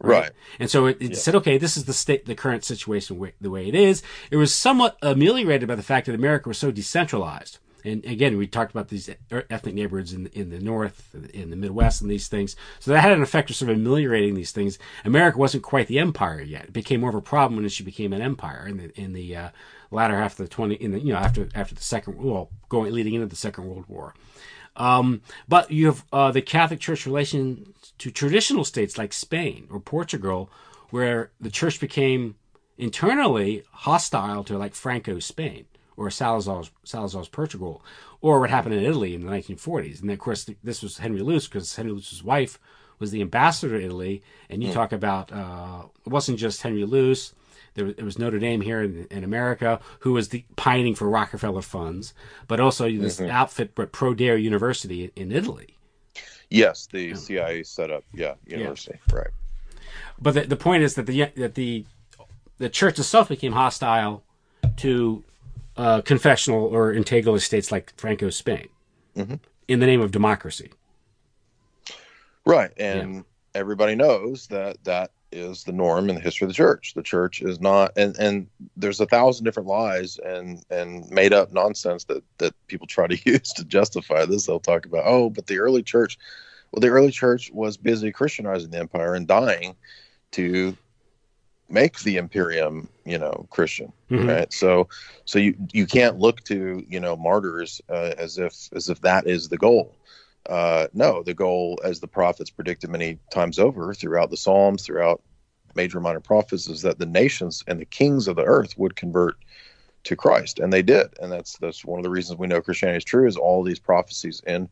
[0.00, 0.22] Right.
[0.22, 0.30] right.
[0.58, 1.16] And so it, it yeah.
[1.16, 4.02] said, okay, this is the state, the current situation the way it is.
[4.30, 7.58] It was somewhat ameliorated by the fact that America was so decentralized.
[7.84, 12.02] And again, we talked about these ethnic neighborhoods in in the North, in the Midwest,
[12.02, 12.56] and these things.
[12.78, 14.78] So that had an effect of sort of ameliorating these things.
[15.04, 16.64] America wasn't quite the empire yet.
[16.64, 19.36] It became more of a problem when she became an empire in the in the
[19.36, 19.48] uh,
[19.90, 22.92] latter half of the twenty, in the you know after after the second, well, going
[22.92, 24.14] leading into the Second World War.
[24.80, 29.78] Um, but you have uh, the Catholic Church relation to traditional states like Spain or
[29.78, 30.50] Portugal,
[30.88, 32.36] where the church became
[32.78, 35.66] internally hostile to like Franco's Spain
[35.98, 37.84] or Salazar's, Salazar's Portugal,
[38.22, 40.00] or what happened in Italy in the 1940s.
[40.00, 42.58] And then, of course, this was Henry Luce because Henry Luce's wife
[42.98, 44.22] was the ambassador to Italy.
[44.48, 44.74] And you mm.
[44.74, 47.34] talk about uh, it wasn't just Henry Luce.
[47.74, 51.08] There was, it was Notre Dame here in, in, America, who was the pining for
[51.08, 52.14] Rockefeller funds,
[52.48, 53.30] but also this mm-hmm.
[53.30, 55.76] outfit, but Pro Deo University in, Italy.
[56.48, 57.14] Yes, the yeah.
[57.14, 59.16] CIA set up, yeah, university, yeah.
[59.16, 59.30] right.
[60.20, 61.84] But the, the point is that the that the
[62.58, 64.22] the church itself became hostile
[64.76, 65.24] to
[65.76, 68.68] uh, confessional or integralist states like Franco's Spain
[69.16, 69.36] mm-hmm.
[69.68, 70.70] in the name of democracy.
[72.44, 73.22] Right, and yeah.
[73.54, 76.94] everybody knows that that is the norm in the history of the church.
[76.94, 78.46] The church is not, and and
[78.76, 83.18] there's a thousand different lies and and made up nonsense that that people try to
[83.30, 84.46] use to justify this.
[84.46, 86.18] They'll talk about, oh, but the early church,
[86.72, 89.76] well, the early church was busy Christianizing the empire and dying
[90.32, 90.76] to
[91.68, 94.26] make the imperium, you know, Christian, Mhm.
[94.28, 94.52] right?
[94.52, 94.88] So,
[95.24, 99.26] so you you can't look to you know martyrs uh, as if as if that
[99.26, 99.94] is the goal.
[100.48, 105.22] Uh, no, the goal, as the prophets predicted many times over throughout the Psalms, throughout
[105.74, 108.96] major and minor prophets, is that the nations and the kings of the earth would
[108.96, 109.36] convert
[110.04, 111.08] to Christ, and they did.
[111.20, 113.26] And that's that's one of the reasons we know Christianity is true.
[113.26, 114.68] Is all these prophecies in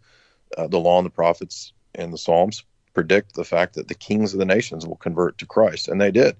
[0.56, 2.64] uh, the law and the prophets and the Psalms
[2.94, 6.10] predict the fact that the kings of the nations will convert to Christ, and they
[6.10, 6.36] did.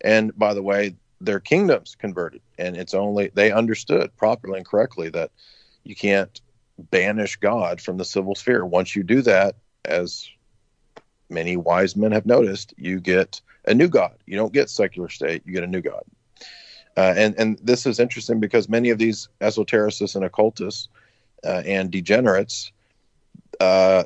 [0.00, 5.10] And by the way, their kingdoms converted, and it's only they understood properly and correctly
[5.10, 5.30] that
[5.84, 6.40] you can't
[6.90, 8.64] banish God from the civil sphere.
[8.64, 10.28] Once you do that, as
[11.28, 14.16] many wise men have noticed, you get a new God.
[14.26, 16.02] You don't get secular state; you get a new God.
[16.96, 20.88] Uh, and and this is interesting because many of these esotericists and occultists
[21.44, 22.72] uh, and degenerates,
[23.60, 24.04] uh,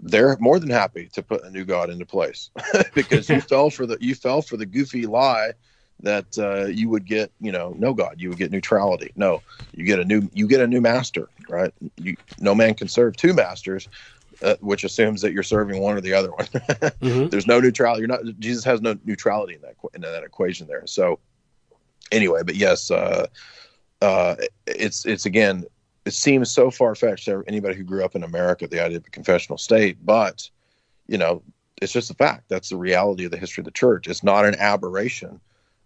[0.00, 2.50] they're more than happy to put a new God into place
[2.94, 5.52] because you fell for the you fell for the goofy lie
[6.02, 9.12] that uh, you would get you know no God, you would get neutrality.
[9.16, 11.72] No, you get a new you get a new master, right?
[11.96, 13.88] You no man can serve two masters.
[14.42, 16.46] Uh, which assumes that you're serving one or the other one.
[17.28, 18.00] There's no neutrality.
[18.00, 18.20] You're not.
[18.38, 20.86] Jesus has no neutrality in that in that equation there.
[20.86, 21.18] So,
[22.10, 23.26] anyway, but yes, uh,
[24.00, 24.36] uh,
[24.66, 25.64] it's it's again,
[26.06, 29.06] it seems so far fetched to anybody who grew up in America the idea of
[29.06, 30.48] a confessional state, but
[31.06, 31.42] you know,
[31.82, 32.44] it's just a fact.
[32.48, 34.06] That's the reality of the history of the church.
[34.06, 35.40] It's not an aberration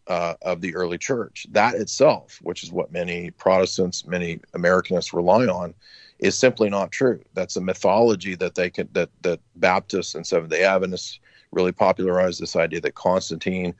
[0.06, 1.47] uh, of the early church.
[1.51, 5.74] That itself, which is what many Protestants, many Americanists rely on,
[6.18, 7.20] is simply not true.
[7.35, 11.18] That's a mythology that they can that that Baptists and Seventh Day Adventists
[11.52, 13.74] really popularized this idea that Constantine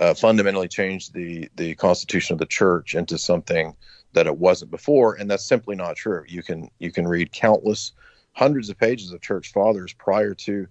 [0.00, 3.74] uh, fundamentally changed the the constitution of the church into something
[4.12, 6.24] that it wasn't before, and that's simply not true.
[6.26, 7.92] You can you can read countless
[8.32, 10.66] hundreds of pages of church fathers prior to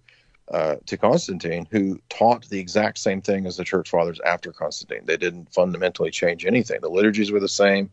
[0.52, 5.06] uh, to Constantine who taught the exact same thing as the church fathers after Constantine.
[5.06, 6.80] They didn't fundamentally change anything.
[6.82, 7.92] The liturgies were the same.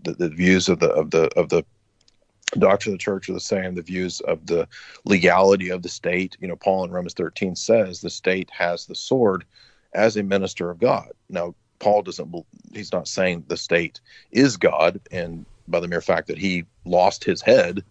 [0.00, 1.64] The, the views of the of the of the
[2.58, 3.74] doctrine of the church are the same.
[3.74, 4.68] The views of the
[5.04, 6.36] legality of the state.
[6.40, 9.44] You know, Paul in Romans 13 says the state has the sword
[9.94, 11.08] as a minister of God.
[11.30, 12.34] Now, Paul doesn't.
[12.72, 14.00] He's not saying the state
[14.30, 17.84] is God, and by the mere fact that he lost his head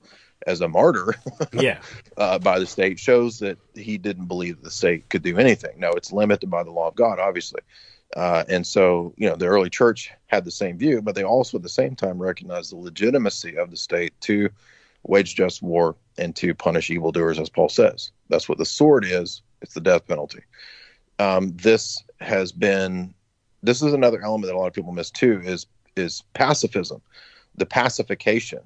[0.45, 1.15] as a martyr,
[1.53, 1.79] Yeah.
[2.17, 5.79] uh, by the state shows that he didn't believe the state could do anything.
[5.79, 7.61] No, it's limited by the law of God, obviously.
[8.15, 11.57] Uh, and so, you know, the early church had the same view, but they also
[11.57, 14.49] at the same time recognized the legitimacy of the state to
[15.03, 18.11] wage just war and to punish evildoers, as Paul says.
[18.29, 19.41] That's what the sword is.
[19.61, 20.41] It's the death penalty.
[21.19, 23.13] Um, this has been.
[23.63, 25.41] This is another element that a lot of people miss too.
[25.43, 25.65] Is
[25.95, 27.01] is pacifism,
[27.55, 28.59] the pacification.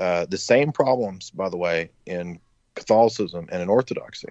[0.00, 2.40] Uh, the same problems, by the way, in
[2.74, 4.28] Catholicism and in Orthodoxy.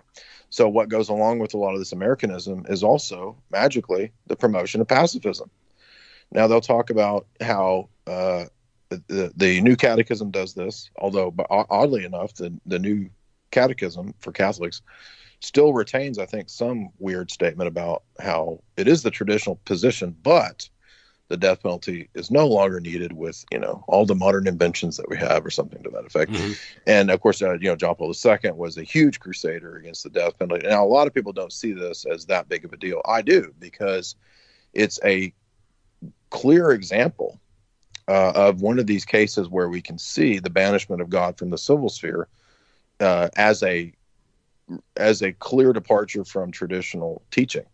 [0.49, 4.81] So, what goes along with a lot of this Americanism is also magically the promotion
[4.81, 5.51] of pacifism.
[6.31, 8.45] Now, they'll talk about how uh,
[8.89, 13.09] the, the, New Catechism does this, although oddly enough, the, the New
[13.51, 14.81] Catechism for Catholics
[15.39, 20.67] still retains, I think, some weird statement about how it is the traditional position, but
[21.29, 25.07] the death penalty is no longer needed with you know all the modern inventions that
[25.09, 26.31] we have or something to that effect.
[26.87, 30.09] And of course uh, you know john paul ii was a huge crusader against the
[30.09, 30.67] death penalty.
[30.67, 33.01] Now a lot of people don't see this as that big of a deal.
[33.05, 34.15] I do because
[34.73, 35.33] it's a
[36.29, 37.39] clear example
[38.07, 41.51] uh, of one of these cases where we can see the banishment of god from
[41.51, 42.27] the civil sphere
[42.99, 43.93] uh, as a
[44.97, 47.65] as a clear departure from traditional teaching.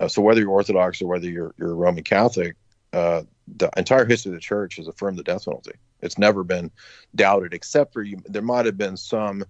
[0.00, 2.56] Uh, so whether you're Orthodox or whether you're you're Roman Catholic,
[2.92, 3.22] uh,
[3.56, 5.72] the entire history of the church has affirmed the death penalty.
[6.00, 6.70] It's never been
[7.14, 8.18] doubted, except for you.
[8.26, 9.44] There might have been some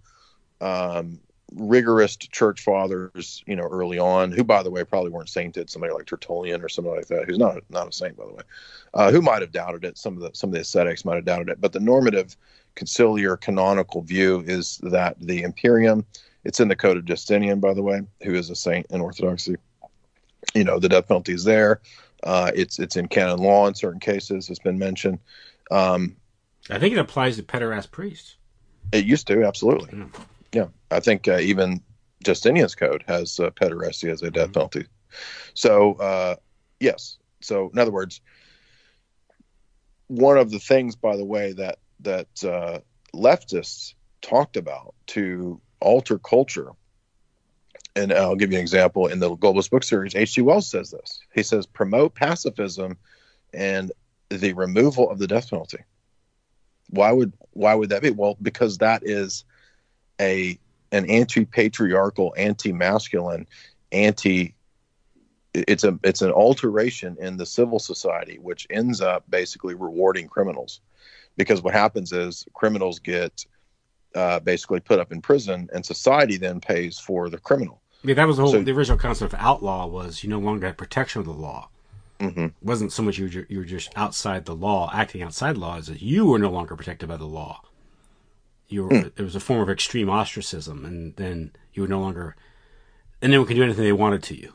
[0.60, 1.20] um,
[1.55, 5.70] rigorous church fathers, you know, early on, who, by the way, probably weren't sainted.
[5.70, 8.43] Somebody like Tertullian or somebody like that, who's not not a saint, by the way,
[8.94, 9.98] uh, who might have doubted it.
[9.98, 12.36] Some of the some of the ascetics might have doubted it, but the normative
[12.77, 16.05] conciliar canonical view is that the Imperium.
[16.44, 19.56] It's in the Code of Justinian, by the way, who is a saint in Orthodoxy
[20.55, 21.81] you know the death penalty is there.
[22.23, 24.49] Uh, it's it's in canon law in certain cases.
[24.49, 25.19] It's been mentioned.
[25.70, 26.16] Um,
[26.70, 28.36] I think it applies to pederast priests.
[28.93, 30.05] it used to absolutely.
[30.53, 31.82] Yeah, I think uh, even
[32.24, 34.86] Justinian's code has uh, pederasty as a death penalty.
[35.55, 36.36] So uh,
[36.78, 37.19] yes.
[37.40, 38.20] So in other words,
[40.09, 42.81] one of the things, by the way, that that uh,
[43.15, 46.70] leftists talked about to alter culture
[47.94, 50.14] and I'll give you an example in the Globalist book series.
[50.14, 50.43] H.G.
[50.43, 51.20] Wells says this.
[51.35, 52.97] He says promote pacifism
[53.52, 53.93] and
[54.31, 55.78] the removal of the death penalty.
[56.90, 58.10] Why would why would that be?
[58.10, 59.44] Well, because that is
[60.20, 60.59] a
[60.90, 63.47] an anti-patriarchal, anti-masculine,
[63.93, 64.55] anti
[65.55, 70.81] it's a it's an alteration in the civil society which ends up basically rewarding criminals
[71.36, 73.44] because what happens is criminals get
[74.14, 78.16] uh, basically put up in prison and society then pays for the criminal I mean,
[78.16, 80.77] that was the whole so, the original concept of outlaw was you no longer had
[80.77, 81.69] protection of the law
[82.19, 82.45] mm-hmm.
[82.47, 85.61] it wasn't so much you were, you were just outside the law acting outside the
[85.61, 87.62] law is that you were no longer protected by the law
[88.69, 89.12] you were, mm.
[89.16, 92.35] it was a form of extreme ostracism and then you were no longer
[93.23, 94.53] and anyone can do anything they wanted to you.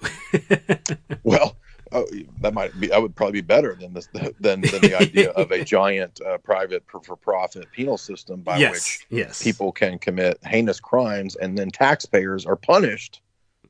[1.23, 1.55] well,
[1.93, 2.05] oh,
[2.41, 2.87] that might be.
[2.87, 6.37] That would probably be better than this than, than the idea of a giant uh,
[6.39, 9.41] private for profit penal system by yes, which yes.
[9.41, 13.21] people can commit heinous crimes and then taxpayers are punished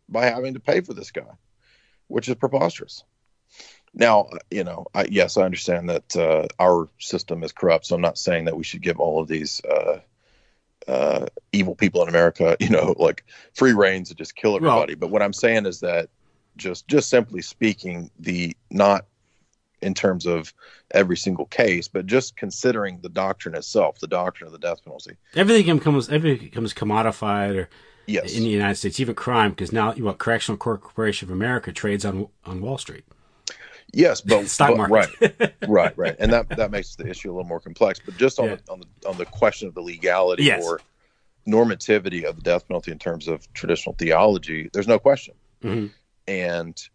[0.10, 1.24] by having to pay for this guy,
[2.08, 3.04] which is preposterous.
[3.94, 8.02] Now, you know, I, yes, I understand that uh, our system is corrupt, so I'm
[8.02, 10.00] not saying that we should give all of these uh,
[10.88, 14.94] uh, evil people in America, you know, like free reigns to just kill everybody.
[14.94, 16.10] Well, but what I'm saying is that
[16.58, 19.06] just just simply speaking, the not
[19.82, 20.54] in terms of
[20.92, 25.18] every single case, but just considering the doctrine itself, the doctrine of the death penalty.
[25.36, 27.70] Everything becomes everything becomes commodified or
[28.08, 28.34] yes.
[28.34, 32.28] in the United States, even crime, because now what Correctional Corporation of America trades on
[32.46, 33.06] on Wall Street.
[33.94, 35.36] Yes, but, stock but, market.
[35.40, 38.00] right, right, right, and that that makes the issue a little more complex.
[38.04, 38.56] But just on yeah.
[38.56, 40.66] the on the on the question of the legality yes.
[40.66, 40.82] or
[41.48, 45.88] normativity of the death penalty in terms of traditional theology, there's no question, mm-hmm.
[46.28, 46.90] and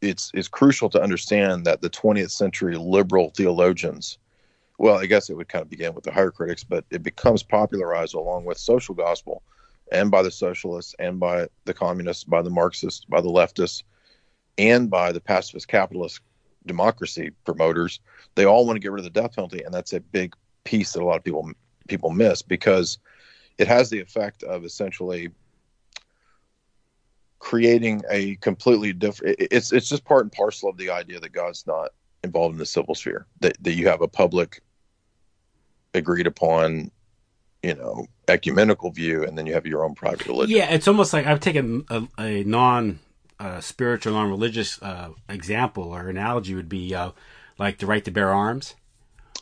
[0.00, 4.18] it's it's crucial to understand that the 20th century liberal theologians.
[4.78, 7.42] Well, I guess it would kind of begin with the higher critics, but it becomes
[7.42, 9.42] popularized along with social gospel,
[9.92, 13.82] and by the socialists, and by the communists, by the Marxists, by the leftists
[14.58, 16.20] and by the pacifist capitalist
[16.66, 18.00] democracy promoters,
[18.34, 20.34] they all want to get rid of the death penalty, and that's a big
[20.64, 21.50] piece that a lot of people
[21.88, 22.98] people miss because
[23.58, 25.30] it has the effect of essentially
[27.38, 29.36] creating a completely different.
[29.38, 31.90] It's it's just part and parcel of the idea that God's not
[32.22, 33.26] involved in the civil sphere.
[33.40, 34.60] That that you have a public,
[35.94, 36.90] agreed upon,
[37.62, 40.56] you know, ecumenical view, and then you have your own private religion.
[40.56, 43.00] Yeah, it's almost like I've taken a, a non
[43.38, 47.10] uh, spiritual non religious uh, example or analogy would be uh,
[47.58, 48.74] like the right to bear arms,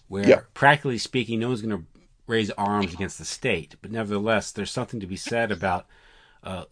[0.09, 0.41] where yeah.
[0.55, 1.85] practically speaking, no one's going to
[2.27, 5.87] raise arms against the state, but nevertheless, there's something to be said about
[6.45, 6.65] uh,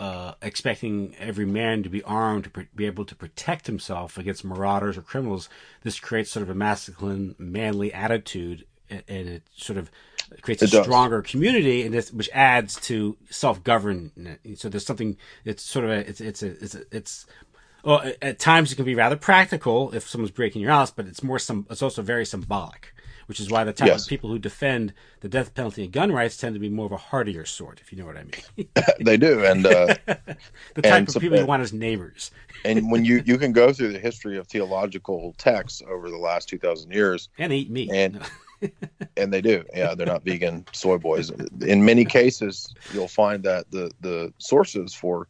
[0.00, 4.96] uh, expecting every man to be armed to be able to protect himself against marauders
[4.96, 5.48] or criminals.
[5.82, 9.90] This creates sort of a masculine, manly attitude, and, and it sort of
[10.42, 10.84] creates it a does.
[10.84, 14.12] stronger community, and this which adds to self government.
[14.56, 15.16] So there's something.
[15.44, 16.08] It's sort of a.
[16.08, 17.26] It's it's a, it's a, it's.
[17.82, 21.22] Well, at times it can be rather practical if someone's breaking your house, but it's
[21.22, 21.66] more some.
[21.70, 22.92] It's also very symbolic,
[23.26, 24.02] which is why the type Yes.
[24.04, 26.92] of people who defend the death penalty and gun rights tend to be more of
[26.92, 28.68] a hardier sort, if you know what I mean.
[29.00, 32.30] they do, and uh, the type and of people you want as neighbors.
[32.66, 36.50] and when you you can go through the history of theological texts over the last
[36.50, 38.20] two thousand years, and eat meat, and
[39.16, 41.30] and they do, yeah, they're not vegan soy boys.
[41.66, 45.28] In many cases, you'll find that the the sources for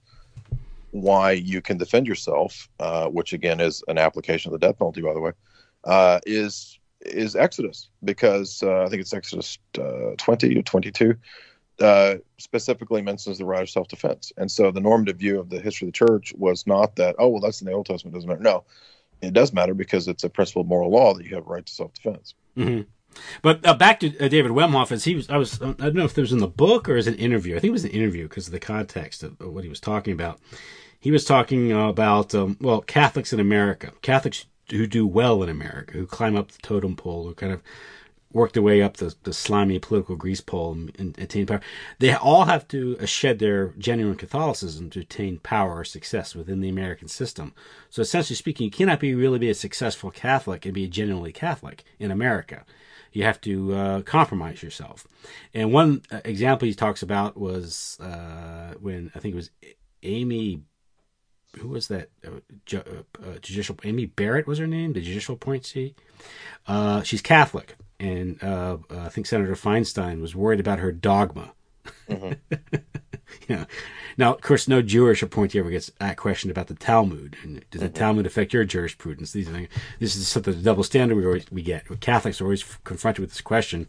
[0.92, 5.00] why you can defend yourself, uh, which again is an application of the death penalty,
[5.00, 5.32] by the way,
[5.84, 11.14] uh, is is Exodus because uh, I think it's Exodus uh, 20 or 22
[11.80, 14.32] uh, specifically mentions the right of self defense.
[14.36, 17.28] And so the normative view of the history of the church was not that, oh,
[17.28, 18.42] well, that's in the Old Testament, doesn't matter.
[18.42, 18.64] No,
[19.22, 21.72] it does matter because it's a principle of moral law that you have right to
[21.72, 22.34] self defense.
[22.56, 22.82] hmm
[23.42, 26.04] But uh, back to uh, David Wemhoff, as he was, I was, I don't know
[26.04, 27.56] if it was in the book or as an interview.
[27.56, 30.12] I think it was an interview because of the context of, what he was talking
[30.12, 30.40] about.
[30.98, 35.92] He was talking about, um, well, Catholics in America, Catholics who do well in America,
[35.94, 37.62] who climb up the totem pole, who kind of
[38.32, 41.60] work their way up the, the slimy political grease pole and, and attain power.
[41.98, 46.60] They all have to uh, shed their genuine Catholicism to attain power or success within
[46.60, 47.54] the American system.
[47.88, 51.82] So essentially speaking, you cannot be really be a successful Catholic and be genuinely Catholic
[51.98, 52.64] in America.
[53.12, 55.06] You have to uh, compromise yourself.
[55.52, 59.50] And one uh, example he talks about was uh, when I think it was
[60.02, 60.62] Amy
[61.58, 65.34] who was that uh, ju- uh, uh, judicial Amy Barrett was her name the judicial
[65.34, 65.94] appointee.
[66.66, 71.52] Uh, she's Catholic and I think Senator Feinstein was worried about her dogma
[73.48, 73.64] yeah
[74.16, 77.80] now of course no Jewish appointee ever gets that question about the Talmud and does
[77.80, 81.24] the Talmud affect your jurisprudence these are things, this is something the double standard we
[81.26, 83.86] always we get Catholics are always confronted with this question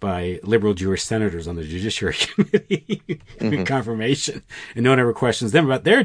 [0.00, 3.66] by liberal Jewish senators on the Judiciary Committee Mhm.
[3.66, 4.42] confirmation,
[4.74, 6.04] and no one ever questions them about their.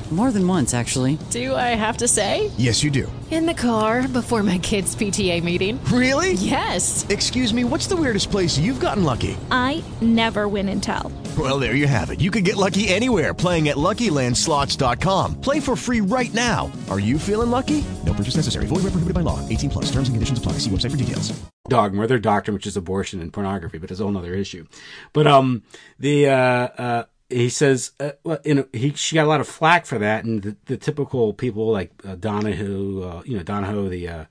[0.11, 1.17] More than once, actually.
[1.29, 2.51] Do I have to say?
[2.57, 3.09] Yes, you do.
[3.31, 5.81] In the car before my kids' PTA meeting.
[5.85, 6.33] Really?
[6.33, 7.05] Yes.
[7.07, 9.37] Excuse me, what's the weirdest place you've gotten lucky?
[9.51, 11.13] I never win and tell.
[11.37, 12.19] Well, there you have it.
[12.19, 15.39] You can get lucky anywhere playing at LuckyLandSlots.com.
[15.39, 16.69] Play for free right now.
[16.89, 17.81] Are you feeling lucky?
[18.05, 18.65] No purchase necessary.
[18.65, 19.39] Void where prohibited by law.
[19.47, 19.85] 18 plus.
[19.85, 20.53] Terms and conditions apply.
[20.53, 21.31] See website for details.
[21.69, 24.67] dogma or their doctrine, which is abortion and pornography, but it's a whole other issue.
[25.13, 25.63] But um,
[25.99, 29.47] the uh, uh, he says, uh, well, you know, he she got a lot of
[29.47, 33.89] flack for that, and the, the typical people like uh, Donahue, uh, you know, Donahue,
[33.89, 34.25] the uh,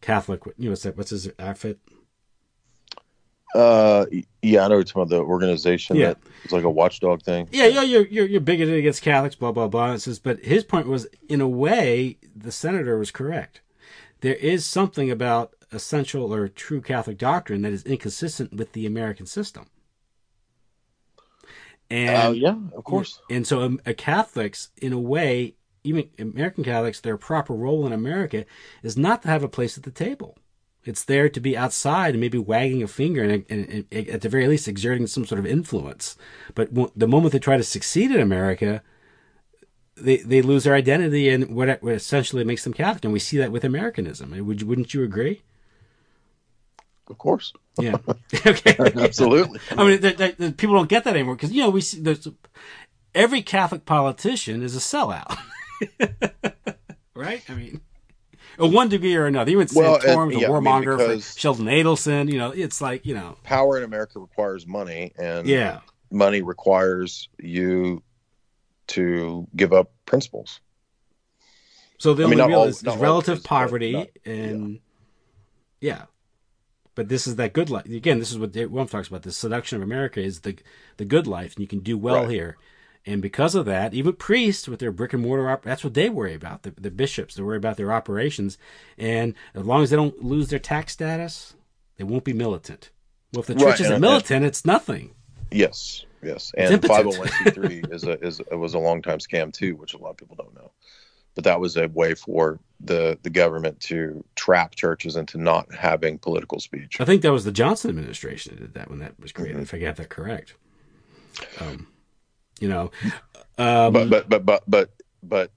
[0.00, 0.96] Catholic, you know, what's that?
[0.96, 1.78] What's his outfit?
[3.54, 4.06] Uh,
[4.42, 6.08] yeah, I know it's about the organization Yeah.
[6.08, 7.48] that it's like a watchdog thing.
[7.52, 9.92] Yeah, yeah, you're you're, you're bigoted against Catholics, blah blah blah.
[9.92, 13.60] It says, but his point was, in a way, the senator was correct.
[14.22, 19.26] There is something about essential or true Catholic doctrine that is inconsistent with the American
[19.26, 19.66] system.
[21.94, 23.20] And Uh, yeah, of course.
[23.30, 25.54] And so, um, Catholics, in a way,
[25.84, 28.44] even American Catholics, their proper role in America
[28.82, 30.36] is not to have a place at the table.
[30.84, 34.28] It's there to be outside and maybe wagging a finger and, and, and at the
[34.28, 36.16] very least exerting some sort of influence.
[36.54, 38.82] But w- the moment they try to succeed in America,
[39.96, 43.04] they they lose their identity and what, what essentially makes them Catholic.
[43.04, 44.34] And we see that with Americanism.
[44.46, 45.42] Would you, wouldn't you agree?
[47.08, 47.52] Of course.
[47.78, 47.96] Yeah.
[48.46, 48.76] okay.
[48.78, 49.58] Absolutely.
[49.70, 52.00] I mean, the, the, the people don't get that anymore because you know we see
[52.00, 52.28] there's
[53.14, 55.36] every Catholic politician is a sellout,
[57.14, 57.42] right?
[57.48, 57.80] I mean,
[58.58, 59.50] one degree or another.
[59.50, 62.30] Even Well, Santorum, the yeah, I mean, for Sheldon Adelson.
[62.30, 65.80] You know, it's like you know, Power in America requires money, and Yeah.
[66.10, 68.02] money requires you
[68.88, 70.60] to give up principles.
[71.98, 74.78] so the I only real all- is, is relative poverty not- and
[75.80, 76.04] yeah.
[76.94, 77.86] But this is that good life.
[77.86, 79.22] Again, this is what Dave Williams talks about.
[79.22, 80.56] The seduction of America is the
[80.96, 82.30] the good life, and you can do well Right.
[82.30, 82.56] here.
[83.06, 86.08] And because of that, even priests with their brick and mortar, op- that's what they
[86.08, 86.62] worry about.
[86.62, 88.56] The, the bishops, they worry about their operations.
[88.96, 91.54] And as long as they don't lose their tax status,
[91.98, 92.90] they won't be militant.
[93.32, 95.10] Well, if the church Right, isn't and- militant, it's nothing.
[95.50, 97.30] Yes, yes, and five impotent.
[97.30, 99.92] hundred one c three is a is a, was a long time scam too, which
[99.94, 100.70] a lot of people don't know.
[101.34, 106.18] But that was a way for the the government to trap churches into not having
[106.18, 107.00] political speech.
[107.00, 109.74] I think that was the Johnson administration that did that when that was created, if
[109.74, 110.54] I got that correct.
[111.60, 111.88] Um,
[112.60, 112.90] you know,
[113.58, 114.90] um, but but but but but
[115.22, 115.50] but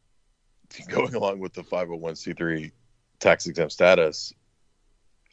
[0.90, 2.72] going along with the 501c3
[3.20, 4.34] tax exempt status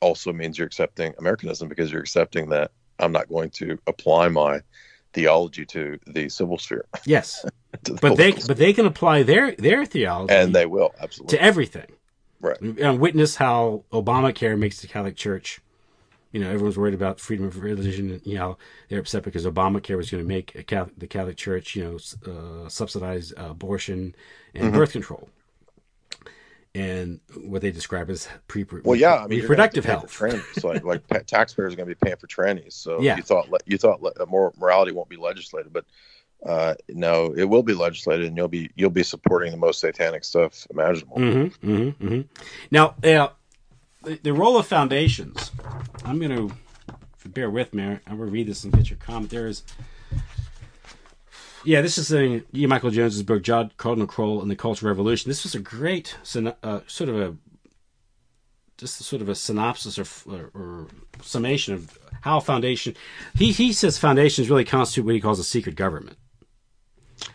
[0.00, 4.60] also means you're accepting Americanism because you're accepting that I'm not going to apply my
[5.14, 6.84] theology to the civil sphere.
[7.06, 7.44] Yes,
[7.82, 11.38] the but they political but they can apply their their theology And they will, absolutely.
[11.38, 11.86] to everything.
[12.40, 12.60] Right.
[12.60, 15.60] And witness how Obamacare makes the Catholic Church.
[16.32, 18.20] You know, everyone's worried about freedom of religion.
[18.24, 18.58] You know,
[18.88, 21.96] they're upset because Obamacare was going to make a Catholic, the Catholic Church, you know,
[22.30, 24.14] uh, subsidize abortion
[24.52, 24.74] and Mhm.
[24.74, 25.28] birth control,
[26.74, 29.84] and what they describe as pre Well, yeah, I mean, you're gonna have to reproductive
[29.84, 30.12] health.
[30.12, 30.64] trannies.
[30.64, 32.72] like like pa- taxpayers are going to be paying for trannies.
[32.72, 33.16] So Yeah.
[33.16, 35.84] you thought you thought more morality won't be legislated, but
[36.44, 40.24] uh, no, it will be legislated, and you'll be you'll be supporting the most satanic
[40.24, 41.16] stuff imaginable.
[41.16, 42.20] Mm-hmm, mm-hmm, mm-hmm.
[42.70, 43.28] Now, uh,
[44.02, 45.50] the, the role of foundations.
[46.04, 46.54] I'm going to,
[47.30, 49.30] bear with me, I'm going to read this and get your comment.
[49.30, 49.62] There is,
[51.64, 52.66] yeah, this is in E.
[52.66, 55.30] Michael Jones's book, John Cardinal Krol and the Cultural Revolution.
[55.30, 56.16] This was a great,
[56.62, 57.36] uh, sort of a,
[58.76, 60.86] just sort of a synopsis or, or, or
[61.22, 62.94] summation of how foundation.
[63.34, 66.16] He he says foundations really constitute what he calls a secret government.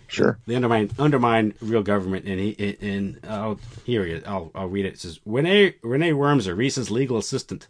[0.07, 0.39] Sure.
[0.45, 4.27] They undermine undermine real government, and he and I'll here it.
[4.27, 4.95] I'll I'll read it.
[4.95, 7.67] It says Renee Renee Wormser, Reece's legal assistant,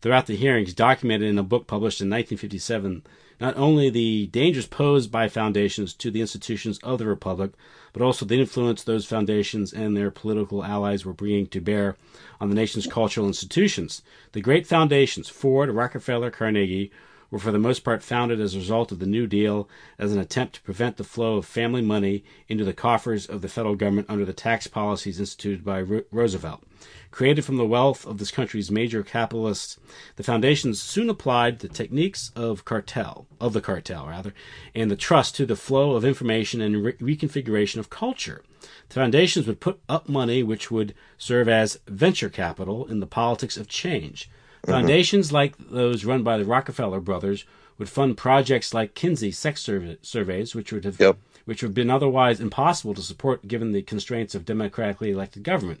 [0.00, 3.04] throughout the hearings, documented in a book published in 1957
[3.40, 7.52] not only the dangers posed by foundations to the institutions of the republic,
[7.92, 11.96] but also the influence those foundations and their political allies were bringing to bear
[12.40, 14.02] on the nation's cultural institutions.
[14.32, 16.90] The great foundations, Ford, Rockefeller, Carnegie,
[17.30, 19.68] were for the most part founded as a result of the New Deal
[19.98, 23.48] as an attempt to prevent the flow of family money into the coffers of the
[23.48, 25.80] federal government under the tax policies instituted by
[26.10, 26.62] Roosevelt.
[27.10, 29.78] Created from the wealth of this country's major capitalists,
[30.16, 34.32] the foundations soon applied the techniques of cartel, of the cartel rather,
[34.74, 38.42] and the trust to the flow of information and re- reconfiguration of culture.
[38.88, 43.56] The foundations would put up money which would serve as venture capital in the politics
[43.56, 44.30] of change.
[44.62, 44.70] Mm-hmm.
[44.70, 47.44] Foundations like those run by the Rockefeller brothers
[47.78, 49.62] would fund projects like Kinsey sex
[50.02, 51.16] surveys, which would have yep.
[51.44, 55.80] which would have been otherwise impossible to support given the constraints of democratically elected government,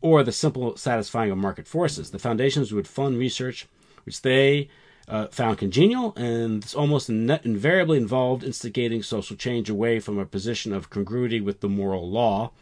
[0.00, 2.10] or the simple satisfying of market forces.
[2.10, 3.66] The foundations would fund research
[4.04, 4.68] which they
[5.08, 10.90] uh, found congenial and almost invariably involved instigating social change away from a position of
[10.90, 12.52] congruity with the moral law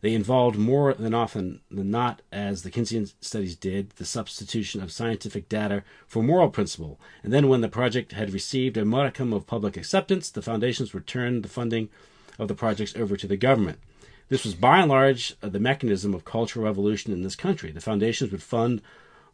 [0.00, 4.92] they involved more than often than not, as the Keynesian studies did, the substitution of
[4.92, 7.00] scientific data for moral principle.
[7.24, 11.42] And then, when the project had received a modicum of public acceptance, the foundations returned
[11.42, 11.88] the funding
[12.38, 13.80] of the projects over to the government.
[14.28, 17.72] This was by and large uh, the mechanism of cultural revolution in this country.
[17.72, 18.82] The foundations would fund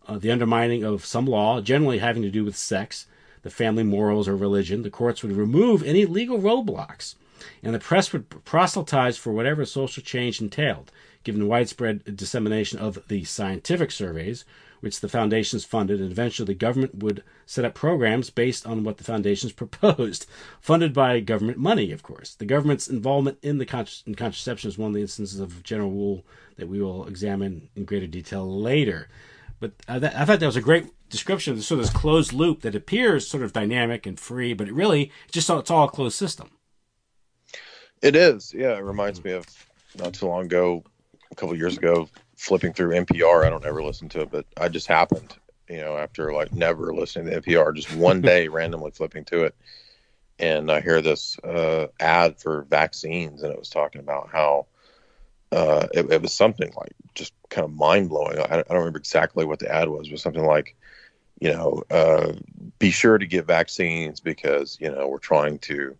[0.06, 3.06] uh, the undermining of some law, generally having to do with sex,
[3.42, 4.82] the family morals, or religion.
[4.82, 7.16] The courts would remove any legal roadblocks
[7.62, 10.90] and the press would proselytize for whatever social change entailed,
[11.22, 14.44] given widespread dissemination of the scientific surveys,
[14.80, 18.98] which the foundations funded, and eventually the government would set up programs based on what
[18.98, 20.26] the foundations proposed,
[20.60, 22.34] funded by government money, of course.
[22.34, 25.90] The government's involvement in the con- in contraception is one of the instances of general
[25.90, 26.24] rule
[26.56, 29.08] that we will examine in greater detail later.
[29.58, 31.86] But uh, I, th- I thought that was a great description of this sort of
[31.86, 35.70] this closed loop that appears sort of dynamic and free, but it really just it's
[35.70, 36.50] all a closed system.
[38.04, 38.52] It is.
[38.52, 39.46] Yeah, it reminds me of
[39.96, 40.84] not too long ago,
[41.32, 42.06] a couple years ago,
[42.36, 43.46] flipping through NPR.
[43.46, 45.34] I don't ever listen to it, but I just happened,
[45.70, 49.54] you know, after like never listening to NPR, just one day randomly flipping to it,
[50.38, 54.66] and I hear this uh, ad for vaccines, and it was talking about how
[55.50, 58.38] uh, it, it, was something like just kind of mind blowing.
[58.38, 60.76] I, I, don't remember exactly what the ad was, but something like,
[61.40, 62.34] you know, uh,
[62.78, 65.96] be sure to get vaccines because you know we're trying to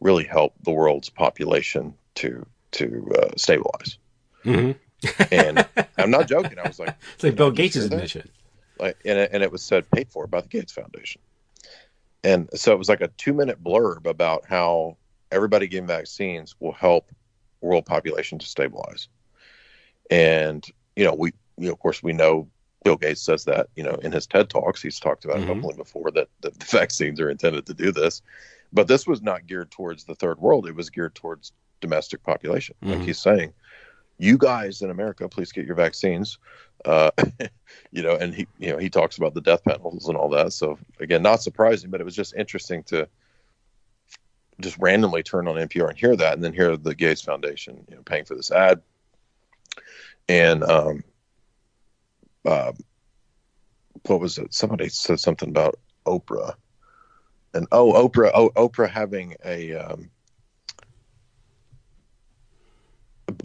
[0.00, 3.98] really help the world's population to to uh, stabilize.
[4.44, 5.22] Mm-hmm.
[5.32, 5.66] and
[5.98, 6.58] I'm not joking.
[6.58, 8.28] I was like, it's like Bill Gates' mission.
[8.78, 11.20] Like, and it, and it was said paid for by the Gates Foundation.
[12.22, 14.96] And so it was like a two minute blurb about how
[15.30, 17.10] everybody getting vaccines will help
[17.60, 19.08] world population to stabilize.
[20.10, 22.48] And you know, we you know, of course we know
[22.84, 25.50] Bill Gates says that you know in his TED talks he's talked about mm-hmm.
[25.50, 28.22] it openly before that, that the vaccines are intended to do this.
[28.72, 30.66] But this was not geared towards the third world.
[30.66, 32.74] It was geared towards domestic population.
[32.82, 32.92] Mm-hmm.
[32.94, 33.52] Like he's saying,
[34.18, 36.38] you guys in America, please get your vaccines.
[36.84, 37.10] Uh,
[37.90, 40.52] you know, and he, you know, he talks about the death penalties and all that.
[40.52, 43.08] So again, not surprising, but it was just interesting to
[44.60, 47.96] just randomly turn on NPR and hear that, and then hear the Gates Foundation, you
[47.96, 48.80] know, paying for this ad.
[50.28, 51.04] And um,
[52.44, 52.72] uh,
[54.06, 54.54] what was it?
[54.54, 56.54] Somebody said something about Oprah
[57.56, 60.10] and oh, Oprah, oh, Oprah having a um,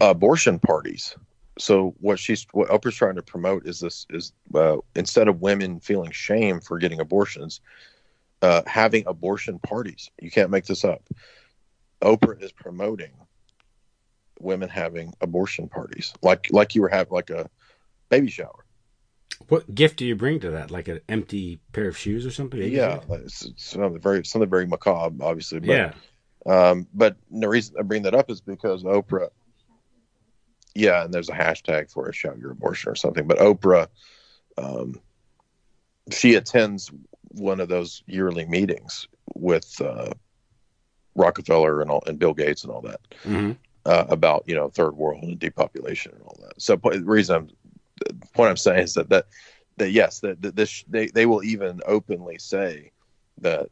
[0.00, 1.16] abortion parties.
[1.58, 5.80] So what she's what Oprah's trying to promote is this is uh, instead of women
[5.80, 7.60] feeling shame for getting abortions,
[8.42, 10.10] uh, having abortion parties.
[10.20, 11.02] You can't make this up.
[12.02, 13.12] Oprah is promoting
[14.40, 17.48] women having abortion parties, like like you were having like a
[18.08, 18.64] baby shower.
[19.48, 20.70] What gift do you bring to that?
[20.70, 22.60] Like an empty pair of shoes or something?
[22.62, 25.60] Yeah, it's, something very something very macabre, obviously.
[25.60, 25.92] But, yeah.
[26.46, 29.30] Um, but the reason I bring that up is because Oprah.
[30.74, 33.26] Yeah, and there's a hashtag for a shout your abortion or something.
[33.26, 33.88] But Oprah,
[34.56, 35.00] um,
[36.10, 36.90] she attends
[37.28, 40.12] one of those yearly meetings with uh,
[41.14, 43.52] Rockefeller and all, and Bill Gates and all that mm-hmm.
[43.84, 46.60] uh, about you know third world and depopulation and all that.
[46.60, 47.50] So the reason I'm
[48.08, 49.26] the point I'm saying is that that
[49.78, 52.92] that yes, that, that this they they will even openly say
[53.40, 53.68] that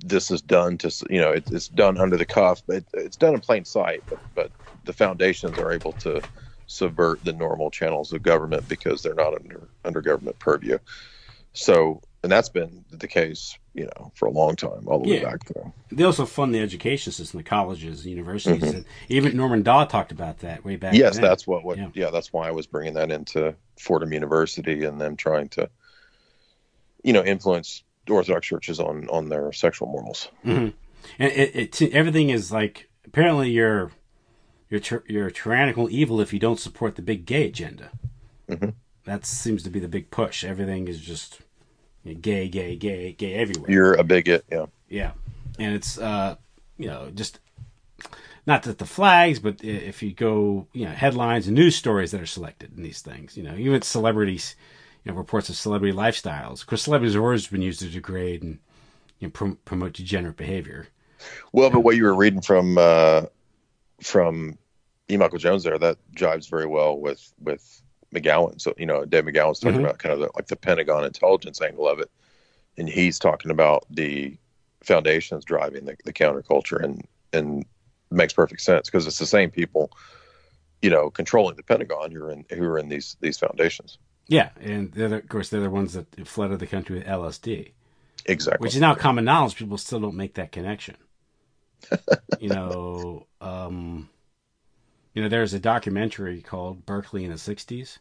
[0.00, 3.16] this is done to you know it, it's done under the cuff, but it, it's
[3.16, 4.04] done in plain sight.
[4.08, 4.52] But but
[4.84, 6.24] the foundations are able to
[6.66, 10.78] subvert the normal channels of government because they're not under under government purview.
[11.52, 15.22] So and that's been the case, you know, for a long time, all the way
[15.24, 15.72] back there.
[15.90, 18.74] They also fund the education system, the colleges, the universities, Mhm.
[18.74, 20.94] and even Norman Dodd talked about that way back.
[20.94, 21.88] yes, that's what, what Yeah.
[21.94, 22.10] yeah.
[22.10, 25.70] that's why I was bringing that into Fordham University and them trying to,
[27.02, 30.28] you know, influence Orthodox churches on on their sexual morals.
[30.42, 30.68] hmm
[31.18, 33.92] And it, it, everything is like apparently you're
[34.68, 37.90] you're you're tyrannical evil if you don't support the big gay agenda.
[38.48, 38.74] Mhm.
[39.04, 40.44] That seems to be the big push.
[40.44, 41.38] Everything is just
[42.04, 43.70] gay, gay, gay, gay everywhere.
[43.70, 44.66] You're a bigot, yeah.
[44.88, 45.12] Yeah,
[45.58, 46.36] and it's uh,
[46.78, 47.38] you know just
[48.46, 52.20] not that the flags, but if you go, you know, headlines and news stories that
[52.20, 54.56] are selected in these things, you know, even celebrities,
[55.04, 56.62] you know, reports of celebrity lifestyles.
[56.62, 58.58] Of course, celebrities have always been used to degrade and
[59.18, 60.88] you know, prom- promote degenerate behavior.
[61.52, 63.26] Well, but what you were reading from uh,
[64.02, 64.58] from
[65.10, 65.16] E.
[65.16, 67.79] Michael Jones there, that jives very well with with
[68.14, 68.60] McGowan.
[68.60, 69.84] So you know, Dave McGowan's talking Mhm.
[69.84, 72.10] about kind of the, like the Pentagon intelligence angle of it,
[72.76, 74.36] and he's talking about the
[74.82, 77.64] foundations driving the, the counterculture, and and
[78.10, 79.92] makes perfect sense because it's the same people,
[80.82, 83.98] you know, controlling the Pentagon who are in who are in these these foundations.
[84.28, 87.72] Yeah, and they're the, of course they're the ones that flooded the country with LSD,
[88.26, 88.64] Exactly.
[88.64, 89.56] which is now common knowledge.
[89.56, 90.96] People still don't make that connection.
[92.40, 94.08] you know, um,
[95.14, 97.98] you know, there's a documentary called Berkeley in the '60s.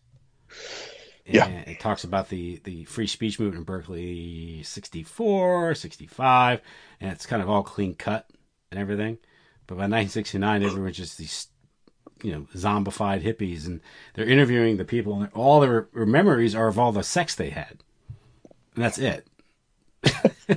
[1.25, 1.47] And Yeah.
[1.47, 6.61] it talks about the the free speech movement in Berkeley 64, 65,
[6.99, 8.29] and it's kind of all clean cut
[8.71, 9.17] and everything.
[9.67, 11.47] But by 1969, everyone's just these
[12.23, 13.79] you know, zombified hippies, and
[14.13, 17.83] they're interviewing the people, and all their memories are of all the sex they had,
[18.75, 19.27] and that's it.
[20.49, 20.55] you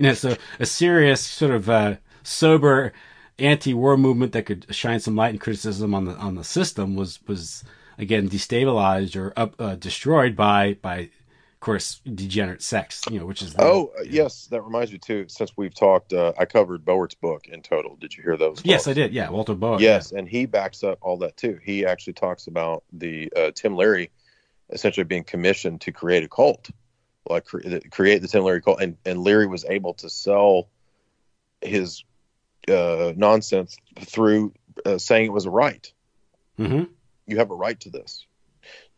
[0.00, 2.92] know, so a serious sort of uh, sober
[3.40, 7.20] anti-war movement that could shine some light and criticism on the on the system was
[7.26, 7.64] was
[7.98, 13.42] again destabilized or up, uh, destroyed by by of course degenerate sex you know which
[13.42, 15.26] is the, Oh uh, yes, that reminds me too.
[15.28, 17.96] Since we've talked, uh, I covered Bowart's book in total.
[17.96, 18.62] Did you hear those?
[18.64, 18.88] yes talks?
[18.88, 21.58] I did yeah Walter Boa Yes, and he backs up all that too.
[21.62, 24.10] He actually talks about the uh, Tim Leary
[24.70, 26.70] essentially being commissioned to create a cult,
[27.28, 27.60] like cre-
[27.90, 30.68] create the Tim Leary cult, and and Leary was able to sell
[31.60, 32.04] his
[32.68, 34.52] uh, nonsense through
[34.84, 35.92] uh, saying it was a right.
[36.56, 36.84] hmm
[37.26, 38.26] You have a right to this.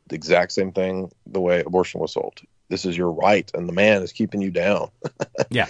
[0.09, 2.41] The exact same thing the way abortion was sold.
[2.69, 4.91] This is your right, and the man is keeping you down.
[5.51, 5.69] yeah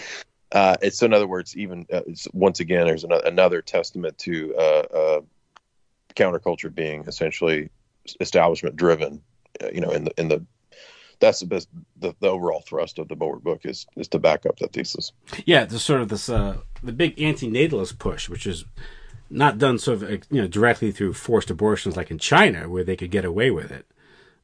[0.51, 4.55] Uh, it's in other words, even uh, it's, once again, there's another, another testament to
[4.55, 5.21] uh, uh,
[6.15, 7.69] counterculture being essentially
[8.19, 9.21] establishment driven.
[9.61, 10.45] Uh, you know, in the in the
[11.23, 11.67] that's the best
[12.03, 15.11] the, the overall thrust of the Bowart book is is to back up that thesis.
[15.45, 18.65] yeah the sort of this uh the big anti-natalist push which is
[19.29, 22.83] not done sort of uh, you know directly through forced abortions like in China where
[22.83, 23.85] they could get away with it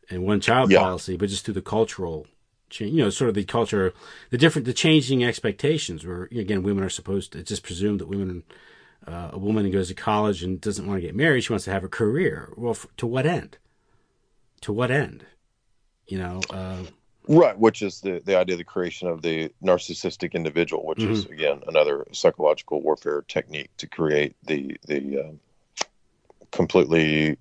[0.10, 0.80] and one child Yeah.
[0.80, 2.26] policy but just through the cultural
[2.70, 3.94] change you know sort of the culture
[4.32, 8.08] the different the changing expectations where again women are supposed to it's just presumed that
[8.08, 8.44] women
[9.08, 11.66] uh, a woman who goes to college and doesn't want to get married she wants
[11.66, 13.58] to have a career well f- to what end
[14.62, 15.26] to what end
[16.10, 16.84] you know uh,
[17.32, 21.26] Right, which is the the idea of the creation of the narcissistic individual, which is
[21.26, 25.40] again another psychological warfare technique to create the the um,
[26.52, 27.38] completely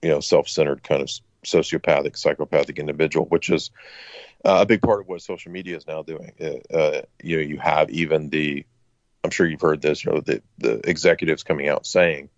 [0.00, 1.10] you know self centered kind of
[1.44, 3.72] sociopathic psychopathic individual, which is
[4.44, 6.32] uh, a big part of what social media is now doing.
[6.40, 8.64] Uh, uh, you know, you have even the
[9.24, 12.28] I'm sure you've heard this, you know, the the executives coming out saying.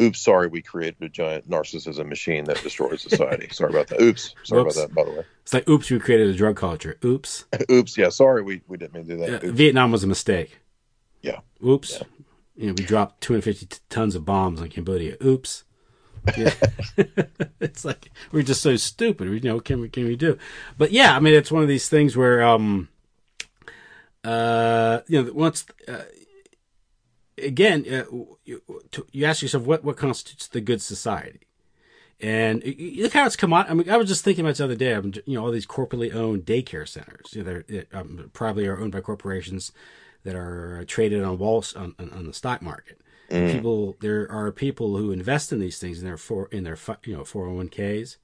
[0.00, 3.48] Oops, sorry, we created a giant narcissism machine that destroys society.
[3.50, 4.00] sorry about that.
[4.02, 4.76] Oops, sorry Whoops.
[4.76, 5.24] about that, by the way.
[5.42, 8.94] it's like oops we created a drug culture oops Oops, yeah, sorry, we, we didn't
[8.94, 9.44] mean to do that.
[9.44, 10.58] Uh, Vietnam was a mistake
[11.22, 11.40] Yeah.
[11.64, 12.02] Oops.
[12.56, 15.16] You know, we dropped 250 t- tons of bombs on Cambodia.
[15.24, 15.62] Oops.
[16.36, 16.52] Yeah.
[17.60, 19.28] it's like we're just so stupid.
[19.28, 20.36] We you know what can we can we do?
[20.76, 22.88] But yeah, I mean it's one of these things where um
[24.24, 26.02] uh you know once uh,
[27.42, 28.04] again uh,
[28.44, 31.40] you, to, you ask yourself what what constitutes the good society.
[32.18, 32.62] And
[32.96, 33.66] look how it's come on.
[33.68, 34.94] I mean, I was just thinking about this the other day.
[34.94, 37.34] I'm, you know, all these corporately owned daycare centers.
[37.34, 39.70] You know, they're um, probably are owned by corporations
[40.24, 43.00] that are traded on walls on, on, the stock market.
[43.30, 43.52] Mm.
[43.52, 47.14] People, there are people who invest in these things in their for in their you
[47.14, 48.16] know four hundred one ks,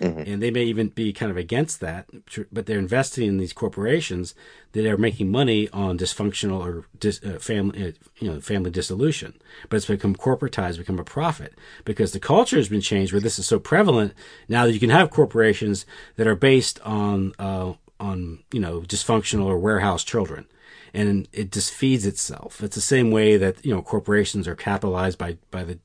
[0.00, 0.26] Mhm.
[0.26, 2.06] and they may even be kind of against that,
[2.50, 4.34] but they're investing in these corporations
[4.72, 9.34] that are making money on dysfunctional or dis, uh, family, uh, you know, family dissolution.
[9.68, 11.54] But it's become corporatized, become a profit
[11.84, 14.14] because the culture has been changed where this is so prevalent
[14.48, 15.84] now that you can have corporations
[16.16, 20.46] that are based on uh, on you know dysfunctional or warehouse children.
[20.94, 22.62] And it just feeds itself.
[22.62, 25.78] It's the same way that you know corporations are capitalized by by the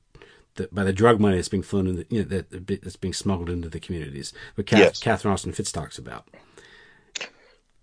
[0.58, 2.50] the, by the drug money that's being flown in the, you know, that
[2.82, 4.32] that's being smuggled into the communities.
[4.54, 5.00] What Kath, Yes.
[5.00, 6.28] Catherine Austin Fitts talks about.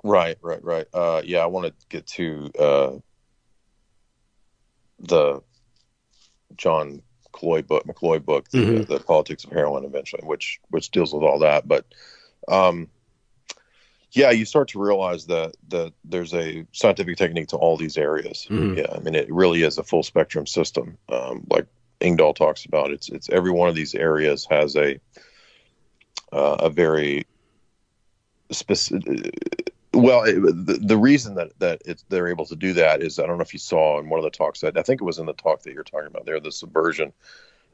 [0.03, 0.85] Right, right, right.
[0.93, 2.91] Uh, yeah, I want to get to uh,
[4.99, 5.41] the
[6.56, 7.02] John
[7.34, 8.88] McCloy book, McCloy book, the, Mhm.
[8.88, 11.68] the Politics of Heroin, eventually, which which deals with all that.
[11.68, 11.85] But
[12.47, 12.88] um,
[14.11, 18.47] yeah, you start to realize that that there's a scientific technique to all these areas.
[18.49, 18.77] Mhm.
[18.77, 20.97] Yeah, I mean, it really is a full spectrum system.
[21.10, 21.65] Um, like
[22.06, 24.99] Engdahl talks about, it's it's every one of these areas has a
[26.32, 27.26] uh, a very
[28.52, 29.72] specific.
[29.94, 33.26] Well, it, the, the reason that that it's, they're able to do that is I
[33.26, 35.19] don't know if you saw in one of the talks that I think it was
[35.19, 37.14] in the talk that you're talking about there, the subversion.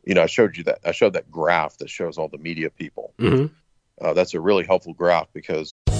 [0.06, 2.70] You know, I showed you that I showed that graph that shows all the media
[2.70, 3.14] people.
[3.20, 3.52] Mhm.
[4.00, 5.74] Uh, that's a really helpful graph because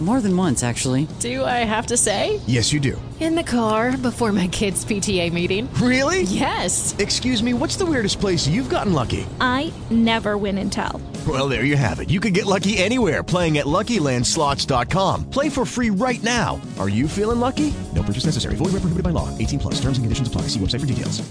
[0.00, 1.08] More than once, actually.
[1.20, 2.38] Do I have to say?
[2.46, 3.00] Yes, you do.
[3.18, 5.72] In the car before my kids' PTA meeting.
[5.80, 6.22] Really?
[6.24, 6.94] Yes.
[6.98, 9.26] Excuse me, what's the weirdest place you've gotten lucky?
[9.40, 11.00] I never win and tell.
[11.26, 12.10] Well, there you have it.
[12.10, 15.30] You can get lucky anywhere playing at LuckyLandSlots.com.
[15.30, 16.60] Play for free right now.
[16.78, 17.72] Are you feeling lucky?
[17.94, 18.54] No purchase necessary.
[18.56, 19.36] Void where prohibited by law.
[19.38, 19.74] 18 plus.
[19.80, 20.42] Terms and conditions apply.
[20.42, 21.22] See website for details.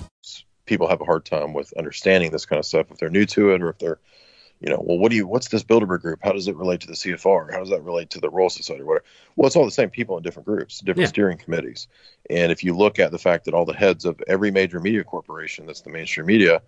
[0.65, 3.51] people have a hard time with understanding this kind of stuff if they're new to
[3.51, 3.99] it or if they're
[4.61, 6.87] you know well what do you what's this bilderberg group how does it relate to
[6.87, 9.05] the cfr how does that relate to the royal society or whatever
[9.35, 11.07] well it's all the same people in different groups different Yeah.
[11.07, 11.87] steering committees
[12.29, 15.03] and if you look at the fact that all the heads of every major media
[15.03, 16.61] corporation that's the mainstream media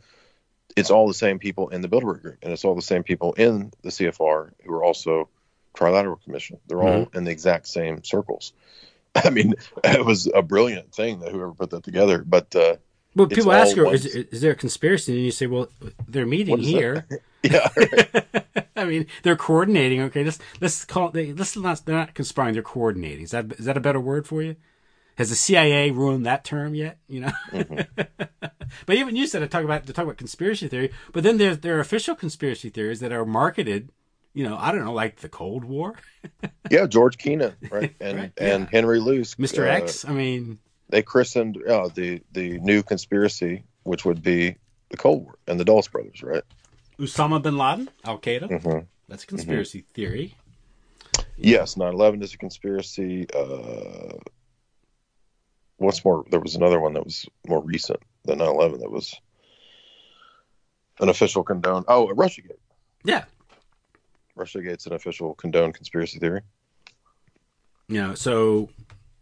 [0.75, 3.33] it's all the same people in the bilderberg group and it's all the same people
[3.33, 5.29] in the cfr who are also
[5.75, 8.51] trilateral commission they're all in the exact same circles
[9.15, 9.53] i mean
[9.85, 12.75] it was a brilliant thing that whoever put that together but uh
[13.15, 15.13] Well, people ask her, is, is there a conspiracy?
[15.15, 15.69] And you say, well,
[16.07, 17.05] they're meeting here.
[17.09, 17.21] that?
[17.43, 17.67] yeah
[18.77, 20.01] I mean, they're coordinating.
[20.03, 22.53] Okay, let's let's call they let's not they're not conspiring.
[22.53, 23.23] They're coordinating.
[23.23, 24.55] Is that is that a better word for you?
[25.17, 26.99] Has the CIA ruined that term yet?
[27.07, 27.31] You know.
[28.85, 30.91] but even you said to talk about to talk about conspiracy theory.
[31.11, 33.89] But then there's there are official conspiracy theories that are marketed.
[34.33, 35.95] You know, I don't know, like the Cold War,
[36.69, 38.69] Yeah, George Kennan, right, and Right, and yeah.
[38.71, 39.63] Henry Luce, Mr.
[39.63, 40.05] uh, X.
[40.05, 40.59] I mean,
[40.89, 44.57] They christened uh, the the new conspiracy, which would be
[44.89, 46.43] the Cold War and the Dulles brothers, right?
[46.99, 48.49] Osama bin Laden, Al Qaeda.
[48.49, 48.87] Mhm.
[49.07, 50.35] That's a conspiracy theory.
[51.37, 53.27] Yes, 9/11 is a conspiracy.
[53.33, 54.17] Uh,
[55.77, 56.25] what's more?
[56.29, 58.79] There was another one that was more recent than 9/11.
[58.79, 59.15] That was
[60.99, 61.85] an official condone.
[61.87, 62.57] Oh, RussiaGate.
[63.03, 63.25] Yeah.
[64.35, 66.41] RussiaGate's an official condoned conspiracy theory.
[67.87, 68.69] You know, so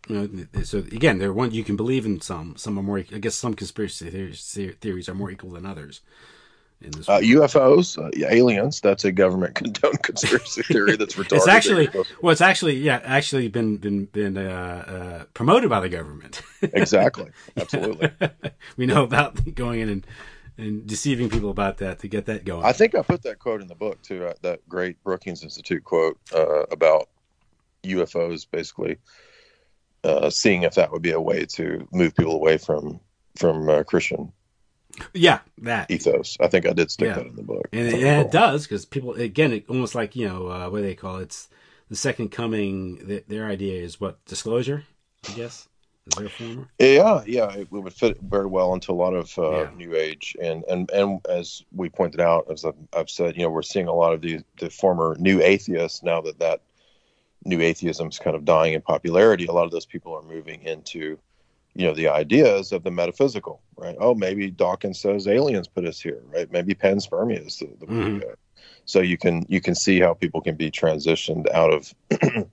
[0.07, 2.22] you know, so again, there one you can believe in.
[2.22, 2.99] Some, some are more.
[2.99, 6.02] I guess some conspiracy theories, theories are more equal than others.
[6.81, 8.81] In this, Uh, UFOs, uh, aliens.
[8.81, 11.38] That's a government condoned conspiracy theory that's retarded.
[11.38, 11.89] it's actually
[12.22, 14.41] well, it's actually yeah, actually been been been uh,
[15.22, 16.41] uh, promoted by the government.
[16.61, 18.11] exactly, absolutely.
[18.77, 20.07] we know about going in and
[20.57, 22.65] and deceiving people about that to get that going.
[22.65, 24.26] I think I put that quote in the book too.
[24.26, 27.10] uh, That great Brookings Institute quote uh, about
[27.84, 28.97] UFOs, basically
[30.03, 32.99] uh, seeing if that would be a way to move people away from
[33.38, 34.31] from uh, Christian
[35.13, 36.38] yeah, that ethos.
[36.39, 37.15] I think I did stick Yeah.
[37.15, 37.67] that in the book.
[37.73, 40.80] and, it- and it does because people again, it almost like you know uh, what
[40.80, 41.23] do they call it?
[41.23, 41.49] it's
[41.89, 42.97] the second coming.
[43.05, 44.84] Th- their idea is what disclosure,
[45.30, 45.67] I guess.
[46.07, 46.69] Is there a former?
[46.77, 49.69] Yeah, yeah, it would fit very well into a lot of uh, Yeah.
[49.76, 53.49] New Age, and and and as we pointed out, as I've, I've said, you know,
[53.49, 56.61] we're seeing a lot of the the former New Atheists now that that
[57.43, 59.45] New Atheism is kind of dying in popularity.
[59.47, 61.17] A lot of those people are moving into,
[61.76, 63.97] you know, the ideas of the metaphysical, right?
[63.99, 66.49] Oh, maybe Dawkins says aliens put us here, right?
[66.52, 68.34] Maybe panspermia is the, the way to go.
[68.85, 71.93] So you can you can see how people can be transitioned out of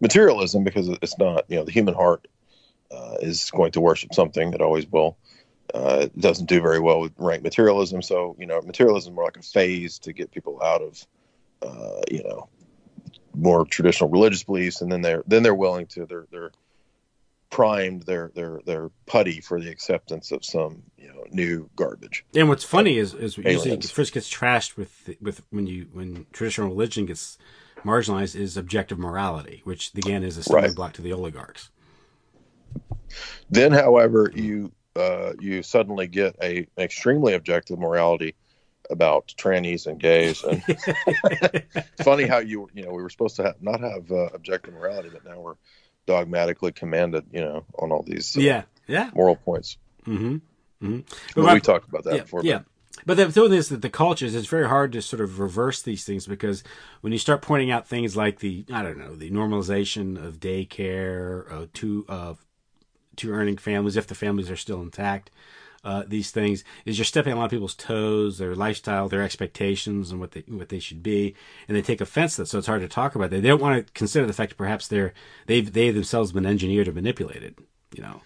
[0.00, 2.28] materialism because it's not, you know, the human heart
[2.90, 4.52] uh, is going to worship something.
[4.52, 5.16] It always will.
[5.72, 8.02] Uh, it doesn't do very well with rank materialism.
[8.02, 11.06] So, you know, materialism is more like a phase to get people out of,
[11.62, 12.48] uh, you know,
[13.34, 16.50] more traditional religious beliefs, and then they're then they're willing to they're they're
[17.52, 22.24] primed, they're they're they're putty for the acceptance of some you know new garbage.
[22.34, 26.68] And what's funny is, is usually first gets trashed with with when you when traditional
[26.70, 27.38] religion gets
[27.84, 30.74] marginalized is objective morality, which again is a stumbling Right.
[30.74, 31.70] block to the oligarchs.
[33.50, 38.34] Then, however, you uh, you suddenly get a an extremely objective morality
[38.90, 40.62] about trannies and gays, and
[42.02, 45.10] funny how you you know we were supposed to have, not have uh, objective morality,
[45.12, 45.54] but now we're
[46.06, 49.10] dogmatically commanded, you know, on all these uh, Yeah, yeah.
[49.14, 49.76] moral points.
[50.06, 50.34] Mm-hmm.
[50.84, 51.00] mm-hmm.
[51.34, 52.42] But we talked about that yeah, before.
[52.44, 52.60] Yeah.
[53.06, 56.04] But the thing is that the cultures, it's very hard to sort of reverse these
[56.04, 56.62] things because
[57.00, 61.50] when you start pointing out things like the, I don't know, the normalization of daycare,
[61.50, 62.44] uh, to, of
[63.16, 65.30] two earning families, if the families are still intact,
[65.84, 69.22] uh, these things is you're stepping on a lot of people's toes, their lifestyle, their
[69.22, 71.34] expectations, and what they what they should be,
[71.66, 72.46] and they take offense to that.
[72.46, 73.30] So it's hard to talk about.
[73.30, 73.42] That.
[73.42, 75.12] They don't want to consider the fact that perhaps they're
[75.46, 77.58] they've they themselves been engineered or manipulated.
[77.94, 78.22] You know,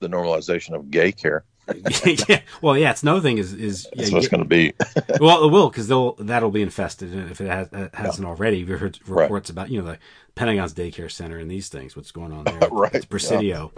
[0.00, 1.44] the normalization of gay care.
[2.28, 2.40] yeah.
[2.60, 2.90] Well, yeah.
[2.90, 4.72] It's another thing is is That's yeah, what it's going to be.
[5.20, 8.58] well, it will because they'll that'll be infested if it has, hasn't already.
[8.58, 9.98] You've heard reports about you know the
[10.34, 11.96] Pentagon's daycare center and these things.
[11.96, 12.68] What's going on there?
[12.70, 13.72] Right, It's Presidio.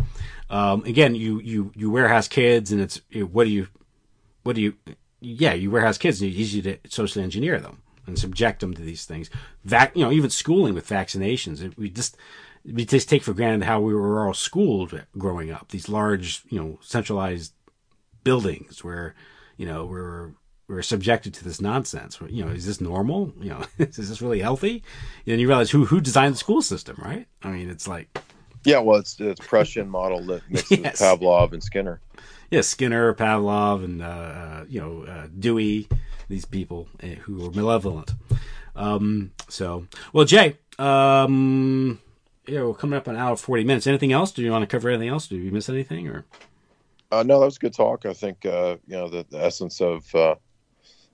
[0.51, 3.01] Um, again, you you you warehouse kids, and it's
[3.31, 3.69] what do you
[4.43, 4.75] what do you
[5.21, 8.83] yeah you warehouse kids, and it's easy to socially engineer them and subject them to
[8.83, 9.29] these things.
[9.65, 11.63] Vac, you know, even schooling with vaccinations.
[11.63, 12.17] It- We just
[12.65, 15.69] we just take for granted how we were all schooled growing up.
[15.69, 17.53] These large, you know, centralized
[18.31, 19.15] buildings where
[19.57, 20.33] you know we're
[20.69, 22.19] we're subjected to this nonsense.
[22.29, 23.33] You know, is this normal?
[23.41, 24.83] You know, is this really healthy?
[25.27, 27.27] And you realize who who designed the school system, right?
[27.43, 28.09] I mean, it's like
[28.65, 31.01] Yeah, well, it's it's Prussian model that mixes Yes.
[31.01, 32.01] Pavlov and Skinner.
[32.51, 35.87] yeah, Skinner, Pavlov, and uh, uh, you know uh, Dewey,
[36.29, 38.11] these people uh, who were malevolent.
[38.75, 41.99] Um, so, well, Jay, um,
[42.47, 43.87] yeah, we're coming up on an hour forty minutes.
[43.87, 44.33] Anything else?
[44.33, 45.29] Do you want to cover anything else?
[45.29, 46.09] Do you miss anything?
[46.09, 46.25] Or
[47.11, 48.05] Uh, no, that was a good talk.
[48.05, 50.35] I think uh, you know the, the essence of uh,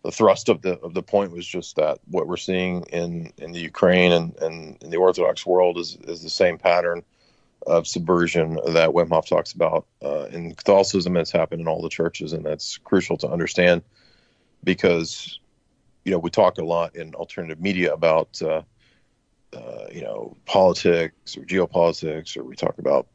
[0.02, 3.52] the thrust of the of the point was just that what we're seeing in, in
[3.52, 7.02] the Ukraine and, and in the Orthodox world is is the same pattern
[7.66, 11.16] of subversion that Wemhoff talks about uh, in Catholicism.
[11.16, 13.82] It's happened in all the churches, and that's crucial to understand
[14.64, 15.38] because
[16.04, 18.62] you know we talk a lot in alternative media about uh,
[19.52, 23.06] uh, you know politics or geopolitics, or we talk about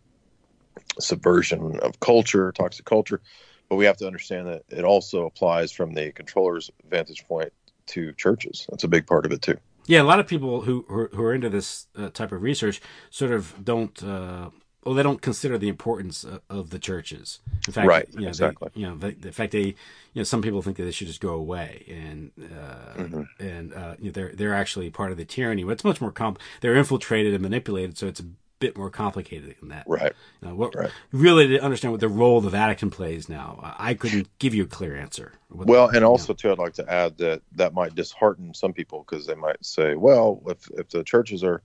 [1.00, 3.22] subversion of culture, toxic culture.
[3.70, 7.52] But we have to understand that it also applies from the controller's vantage point
[7.88, 8.66] to churches.
[8.70, 9.58] That's a big part of it too.
[9.88, 13.32] Yeah, a lot of people who who are, into this uh, type of research sort
[13.32, 14.02] of don't.
[14.04, 14.50] Uh,
[14.84, 17.40] well, they don't consider the importance of, of the churches.
[17.68, 18.70] In fact, Right, you know, exactly.
[18.74, 19.76] They, you know, the, the fact they, you
[20.16, 23.28] know, some people think that they should just go away, and uh, Mhm.
[23.40, 25.66] and uh, you know, they're they're actually part of the tyranny.
[25.66, 26.40] But it's much more comp.
[26.62, 28.26] They're infiltrated and manipulated, so it's a
[28.60, 29.86] bit more complicated than that.
[29.88, 30.14] Right.
[30.42, 30.92] Know, what, Right.
[31.12, 34.64] Really, to understand what the role the Vatican plays now, I I couldn't give you
[34.64, 35.34] a clear answer.
[35.50, 39.26] Well, and also too, I'd like to add that that might dishearten some people because
[39.26, 41.62] they might say, "Well, if if the churches are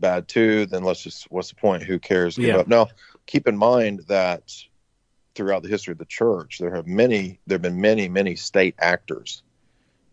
[0.00, 1.82] bad too, then let's just what's the point?
[1.82, 2.58] Who cares?" Yeah.
[2.58, 2.68] up.
[2.68, 2.88] Now,
[3.26, 4.52] keep in mind that
[5.34, 8.74] throughout the history of the church, there have many there have been many many state
[8.78, 9.42] actors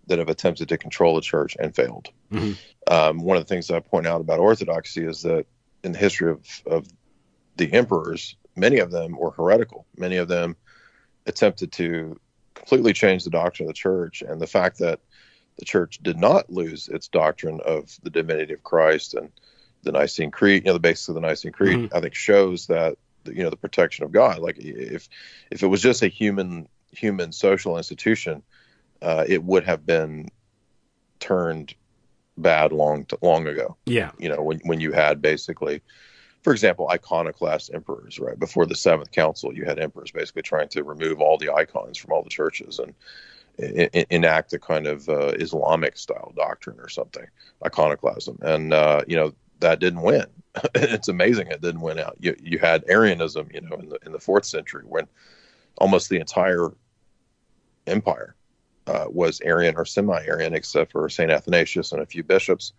[0.08, 2.10] that have attempted to control the church and failed.
[2.32, 2.58] Mhm.
[2.88, 5.46] Um, one of the things I point out about Orthodoxy is that
[5.84, 6.88] in the history of, of
[7.58, 9.86] the emperors, many of them were heretical.
[9.98, 10.56] Many of them
[11.26, 12.20] attempted to
[12.56, 14.22] completely change the doctrine of the church.
[14.22, 15.00] And the fact that
[15.58, 19.32] the church did not lose its doctrine of the divinity of Christ and
[19.84, 21.96] the Nicene Creed, you know, the basis of the Nicene Creed, Mhm.
[21.96, 24.40] I think shows that you know the protection of God.
[24.40, 25.08] Like if
[25.52, 28.44] if it was just a human human social institution,
[29.02, 30.30] uh, it would have been
[31.20, 31.76] turned
[32.42, 33.78] bad long long ago.
[33.86, 34.12] Yeah.
[34.18, 35.82] You know, when when you had basically,
[36.42, 38.38] for example, iconoclast emperors, right?
[38.38, 42.12] Before the seventh council, you had emperors basically trying to remove all the icons from
[42.12, 42.94] all the churches and
[44.10, 47.26] enact a kind of uh, Islamic style doctrine or something,
[47.66, 50.26] iconoclasm, and uh, you know that didn't win.
[50.76, 52.18] it's amazing it didn't win out.
[52.20, 55.08] You you had Arianism, you know, in the in the fourth century when
[55.78, 56.70] almost the entire
[57.88, 58.36] empire
[58.88, 62.74] uh, was Arian or semi-Arian, except for Saint Athanasius and a few bishops,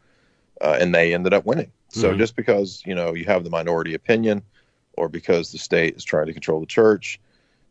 [0.61, 1.73] uh, and they ended up winning.
[1.89, 2.19] So Mhm.
[2.19, 4.43] just because you know you have the minority opinion,
[4.95, 7.21] or because the state is trying to control the church,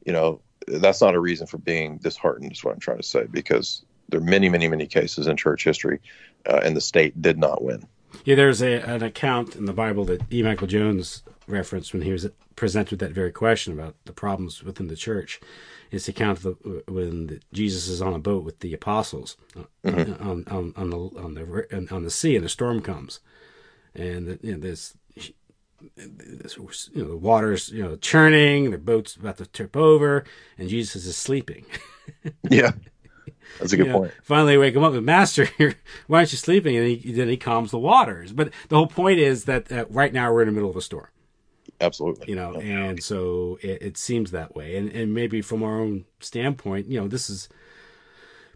[0.05, 2.51] you know that's not a reason for being disheartened.
[2.51, 5.63] Is what I'm trying to say because there are many, many, many cases in church
[5.63, 5.99] history,
[6.45, 7.87] uh, and the state did not win.
[8.25, 10.43] Yeah, there's a, an account in the Bible that E.
[10.43, 14.87] Michael Jones referenced when he was presented with that very question about the problems within
[14.87, 15.39] the church.
[15.91, 19.35] It's the account of the, when the, Jesus is on a boat with the apostles
[19.57, 20.21] uh, Mhm.
[20.21, 23.19] on, on on the on the on the sea, and a storm comes,
[23.93, 24.95] and the, you know, there's
[26.93, 30.23] you know the water's you know churning, the boat's about to tip over,
[30.57, 31.65] and Jesus is sleeping.
[32.49, 32.73] Yeah,
[33.57, 34.11] that's a good You know, point.
[34.21, 35.47] Finally, wake him up, and Master,
[36.07, 36.75] why aren't you sleeping?
[36.75, 38.33] And he, then he calms the waters.
[38.33, 40.81] But the whole point is that uh, right now we're in the middle of a
[40.81, 41.07] storm.
[41.81, 42.29] Absolutely.
[42.29, 44.77] You know, and so it, it seems that way.
[44.77, 47.49] And and maybe from our own standpoint, you know, this is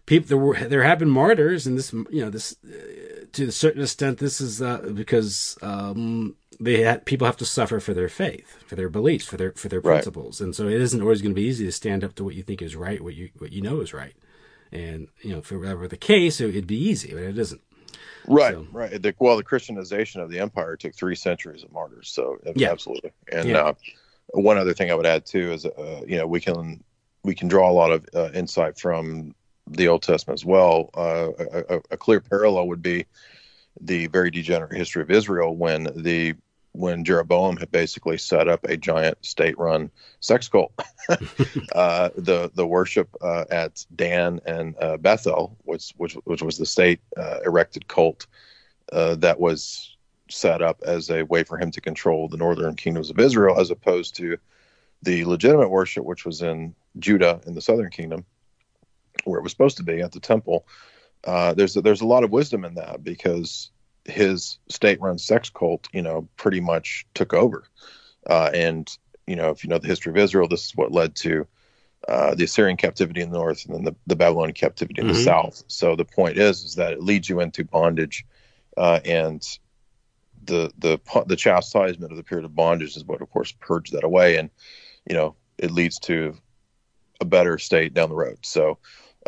[0.06, 0.28] people.
[0.28, 3.82] There were there have been martyrs, and this you know this uh, to a certain
[3.82, 8.56] extent, this is uh, because um, they had, people have to suffer for their faith,
[8.66, 9.94] for their beliefs, for their for their Right.
[9.94, 12.34] principles, and so it isn't always going to be easy to stand up to what
[12.34, 14.14] you think is right, what you what you know is right.
[14.72, 17.60] And you know, if it were the case, it, it'd be easy, but it isn't.
[18.26, 19.00] Right, right.
[19.00, 22.08] The, well, the Christianization of the empire took three centuries of martyrs.
[22.08, 22.72] So Yeah.
[22.72, 23.12] absolutely.
[23.30, 23.58] And Yeah.
[23.58, 23.74] uh,
[24.32, 26.82] one other thing I would add too is, uh, you know, we can
[27.22, 29.34] we can draw a lot of uh, insight from
[29.68, 30.90] the Old Testament as well.
[30.94, 33.04] Uh, a, a, clear parallel would be
[33.80, 36.34] the very degenerate history of Israel when the
[36.76, 39.90] when Jeroboam had basically set up a giant state-run
[40.20, 40.72] sex cult.
[41.72, 46.66] uh, the the worship uh, at Dan and uh, Bethel, which, which which was the
[46.66, 48.26] state uh, erected cult
[48.92, 49.96] uh, that was
[50.28, 53.70] set up as a way for him to control the northern kingdoms of Israel, as
[53.70, 54.36] opposed to
[55.02, 58.24] the legitimate worship, which was in Judah in the southern kingdom,
[59.24, 60.66] where it was supposed to be at the temple.
[61.24, 63.70] Uh, there's a, there's a lot of wisdom in that because
[64.08, 67.64] his state-run sex cult, you know, pretty much took over.
[68.28, 68.96] Uh, and
[69.26, 71.46] you know, if you know the history of Israel, this is what led to
[72.08, 75.16] uh, the Assyrian captivity in the north and then the, the Babylonian captivity in mm-hmm.
[75.16, 75.64] the south.
[75.66, 78.24] So the point is, is that it leads you into bondage,
[78.76, 79.42] uh, and
[80.44, 84.04] the the the chastisement of the period of bondage is what, of course, purged that
[84.04, 84.50] away, and
[85.08, 86.36] you know, it leads to
[87.20, 88.38] a better state down the road.
[88.42, 88.78] So,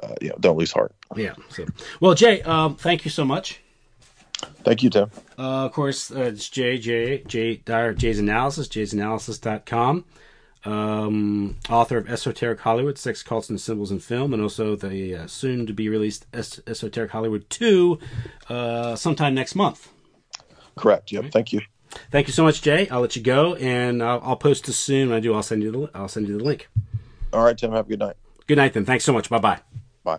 [0.02, 0.94] uh, you know, don't lose heart.
[1.16, 1.34] Yeah.
[1.48, 1.66] So,
[2.00, 3.60] well, Jay, um, thank you so much.
[4.64, 5.10] Thank you, Tim.
[5.38, 10.04] Uh, of course, uh, it's JJ, Jay Dyer, Jay's Analysis, jaysanalysis.com.
[10.64, 15.26] Um, author of Esoteric Hollywood, Sex, Cults, and Symbols in Film, and also the uh,
[15.26, 17.98] soon to be released es- Esoteric Hollywood 2
[18.48, 19.88] uh, sometime next month.
[20.76, 21.10] Correct.
[21.12, 21.32] Yep.
[21.32, 21.60] Thank you.
[22.10, 22.88] Thank you so much, Jay.
[22.90, 25.08] I'll let you go, and I'll, I'll post this soon.
[25.08, 26.68] When I do, I'll send you the I'll send you the link.
[27.32, 27.72] All right, Tim.
[27.72, 28.16] Have a good night.
[28.46, 28.84] Good night, then.
[28.84, 29.30] Thanks so much.
[29.30, 29.60] Bye bye
[30.04, 30.18] bye.